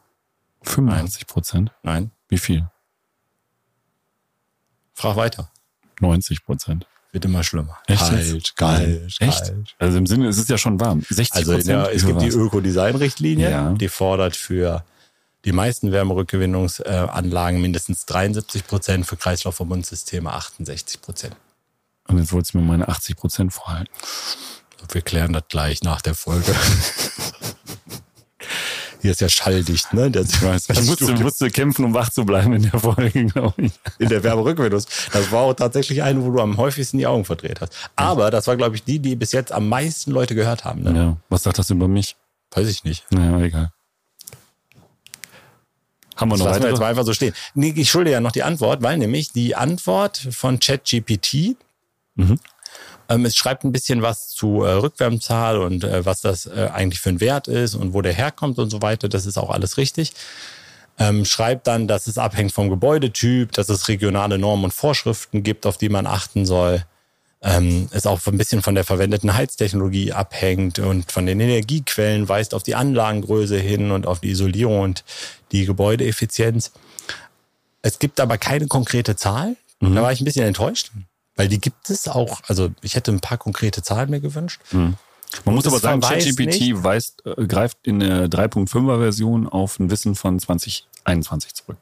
85 0.62 1.26
Prozent? 1.26 1.72
Nein. 1.82 2.10
Wie 2.28 2.36
viel? 2.36 2.68
Frag 5.00 5.16
weiter. 5.16 5.50
90 6.00 6.44
Prozent. 6.44 6.86
Wird 7.12 7.24
immer 7.24 7.42
schlimmer. 7.42 7.78
Echt? 7.86 8.00
Kalt, 8.00 8.56
kalt, 8.56 9.16
Echt? 9.18 9.44
kalt. 9.44 9.74
Also 9.78 9.98
im 9.98 10.06
Sinne, 10.06 10.28
es 10.28 10.38
ist 10.38 10.48
ja 10.48 10.58
schon 10.58 10.78
warm. 10.78 11.02
60 11.08 11.34
Also 11.34 11.58
der, 11.58 11.92
es 11.92 12.06
gibt 12.06 12.22
die 12.22 12.28
Ökodesign-Richtlinie, 12.28 13.50
ja. 13.50 13.72
die 13.72 13.88
fordert 13.88 14.36
für 14.36 14.84
die 15.44 15.52
meisten 15.52 15.90
Wärmerückgewinnungsanlagen 15.90 17.60
mindestens 17.60 18.06
73 18.06 18.66
Prozent, 18.66 19.06
für 19.06 19.16
Kreislaufverbundsysteme 19.16 20.32
68 20.32 21.00
Prozent. 21.00 21.34
Und 22.06 22.18
jetzt 22.18 22.32
wolltest 22.32 22.54
du 22.54 22.58
mir 22.58 22.64
meine 22.64 22.88
80 22.88 23.16
Prozent 23.16 23.52
vorhalten. 23.52 23.92
Wir 24.92 25.02
klären 25.02 25.32
das 25.32 25.44
gleich 25.48 25.82
nach 25.82 26.02
der 26.02 26.14
Folge. 26.14 26.54
Hier 29.02 29.12
ist 29.12 29.20
ja 29.20 29.28
schalldicht, 29.28 29.92
ne? 29.94 30.10
Das, 30.10 30.30
ich 30.30 30.42
weiß, 30.42 30.68
ich 30.70 30.82
musste, 30.86 31.12
musste 31.14 31.50
kämpfen, 31.50 31.84
um 31.84 31.94
wach 31.94 32.10
zu 32.10 32.24
bleiben 32.24 32.52
in 32.52 32.62
der 32.62 32.78
Folge, 32.78 33.24
glaube 33.26 33.62
ich. 33.62 33.72
In 33.98 34.08
der 34.08 34.22
Werberückwendung. 34.22 34.82
Das 35.12 35.32
war 35.32 35.42
auch 35.42 35.54
tatsächlich 35.54 36.02
eine, 36.02 36.22
wo 36.24 36.30
du 36.30 36.40
am 36.40 36.56
häufigsten 36.56 36.98
die 36.98 37.06
Augen 37.06 37.24
verdreht 37.24 37.60
hast. 37.60 37.72
Aber 37.96 38.30
das 38.30 38.46
war, 38.46 38.56
glaube 38.56 38.76
ich, 38.76 38.84
die, 38.84 38.98
die 38.98 39.16
bis 39.16 39.32
jetzt 39.32 39.52
am 39.52 39.68
meisten 39.68 40.10
Leute 40.10 40.34
gehört 40.34 40.64
haben. 40.64 40.82
Ne? 40.82 40.94
Ja. 40.94 41.16
Was 41.28 41.44
sagt 41.44 41.58
das 41.58 41.70
über 41.70 41.88
mich? 41.88 42.16
Weiß 42.52 42.68
ich 42.68 42.84
nicht. 42.84 43.06
Naja, 43.10 43.38
egal. 43.40 43.72
Haben 46.16 46.32
wir 46.32 46.36
noch 46.36 46.44
das 46.44 46.52
lassen 46.52 46.62
wir 46.64 46.70
jetzt 46.70 46.80
mal 46.80 46.88
einfach 46.88 47.04
so 47.04 47.14
stehen. 47.14 47.32
Nee, 47.54 47.72
ich 47.76 47.90
schulde 47.90 48.10
ja 48.10 48.20
noch 48.20 48.32
die 48.32 48.42
Antwort, 48.42 48.82
weil 48.82 48.98
nämlich 48.98 49.32
die 49.32 49.56
Antwort 49.56 50.18
von 50.30 50.60
ChatGPT 50.60 51.56
mhm. 52.16 52.38
Ähm, 53.10 53.24
es 53.24 53.36
schreibt 53.36 53.64
ein 53.64 53.72
bisschen 53.72 54.02
was 54.02 54.28
zu 54.28 54.62
äh, 54.62 54.70
Rückwärmzahl 54.70 55.58
und 55.58 55.84
äh, 55.84 56.06
was 56.06 56.20
das 56.20 56.46
äh, 56.46 56.70
eigentlich 56.72 57.00
für 57.00 57.10
ein 57.10 57.20
Wert 57.20 57.48
ist 57.48 57.74
und 57.74 57.92
wo 57.92 58.00
der 58.00 58.12
herkommt 58.12 58.58
und 58.58 58.70
so 58.70 58.80
weiter. 58.80 59.08
Das 59.08 59.26
ist 59.26 59.36
auch 59.36 59.50
alles 59.50 59.76
richtig. 59.76 60.12
Ähm, 60.98 61.24
schreibt 61.24 61.66
dann, 61.66 61.88
dass 61.88 62.06
es 62.06 62.18
abhängt 62.18 62.52
vom 62.52 62.70
Gebäudetyp, 62.70 63.52
dass 63.52 63.68
es 63.68 63.88
regionale 63.88 64.38
Normen 64.38 64.66
und 64.66 64.74
Vorschriften 64.74 65.42
gibt, 65.42 65.66
auf 65.66 65.76
die 65.76 65.88
man 65.88 66.06
achten 66.06 66.46
soll. 66.46 66.84
Ähm, 67.42 67.88
es 67.90 68.06
auch 68.06 68.24
ein 68.26 68.38
bisschen 68.38 68.62
von 68.62 68.74
der 68.74 68.84
verwendeten 68.84 69.34
Heiztechnologie 69.34 70.12
abhängt 70.12 70.78
und 70.78 71.10
von 71.10 71.26
den 71.26 71.40
Energiequellen 71.40 72.28
weist 72.28 72.54
auf 72.54 72.62
die 72.62 72.74
Anlagengröße 72.74 73.58
hin 73.58 73.90
und 73.90 74.06
auf 74.06 74.20
die 74.20 74.30
Isolierung 74.30 74.80
und 74.80 75.04
die 75.50 75.64
Gebäudeeffizienz. 75.64 76.70
Es 77.82 77.98
gibt 77.98 78.20
aber 78.20 78.38
keine 78.38 78.66
konkrete 78.68 79.16
Zahl. 79.16 79.56
Mhm. 79.80 79.94
Da 79.96 80.02
war 80.02 80.12
ich 80.12 80.20
ein 80.20 80.26
bisschen 80.26 80.46
enttäuscht, 80.46 80.92
weil 81.36 81.48
die 81.48 81.60
gibt 81.60 81.90
es 81.90 82.08
auch. 82.08 82.40
Also 82.46 82.70
ich 82.82 82.94
hätte 82.94 83.12
ein 83.12 83.20
paar 83.20 83.38
konkrete 83.38 83.82
Zahlen 83.82 84.10
mir 84.10 84.20
gewünscht. 84.20 84.60
Mhm. 84.72 84.96
Man 85.44 85.54
muss 85.54 85.66
aber 85.66 85.78
sagen, 85.78 86.00
ChatGPT 86.00 86.60
äh, 86.60 87.46
greift 87.46 87.78
in 87.84 88.00
der 88.00 88.28
3.5er 88.28 88.98
Version 88.98 89.46
auf 89.46 89.78
ein 89.78 89.90
Wissen 89.90 90.16
von 90.16 90.40
2021 90.40 91.54
zurück. 91.54 91.76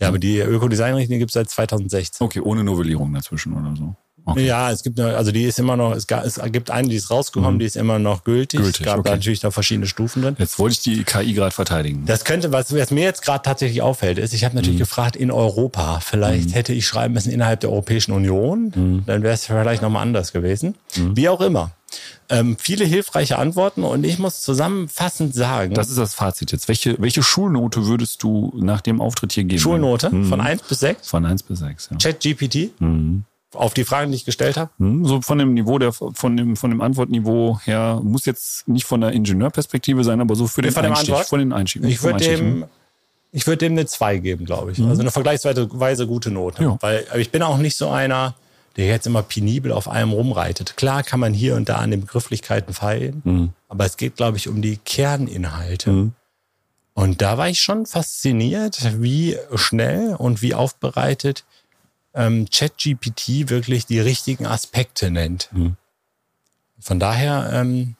Ja, 0.00 0.08
aber 0.08 0.18
die 0.18 0.38
Ökodesign-Richtlinie 0.38 1.20
gibt 1.20 1.30
es 1.30 1.34
seit 1.34 1.50
2016. 1.50 2.24
Okay, 2.24 2.40
ohne 2.40 2.64
Novellierung 2.64 3.12
dazwischen 3.12 3.52
oder 3.52 3.74
so. 3.76 3.96
Okay. 4.32 4.46
Ja, 4.46 4.70
es 4.70 4.82
gibt 4.82 5.00
eine, 5.00 5.16
also 5.16 5.32
die 5.32 5.44
ist 5.44 5.58
immer 5.58 5.76
noch, 5.76 5.94
es, 5.94 6.06
gab, 6.06 6.24
es 6.24 6.40
gibt 6.52 6.70
eine, 6.70 6.88
die 6.88 6.96
ist 6.96 7.10
rausgekommen, 7.10 7.54
mhm. 7.54 7.58
die 7.60 7.64
ist 7.64 7.76
immer 7.76 7.98
noch 7.98 8.24
gültig. 8.24 8.60
gültig 8.60 8.80
es 8.80 8.86
gab 8.86 8.98
okay. 8.98 9.10
natürlich 9.10 9.40
da 9.40 9.50
verschiedene 9.50 9.86
Stufen 9.86 10.22
drin. 10.22 10.36
Jetzt 10.38 10.58
wollte 10.58 10.74
ich 10.74 10.80
die 10.80 11.04
KI 11.04 11.32
gerade 11.32 11.52
verteidigen. 11.52 12.04
Das 12.04 12.24
könnte, 12.24 12.52
was, 12.52 12.74
was 12.74 12.90
mir 12.90 13.04
jetzt 13.04 13.22
gerade 13.22 13.42
tatsächlich 13.42 13.80
auffällt, 13.80 14.18
ist, 14.18 14.34
ich 14.34 14.44
habe 14.44 14.54
natürlich 14.54 14.76
mhm. 14.76 14.80
gefragt, 14.80 15.16
in 15.16 15.30
Europa, 15.30 16.00
vielleicht 16.00 16.50
mhm. 16.50 16.52
hätte 16.52 16.72
ich 16.74 16.86
schreiben 16.86 17.14
müssen 17.14 17.32
innerhalb 17.32 17.60
der 17.60 17.70
Europäischen 17.70 18.12
Union, 18.12 18.72
mhm. 18.74 19.02
dann 19.06 19.22
wäre 19.22 19.34
es 19.34 19.46
vielleicht 19.46 19.82
nochmal 19.82 20.02
anders 20.02 20.32
gewesen. 20.32 20.74
Mhm. 20.96 21.16
Wie 21.16 21.28
auch 21.28 21.40
immer. 21.40 21.72
Ähm, 22.28 22.58
viele 22.60 22.84
hilfreiche 22.84 23.38
Antworten 23.38 23.82
und 23.82 24.04
ich 24.04 24.18
muss 24.18 24.42
zusammenfassend 24.42 25.34
sagen. 25.34 25.72
Das 25.72 25.88
ist 25.88 25.96
das 25.96 26.12
Fazit 26.12 26.52
jetzt. 26.52 26.68
Welche, 26.68 27.00
welche 27.00 27.22
Schulnote 27.22 27.86
würdest 27.86 28.22
du 28.22 28.52
nach 28.56 28.82
dem 28.82 29.00
Auftritt 29.00 29.32
hier 29.32 29.44
geben? 29.44 29.58
Schulnote 29.58 30.10
mhm. 30.10 30.26
von 30.26 30.42
1 30.42 30.62
bis 30.64 30.80
6? 30.80 31.08
Von 31.08 31.24
1 31.24 31.44
bis 31.44 31.60
6, 31.60 31.88
ja. 31.92 31.96
ChatGPT? 31.96 32.78
Mhm 32.80 33.24
auf 33.54 33.74
die 33.74 33.84
Fragen, 33.84 34.10
die 34.10 34.16
ich 34.16 34.24
gestellt 34.24 34.56
habe? 34.56 34.70
Hm, 34.78 35.04
so 35.04 35.22
von 35.22 35.38
dem 35.38 35.54
Niveau 35.54 35.78
der, 35.78 35.92
von 35.92 36.36
dem, 36.36 36.56
von 36.56 36.70
dem 36.70 36.80
Antwortniveau 36.80 37.58
her 37.64 38.00
muss 38.02 38.26
jetzt 38.26 38.68
nicht 38.68 38.84
von 38.84 39.00
der 39.00 39.12
Ingenieurperspektive 39.12 40.04
sein, 40.04 40.20
aber 40.20 40.34
so 40.34 40.46
für 40.46 40.62
den 40.62 40.72
von 40.72 40.84
Einstieg, 40.84 41.16
von 41.24 41.38
den 41.38 41.52
Einstieg. 41.52 41.84
Ich 41.84 42.02
würde 42.02 42.24
dem, 42.24 42.64
ich 43.32 43.46
würde 43.46 43.58
dem 43.58 43.72
eine 43.72 43.86
2 43.86 44.18
geben, 44.18 44.44
glaube 44.44 44.72
ich. 44.72 44.78
Mhm. 44.78 44.88
Also 44.88 45.00
eine 45.00 45.10
vergleichsweise 45.10 46.06
gute 46.06 46.30
Note. 46.30 46.62
Ja. 46.62 46.76
Weil 46.80 47.06
ich 47.16 47.30
bin 47.30 47.42
auch 47.42 47.58
nicht 47.58 47.76
so 47.76 47.88
einer, 47.88 48.34
der 48.76 48.86
jetzt 48.86 49.06
immer 49.06 49.22
penibel 49.22 49.72
auf 49.72 49.88
allem 49.88 50.12
rumreitet. 50.12 50.76
Klar 50.76 51.02
kann 51.02 51.20
man 51.20 51.34
hier 51.34 51.56
und 51.56 51.68
da 51.68 51.76
an 51.76 51.90
den 51.90 52.02
Begrifflichkeiten 52.02 52.74
feilen, 52.74 53.22
mhm. 53.24 53.48
aber 53.68 53.84
es 53.86 53.96
geht, 53.96 54.16
glaube 54.16 54.36
ich, 54.36 54.48
um 54.48 54.62
die 54.62 54.76
Kerninhalte. 54.76 55.90
Mhm. 55.90 56.12
Und 56.94 57.22
da 57.22 57.38
war 57.38 57.48
ich 57.48 57.60
schon 57.60 57.86
fasziniert, 57.86 58.80
wie 59.00 59.36
schnell 59.54 60.16
und 60.16 60.42
wie 60.42 60.54
aufbereitet 60.54 61.44
ähm, 62.18 62.46
ChatGPT 62.50 63.48
wirklich 63.48 63.86
die 63.86 64.00
richtigen 64.00 64.44
Aspekte 64.44 65.10
nennt. 65.10 65.48
Mhm. 65.52 65.76
Von 66.80 66.98
daher 66.98 67.50
ähm, 67.52 67.94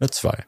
eine 0.00 0.10
2. 0.10 0.44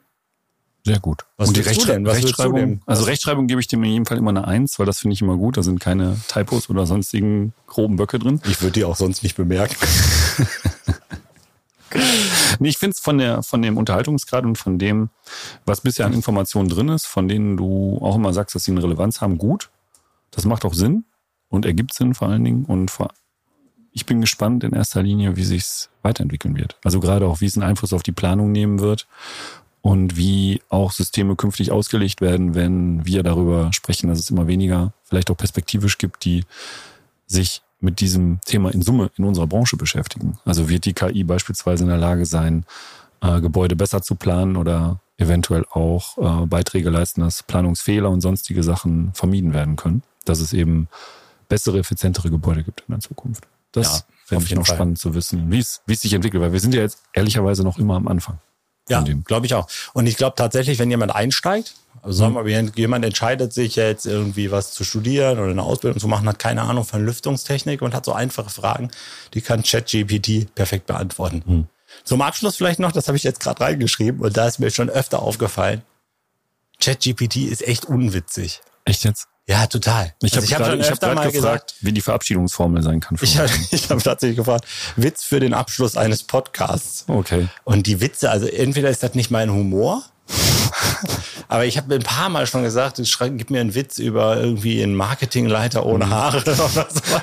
Sehr 0.83 0.99
gut. 0.99 1.25
Was 1.37 1.49
und 1.49 1.57
die 1.57 1.61
Rechtschre 1.61 2.03
Rechtschreibung, 2.03 2.81
also 2.85 3.03
Rechtschreibung 3.03 3.47
gebe 3.47 3.61
ich 3.61 3.67
dem 3.67 3.83
in 3.83 3.91
jedem 3.91 4.05
Fall 4.05 4.17
immer 4.17 4.31
eine 4.31 4.47
Eins, 4.47 4.77
weil 4.77 4.85
das 4.85 4.99
finde 4.99 5.13
ich 5.13 5.21
immer 5.21 5.37
gut. 5.37 5.55
Da 5.55 5.63
sind 5.63 5.79
keine 5.79 6.19
Typos 6.27 6.69
oder 6.69 6.85
sonstigen 6.85 7.53
groben 7.67 7.95
Böcke 7.95 8.19
drin. 8.19 8.41
Ich 8.45 8.61
würde 8.61 8.73
die 8.73 8.83
auch 8.83 8.95
sonst 8.95 9.21
nicht 9.23 9.37
bemerken. 9.37 9.75
nee, 12.59 12.69
ich 12.69 12.79
finde 12.79 12.95
es 12.95 12.99
von, 12.99 13.19
der, 13.19 13.43
von 13.43 13.61
dem 13.61 13.77
Unterhaltungsgrad 13.77 14.43
und 14.43 14.57
von 14.57 14.79
dem, 14.79 15.11
was 15.65 15.81
bisher 15.81 16.07
an 16.07 16.13
Informationen 16.13 16.67
drin 16.67 16.89
ist, 16.89 17.05
von 17.05 17.27
denen 17.27 17.57
du 17.57 17.99
auch 18.01 18.15
immer 18.15 18.33
sagst, 18.33 18.55
dass 18.55 18.63
sie 18.63 18.71
eine 18.71 18.81
Relevanz 18.81 19.21
haben, 19.21 19.37
gut. 19.37 19.69
Das 20.31 20.45
macht 20.45 20.65
auch 20.65 20.73
Sinn 20.73 21.05
und 21.51 21.65
ergibt 21.65 21.93
Sinn 21.93 22.15
vor 22.15 22.29
allen 22.29 22.43
Dingen. 22.43 22.65
Und 22.65 22.89
vor, 22.89 23.11
ich 23.91 24.07
bin 24.07 24.21
gespannt 24.21 24.63
in 24.63 24.73
erster 24.73 25.03
Linie, 25.03 25.35
wie 25.35 25.43
sich's 25.43 25.89
weiterentwickeln 26.01 26.57
wird. 26.57 26.77
Also 26.83 26.99
gerade 26.99 27.27
auch, 27.27 27.41
wie 27.41 27.45
es 27.45 27.55
einen 27.55 27.67
Einfluss 27.67 27.93
auf 27.93 28.01
die 28.01 28.13
Planung 28.13 28.51
nehmen 28.51 28.79
wird 28.79 29.05
und 29.81 30.17
wie 30.17 30.61
auch 30.69 30.91
Systeme 30.91 31.35
künftig 31.35 31.71
ausgelegt 31.71 32.21
werden, 32.21 32.55
wenn 32.55 33.05
wir 33.05 33.21
darüber 33.21 33.71
sprechen, 33.73 34.07
dass 34.07 34.17
es 34.17 34.31
immer 34.31 34.47
weniger, 34.47 34.93
vielleicht 35.03 35.29
auch 35.29 35.37
perspektivisch 35.37 35.99
gibt, 35.99 36.25
die 36.25 36.45
sich 37.27 37.61
mit 37.79 37.99
diesem 37.99 38.39
Thema 38.45 38.71
in 38.73 38.81
Summe 38.81 39.11
in 39.17 39.25
unserer 39.25 39.47
Branche 39.47 39.75
beschäftigen. 39.75 40.37
Also 40.45 40.69
wird 40.69 40.85
die 40.85 40.93
KI 40.93 41.23
beispielsweise 41.23 41.83
in 41.83 41.89
der 41.89 41.97
Lage 41.97 42.25
sein, 42.25 42.65
äh, 43.21 43.41
Gebäude 43.41 43.75
besser 43.75 44.01
zu 44.01 44.15
planen 44.15 44.55
oder 44.55 44.99
eventuell 45.17 45.65
auch 45.71 46.17
äh, 46.17 46.45
Beiträge 46.45 46.89
leisten, 46.89 47.21
dass 47.21 47.43
Planungsfehler 47.43 48.09
und 48.09 48.21
sonstige 48.21 48.63
Sachen 48.63 49.11
vermieden 49.13 49.53
werden 49.53 49.75
können. 49.75 50.03
Dass 50.25 50.39
es 50.39 50.53
eben 50.53 50.87
bessere, 51.51 51.79
effizientere 51.79 52.29
Gebäude 52.29 52.63
gibt 52.63 52.85
in 52.87 52.93
der 52.93 53.01
Zukunft. 53.01 53.43
Das 53.73 53.99
ja, 53.99 54.15
fände 54.25 54.45
ich 54.45 54.55
noch 54.55 54.65
Fall. 54.65 54.77
spannend 54.77 54.99
zu 54.99 55.13
wissen, 55.13 55.51
wie 55.51 55.59
es, 55.59 55.81
sich 55.85 56.13
entwickelt, 56.13 56.41
weil 56.41 56.53
wir 56.53 56.61
sind 56.61 56.73
ja 56.73 56.81
jetzt 56.81 56.99
ehrlicherweise 57.11 57.63
noch 57.63 57.77
immer 57.77 57.95
am 57.95 58.07
Anfang. 58.07 58.39
Ja, 58.87 59.03
glaube 59.25 59.45
ich 59.45 59.53
auch. 59.53 59.67
Und 59.93 60.07
ich 60.07 60.15
glaube 60.15 60.35
tatsächlich, 60.37 60.79
wenn 60.79 60.89
jemand 60.89 61.13
einsteigt, 61.13 61.75
also 62.01 62.17
sagen 62.17 62.35
wir 62.35 62.43
mal, 62.43 62.71
jemand 62.75 63.03
entscheidet 63.03 63.53
sich 63.53 63.75
jetzt 63.75 64.05
irgendwie 64.05 64.49
was 64.49 64.71
zu 64.71 64.85
studieren 64.85 65.39
oder 65.39 65.51
eine 65.51 65.61
Ausbildung 65.61 65.99
zu 65.99 66.07
machen, 66.07 66.27
hat 66.27 66.39
keine 66.39 66.61
Ahnung 66.61 66.85
von 66.85 67.05
Lüftungstechnik 67.05 67.81
und 67.81 67.93
hat 67.93 68.05
so 68.05 68.13
einfache 68.13 68.49
Fragen, 68.49 68.89
die 69.33 69.41
kann 69.41 69.61
ChatGPT 69.61 70.55
perfekt 70.55 70.87
beantworten. 70.87 71.43
Hm. 71.45 71.67
Zum 72.05 72.21
Abschluss 72.21 72.55
vielleicht 72.55 72.79
noch, 72.79 72.93
das 72.93 73.07
habe 73.07 73.17
ich 73.17 73.23
jetzt 73.23 73.41
gerade 73.41 73.59
reingeschrieben 73.59 74.21
und 74.21 74.37
da 74.37 74.47
ist 74.47 74.59
mir 74.59 74.71
schon 74.71 74.89
öfter 74.89 75.21
aufgefallen, 75.21 75.81
ChatGPT 76.79 77.35
ist 77.51 77.67
echt 77.67 77.85
unwitzig. 77.85 78.61
Echt 78.85 79.03
jetzt? 79.03 79.27
Ja, 79.47 79.67
total. 79.67 80.13
Ich 80.21 80.33
also 80.35 80.47
habe 80.53 80.63
hab 80.63 80.79
gerade 80.79 80.83
hab 80.83 81.01
gefragt, 81.01 81.33
gesagt, 81.33 81.75
wie 81.81 81.91
die 81.91 82.01
Verabschiedungsformel 82.01 82.83
sein 82.83 82.99
kann. 82.99 83.17
ich 83.21 83.37
habe 83.37 83.49
hab 83.89 84.03
tatsächlich 84.03 84.37
gefragt, 84.37 84.65
Witz 84.95 85.23
für 85.23 85.39
den 85.39 85.53
Abschluss 85.53 85.97
eines 85.97 86.23
Podcasts. 86.23 87.05
Okay. 87.07 87.47
Und 87.63 87.87
die 87.87 87.99
Witze, 87.99 88.29
also 88.29 88.47
entweder 88.47 88.89
ist 88.89 89.03
das 89.03 89.13
nicht 89.15 89.31
mein 89.31 89.51
Humor, 89.51 90.03
aber 91.47 91.65
ich 91.65 91.77
habe 91.77 91.93
ein 91.93 92.03
paar 92.03 92.29
Mal 92.29 92.47
schon 92.47 92.63
gesagt, 92.63 93.01
gib 93.19 93.49
mir 93.49 93.59
einen 93.59 93.75
Witz 93.75 93.97
über 93.97 94.37
irgendwie 94.37 94.81
einen 94.81 94.95
Marketingleiter 94.95 95.85
ohne 95.85 96.05
mhm. 96.05 96.11
Haare 96.11 96.41
oder 96.41 96.55
so. 96.55 96.69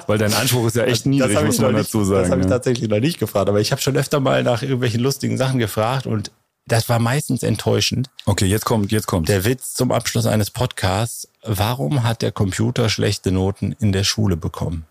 Weil 0.07 0.19
dein 0.19 0.35
Anspruch 0.35 0.67
ist 0.67 0.77
ja 0.77 0.85
echt 0.85 1.07
niedrig, 1.07 1.41
muss 1.43 1.59
man 1.59 1.75
dazu 1.75 2.05
sagen. 2.05 2.23
Das 2.23 2.31
habe 2.31 2.41
ich 2.43 2.47
tatsächlich 2.49 2.91
noch 2.91 3.01
nicht 3.01 3.19
gefragt, 3.19 3.49
aber 3.49 3.61
ich 3.61 3.73
habe 3.73 3.81
schon 3.81 3.97
öfter 3.97 4.21
mal 4.21 4.43
nach 4.43 4.63
irgendwelchen 4.63 5.01
lustigen 5.01 5.39
Sachen 5.39 5.59
gefragt 5.59 6.07
und 6.07 6.31
das 6.69 6.89
war 6.89 6.99
meistens 6.99 7.43
enttäuschend. 7.43 8.11
Okay, 8.27 8.47
jetzt 8.47 8.65
kommt, 8.65 8.93
jetzt 8.93 9.07
kommt. 9.07 9.29
Der 9.29 9.45
Witz 9.45 9.75
zum 9.75 9.91
Abschluss 9.91 10.27
eines 10.27 10.51
Podcasts. 10.51 11.29
Warum 11.43 12.03
hat 12.03 12.23
der 12.23 12.33
Computer 12.33 12.89
schlechte 12.89 13.33
Noten 13.33 13.75
in 13.81 13.93
der 13.93 14.05
Schule 14.05 14.37
bekommen? 14.37 14.87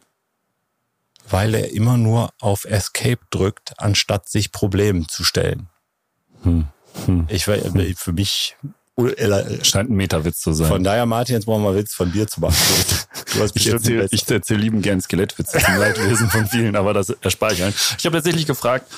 Weil 1.30 1.54
er 1.54 1.72
immer 1.72 1.98
nur 1.98 2.32
auf 2.40 2.66
Escape 2.66 3.20
drückt, 3.30 3.74
anstatt 3.78 4.28
sich 4.28 4.52
Problemen 4.52 5.08
zu 5.08 5.24
stellen. 5.24 5.70
Hm. 6.44 6.68
Hm. 7.06 7.28
Ich 7.30 7.48
war, 7.48 7.58
für 7.96 8.14
mich 8.14 8.56
scheint 9.62 9.92
ein 9.92 9.96
Meterwitz 9.96 10.40
zu 10.40 10.54
sein. 10.54 10.68
Von 10.68 10.84
daher, 10.84 11.06
Martin, 11.06 11.36
jetzt 11.36 11.46
brauchen 11.46 11.64
wir 11.64 11.76
Witz 11.76 11.94
von 11.94 12.12
dir 12.12 12.28
zu 12.28 12.42
machen. 12.42 12.56
Du 13.34 13.44
hast 13.44 13.56
ich 13.56 13.68
erzähle 13.68 14.08
erzähl 14.30 14.58
lieben 14.58 14.82
gern 14.82 15.02
Skelettwitze 15.02 15.60
zum 15.60 15.76
Leidwesen 15.76 16.30
von 16.30 16.48
vielen, 16.48 16.76
aber 16.76 16.94
das 16.94 17.10
erspare 17.10 17.54
ich 17.54 17.62
allen. 17.62 17.74
Ich 17.98 18.06
habe 18.06 18.16
tatsächlich 18.16 18.48
gefragt, 18.48 18.90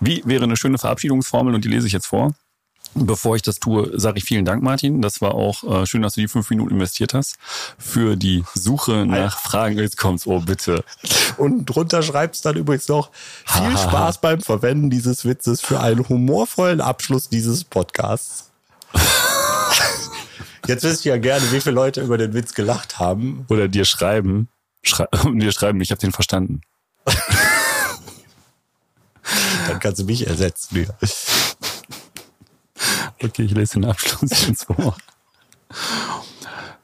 wie 0.00 0.22
wäre 0.24 0.44
eine 0.44 0.56
schöne 0.56 0.78
Verabschiedungsformel 0.78 1.54
und 1.54 1.64
die 1.64 1.68
lese 1.68 1.86
ich 1.86 1.92
jetzt 1.92 2.06
vor. 2.06 2.34
Bevor 2.94 3.36
ich 3.36 3.42
das 3.42 3.60
tue, 3.60 3.98
sage 4.00 4.18
ich 4.18 4.24
vielen 4.24 4.44
Dank, 4.44 4.64
Martin. 4.64 5.00
Das 5.00 5.20
war 5.20 5.34
auch 5.34 5.62
äh, 5.62 5.86
schön, 5.86 6.02
dass 6.02 6.14
du 6.14 6.22
die 6.22 6.28
fünf 6.28 6.50
Minuten 6.50 6.74
investiert 6.74 7.14
hast 7.14 7.36
für 7.78 8.16
die 8.16 8.44
Suche 8.54 9.06
nach 9.06 9.38
Fragen. 9.38 9.78
Jetzt 9.78 9.96
kommt's, 9.96 10.26
oh 10.26 10.40
bitte. 10.40 10.82
Und 11.36 11.66
drunter 11.66 12.02
schreibst 12.02 12.44
dann 12.44 12.56
übrigens 12.56 12.88
noch 12.88 13.12
viel 13.46 13.78
Spaß 13.78 14.20
beim 14.20 14.40
Verwenden 14.40 14.90
dieses 14.90 15.24
Witzes 15.24 15.60
für 15.60 15.78
einen 15.78 16.08
humorvollen 16.08 16.80
Abschluss 16.80 17.28
dieses 17.28 17.62
Podcasts. 17.62 18.50
Jetzt 20.66 20.82
wüsste 20.82 21.00
ich 21.00 21.12
ja 21.12 21.18
gerne, 21.18 21.44
wie 21.52 21.60
viele 21.60 21.74
Leute 21.76 22.00
über 22.00 22.18
den 22.18 22.34
Witz 22.34 22.54
gelacht 22.54 22.98
haben. 22.98 23.44
Oder 23.48 23.68
dir 23.68 23.84
schreiben, 23.84 24.48
schrei 24.82 25.06
dir 25.32 25.52
schreiben, 25.52 25.80
ich 25.80 25.92
habe 25.92 26.00
den 26.00 26.12
verstanden. 26.12 26.62
Dann 29.66 29.80
kannst 29.80 30.00
du 30.00 30.04
mich 30.04 30.26
ersetzen. 30.26 30.86
Ja. 30.86 31.08
Okay, 33.22 33.42
ich 33.42 33.52
lese 33.52 33.74
den 33.74 33.84
Abschluss 33.84 34.48
ins 34.48 34.64
vor. 34.64 34.96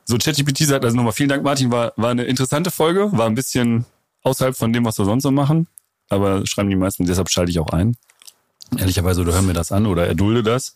So, 0.04 0.18
ChatGPT 0.18 0.58
sagt 0.66 0.84
also 0.84 0.96
nochmal 0.96 1.12
vielen 1.12 1.28
Dank, 1.28 1.42
Martin. 1.42 1.70
War, 1.70 1.92
war 1.96 2.10
eine 2.10 2.24
interessante 2.24 2.70
Folge, 2.70 3.10
war 3.12 3.26
ein 3.26 3.34
bisschen 3.34 3.86
außerhalb 4.22 4.56
von 4.56 4.72
dem, 4.72 4.84
was 4.84 4.98
wir 4.98 5.04
sonst 5.04 5.22
so 5.22 5.30
machen. 5.30 5.66
Aber 6.08 6.46
schreiben 6.46 6.70
die 6.70 6.76
meisten, 6.76 7.06
deshalb 7.06 7.30
schalte 7.30 7.50
ich 7.50 7.58
auch 7.58 7.70
ein. 7.70 7.96
Ehrlicherweise, 8.76 9.20
oder 9.20 9.32
hören 9.32 9.46
mir 9.46 9.52
das 9.52 9.72
an 9.72 9.86
oder 9.86 10.06
erdulde 10.06 10.42
das. 10.42 10.74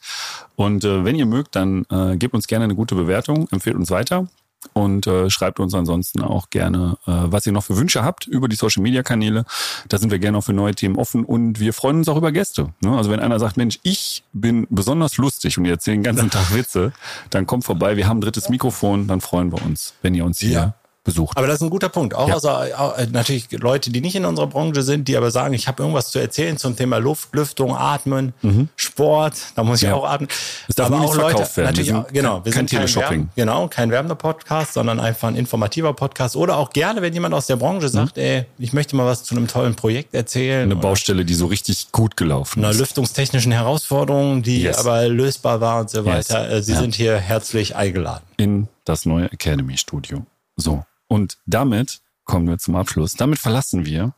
Und 0.57 0.85
äh, 0.85 1.05
wenn 1.05 1.17
ihr 1.17 1.27
mögt, 1.27 1.57
dann 1.57 1.85
äh, 1.91 2.17
gebt 2.17 2.35
uns 2.35 2.47
gerne 2.47 2.65
eine 2.65 2.75
gute 2.75 2.95
Bewertung, 2.95 3.49
empfehlt 3.51 3.77
uns 3.77 3.91
weiter. 3.91 4.29
Und 4.73 5.07
äh, 5.07 5.31
schreibt 5.31 5.61
uns 5.61 5.75
ansonsten 5.75 6.23
auch 6.23 6.51
gerne, 6.51 6.99
äh, 7.07 7.13
was 7.13 7.47
ihr 7.47 7.53
noch 7.53 7.65
für 7.65 7.77
Wünsche 7.77 8.05
habt 8.05 8.27
über 8.27 8.49
die 8.49 8.57
Social 8.57 8.83
Media 8.83 9.03
Kanäle. 9.03 9.45
Da 9.89 9.99
sind 9.99 10.11
wir 10.11 10.19
gerne 10.19 10.39
auch 10.39 10.45
für 10.45 10.53
neue 10.53 10.75
Themen 10.75 10.97
offen 10.97 11.25
und 11.25 11.61
wir 11.61 11.73
freuen 11.73 11.99
uns 11.99 12.09
auch 12.09 12.17
über 12.17 12.33
Gäste. 12.33 12.73
Ne? 12.81 12.97
Also 12.97 13.11
wenn 13.11 13.21
einer 13.21 13.39
sagt, 13.39 13.57
Mensch, 13.57 13.79
ich 13.83 14.25
bin 14.33 14.67
besonders 14.71 15.17
lustig 15.17 15.59
und 15.59 15.65
ihr 15.65 15.73
erzählt 15.73 15.97
den 15.97 16.03
ganzen 16.03 16.31
Tag 16.31 16.55
Witze, 16.55 16.93
dann 17.31 17.47
kommt 17.47 17.65
vorbei. 17.65 17.97
Wir 17.97 18.09
haben 18.09 18.19
ein 18.19 18.23
drittes 18.23 18.49
Mikrofon, 18.49 19.07
dann 19.07 19.21
freuen 19.21 19.53
wir 19.53 19.65
uns, 19.65 19.95
wenn 20.03 20.15
ihr 20.15 20.25
uns 20.25 20.39
hier 20.39 20.51
ja 20.51 20.75
besucht. 21.05 21.37
Aber 21.37 21.47
das 21.47 21.57
ist 21.57 21.63
ein 21.63 21.71
guter 21.71 21.89
Punkt. 21.89 22.15
Auch, 22.15 22.29
ja. 22.29 22.35
also, 22.35 22.51
auch 22.51 22.97
äh, 22.99 23.07
natürlich 23.11 23.51
Leute, 23.53 23.91
die 23.91 24.01
nicht 24.01 24.17
in 24.17 24.25
unserer 24.25 24.47
Branche 24.47 24.83
sind, 24.83 25.09
die 25.09 25.17
aber 25.17 25.31
sagen, 25.31 25.55
ich 25.55 25.67
habe 25.67 25.83
irgendwas 25.83 26.11
zu 26.11 26.19
erzählen 26.19 26.59
zum 26.59 26.77
Thema 26.77 26.99
Luft, 26.99 27.35
Lüftung, 27.35 27.75
Atmen, 27.75 28.35
mhm. 28.43 28.69
Sport. 28.77 29.35
Da 29.55 29.65
muss 29.65 29.83
ich 29.83 29.89
ja. 29.89 29.95
auch 29.95 30.05
atmen. 30.05 30.29
Es 30.69 30.75
darf 30.75 30.89
aber 30.89 31.01
auch 31.01 31.15
Leute, 31.15 31.39
werden. 31.39 31.65
natürlich 31.65 31.95
auch, 31.95 32.07
genau, 32.09 32.45
wir 32.45 32.53
kein 32.53 32.69
sind 32.69 32.79
kein 32.79 32.89
Shopping. 32.89 33.29
genau, 33.35 33.69
kein 33.69 33.91
werbender 33.91 34.15
Podcast, 34.15 34.75
sondern 34.75 35.01
einfach 35.01 35.29
ein 35.29 35.37
informativer 35.37 35.95
Podcast. 35.95 36.37
Oder 36.37 36.59
auch 36.59 36.71
gerne, 36.71 37.01
wenn 37.01 37.15
jemand 37.15 37.35
aus 37.35 37.47
der 37.47 37.57
Branche 37.57 37.87
mhm. 37.87 37.93
sagt, 37.93 38.17
mhm. 38.17 38.23
ey, 38.23 38.47
ich 38.59 38.73
möchte 38.73 38.95
mal 38.95 39.07
was 39.07 39.25
zu 39.25 39.35
einem 39.35 39.49
tollen 39.49 39.75
Projekt 39.75 40.15
erzählen. 40.15 40.63
Eine 40.63 40.77
Baustelle, 40.77 41.25
die 41.25 41.35
so 41.35 41.47
richtig 41.47 41.93
gut 41.93 42.17
gelaufen 42.17 42.61
ist. 42.61 42.67
Eine 42.67 42.77
lüftungstechnischen 42.77 43.53
Herausforderung, 43.53 44.43
die 44.43 44.63
yes. 44.63 44.79
aber 44.79 45.09
lösbar 45.09 45.61
war 45.61 45.81
und 45.81 45.91
so 45.91 46.05
weiter. 46.05 46.45
Yes. 46.45 46.53
Äh, 46.53 46.63
Sie 46.63 46.73
ja. 46.73 46.79
sind 46.79 46.95
hier 46.95 47.17
herzlich 47.17 47.75
eingeladen. 47.75 48.25
In 48.37 48.69
das 48.85 49.07
neue 49.07 49.31
Academy 49.33 49.77
Studio. 49.77 50.27
So. 50.57 50.85
Und 51.11 51.39
damit 51.45 52.03
kommen 52.25 52.47
wir 52.47 52.59
zum 52.59 52.77
Abschluss. 52.77 53.15
Damit 53.15 53.41
verlassen 53.41 53.85
wir 53.85 54.15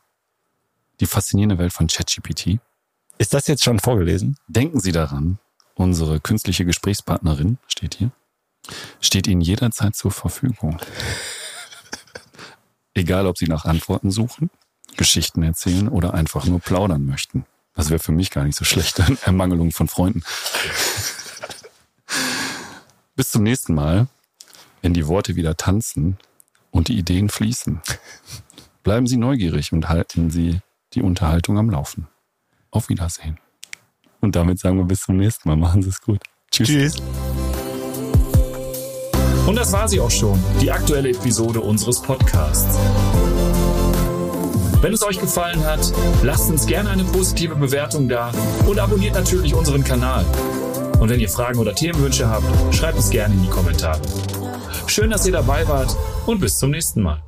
die 1.01 1.07
faszinierende 1.07 1.57
Welt 1.57 1.73
von 1.73 1.87
ChatGPT. 1.87 2.59
Ist 3.17 3.33
das 3.33 3.47
jetzt 3.47 3.65
schon 3.65 3.79
vorgelesen? 3.79 4.37
Denken 4.47 4.79
Sie 4.79 4.93
daran, 4.93 5.39
unsere 5.75 6.21
künstliche 6.21 6.67
Gesprächspartnerin 6.67 7.57
steht 7.67 7.95
hier, 7.95 8.11
steht 9.01 9.27
Ihnen 9.27 9.41
jederzeit 9.41 9.97
zur 9.97 10.11
Verfügung. 10.11 10.77
Egal, 12.95 13.27
ob 13.27 13.39
Sie 13.39 13.47
nach 13.47 13.65
Antworten 13.65 14.11
suchen, 14.11 14.51
Geschichten 14.99 15.43
erzählen 15.43 15.89
oder 15.89 16.13
einfach 16.13 16.45
nur 16.45 16.61
plaudern 16.61 17.07
möchten. 17.07 17.47
Das 17.75 17.89
wäre 17.89 18.01
für 18.01 18.13
mich 18.13 18.31
gar 18.31 18.45
nicht 18.45 18.59
so 18.59 18.67
schlecht. 18.67 18.99
Ermangelung 19.25 19.73
von 19.73 19.89
Freunden. 19.89 20.23
Bis 23.17 23.31
zum 23.31 23.45
nächsten 23.45 23.75
Mal, 23.75 24.09
wenn 24.83 24.93
die 24.93 25.07
Worte 25.07 25.37
wieder 25.37 25.57
tanzen 25.57 26.19
und 26.73 26.89
die 26.89 26.99
Ideen 26.99 27.29
fließen. 27.29 27.81
Bleiben 28.83 29.07
Sie 29.07 29.17
neugierig 29.17 29.73
und 29.73 29.89
halten 29.89 30.31
Sie 30.31 30.59
die 30.95 31.03
Unterhaltung 31.03 31.57
am 31.59 31.71
Laufen. 31.71 32.09
Auf 32.73 32.89
Wiedersehen. 32.89 33.39
Und 34.21 34.35
damit 34.35 34.59
sagen 34.59 34.79
wir 34.79 34.85
bis 34.85 35.03
zum 35.03 35.17
nächsten 35.19 35.49
Mal. 35.49 35.57
Machen 35.57 35.83
Sie 35.83 35.91
es 35.91 36.01
gut. 36.01 36.21
Tschüss. 36.51 36.69
Tschüss. 36.69 37.03
Und 39.47 39.57
das 39.57 39.73
war 39.73 39.89
sie 39.89 40.01
auch 40.01 40.11
schon, 40.11 40.43
die 40.61 40.71
aktuelle 40.71 41.11
Episode 41.11 41.61
unseres 41.61 42.01
Podcasts. 42.01 42.79
Wenn 44.81 44.93
es 44.93 45.03
euch 45.03 45.21
gefallen 45.21 45.65
hat, 45.65 45.93
lasst 46.23 46.49
uns 46.51 46.67
gerne 46.67 46.91
eine 46.91 47.05
positive 47.05 47.55
Bewertung 47.55 48.09
da 48.09 48.33
und 48.67 48.79
abonniert 48.79 49.15
natürlich 49.15 49.55
unseren 49.55 49.85
Kanal. 49.85 50.25
Und 51.01 51.09
wenn 51.09 51.21
ihr 51.21 51.29
Fragen 51.29 51.59
oder 51.59 51.75
Themenwünsche 51.75 52.29
habt, 52.29 52.75
schreibt 52.75 52.99
es 52.99 53.11
gerne 53.11 53.35
in 53.35 53.43
die 53.43 53.51
Kommentare. 53.51 54.01
Schön, 54.87 55.11
dass 55.11 55.27
ihr 55.27 55.33
dabei 55.33 55.67
wart 55.69 55.97
und 56.27 56.41
bis 56.41 56.59
zum 56.59 56.71
nächsten 56.71 57.03
Mal. 57.03 57.23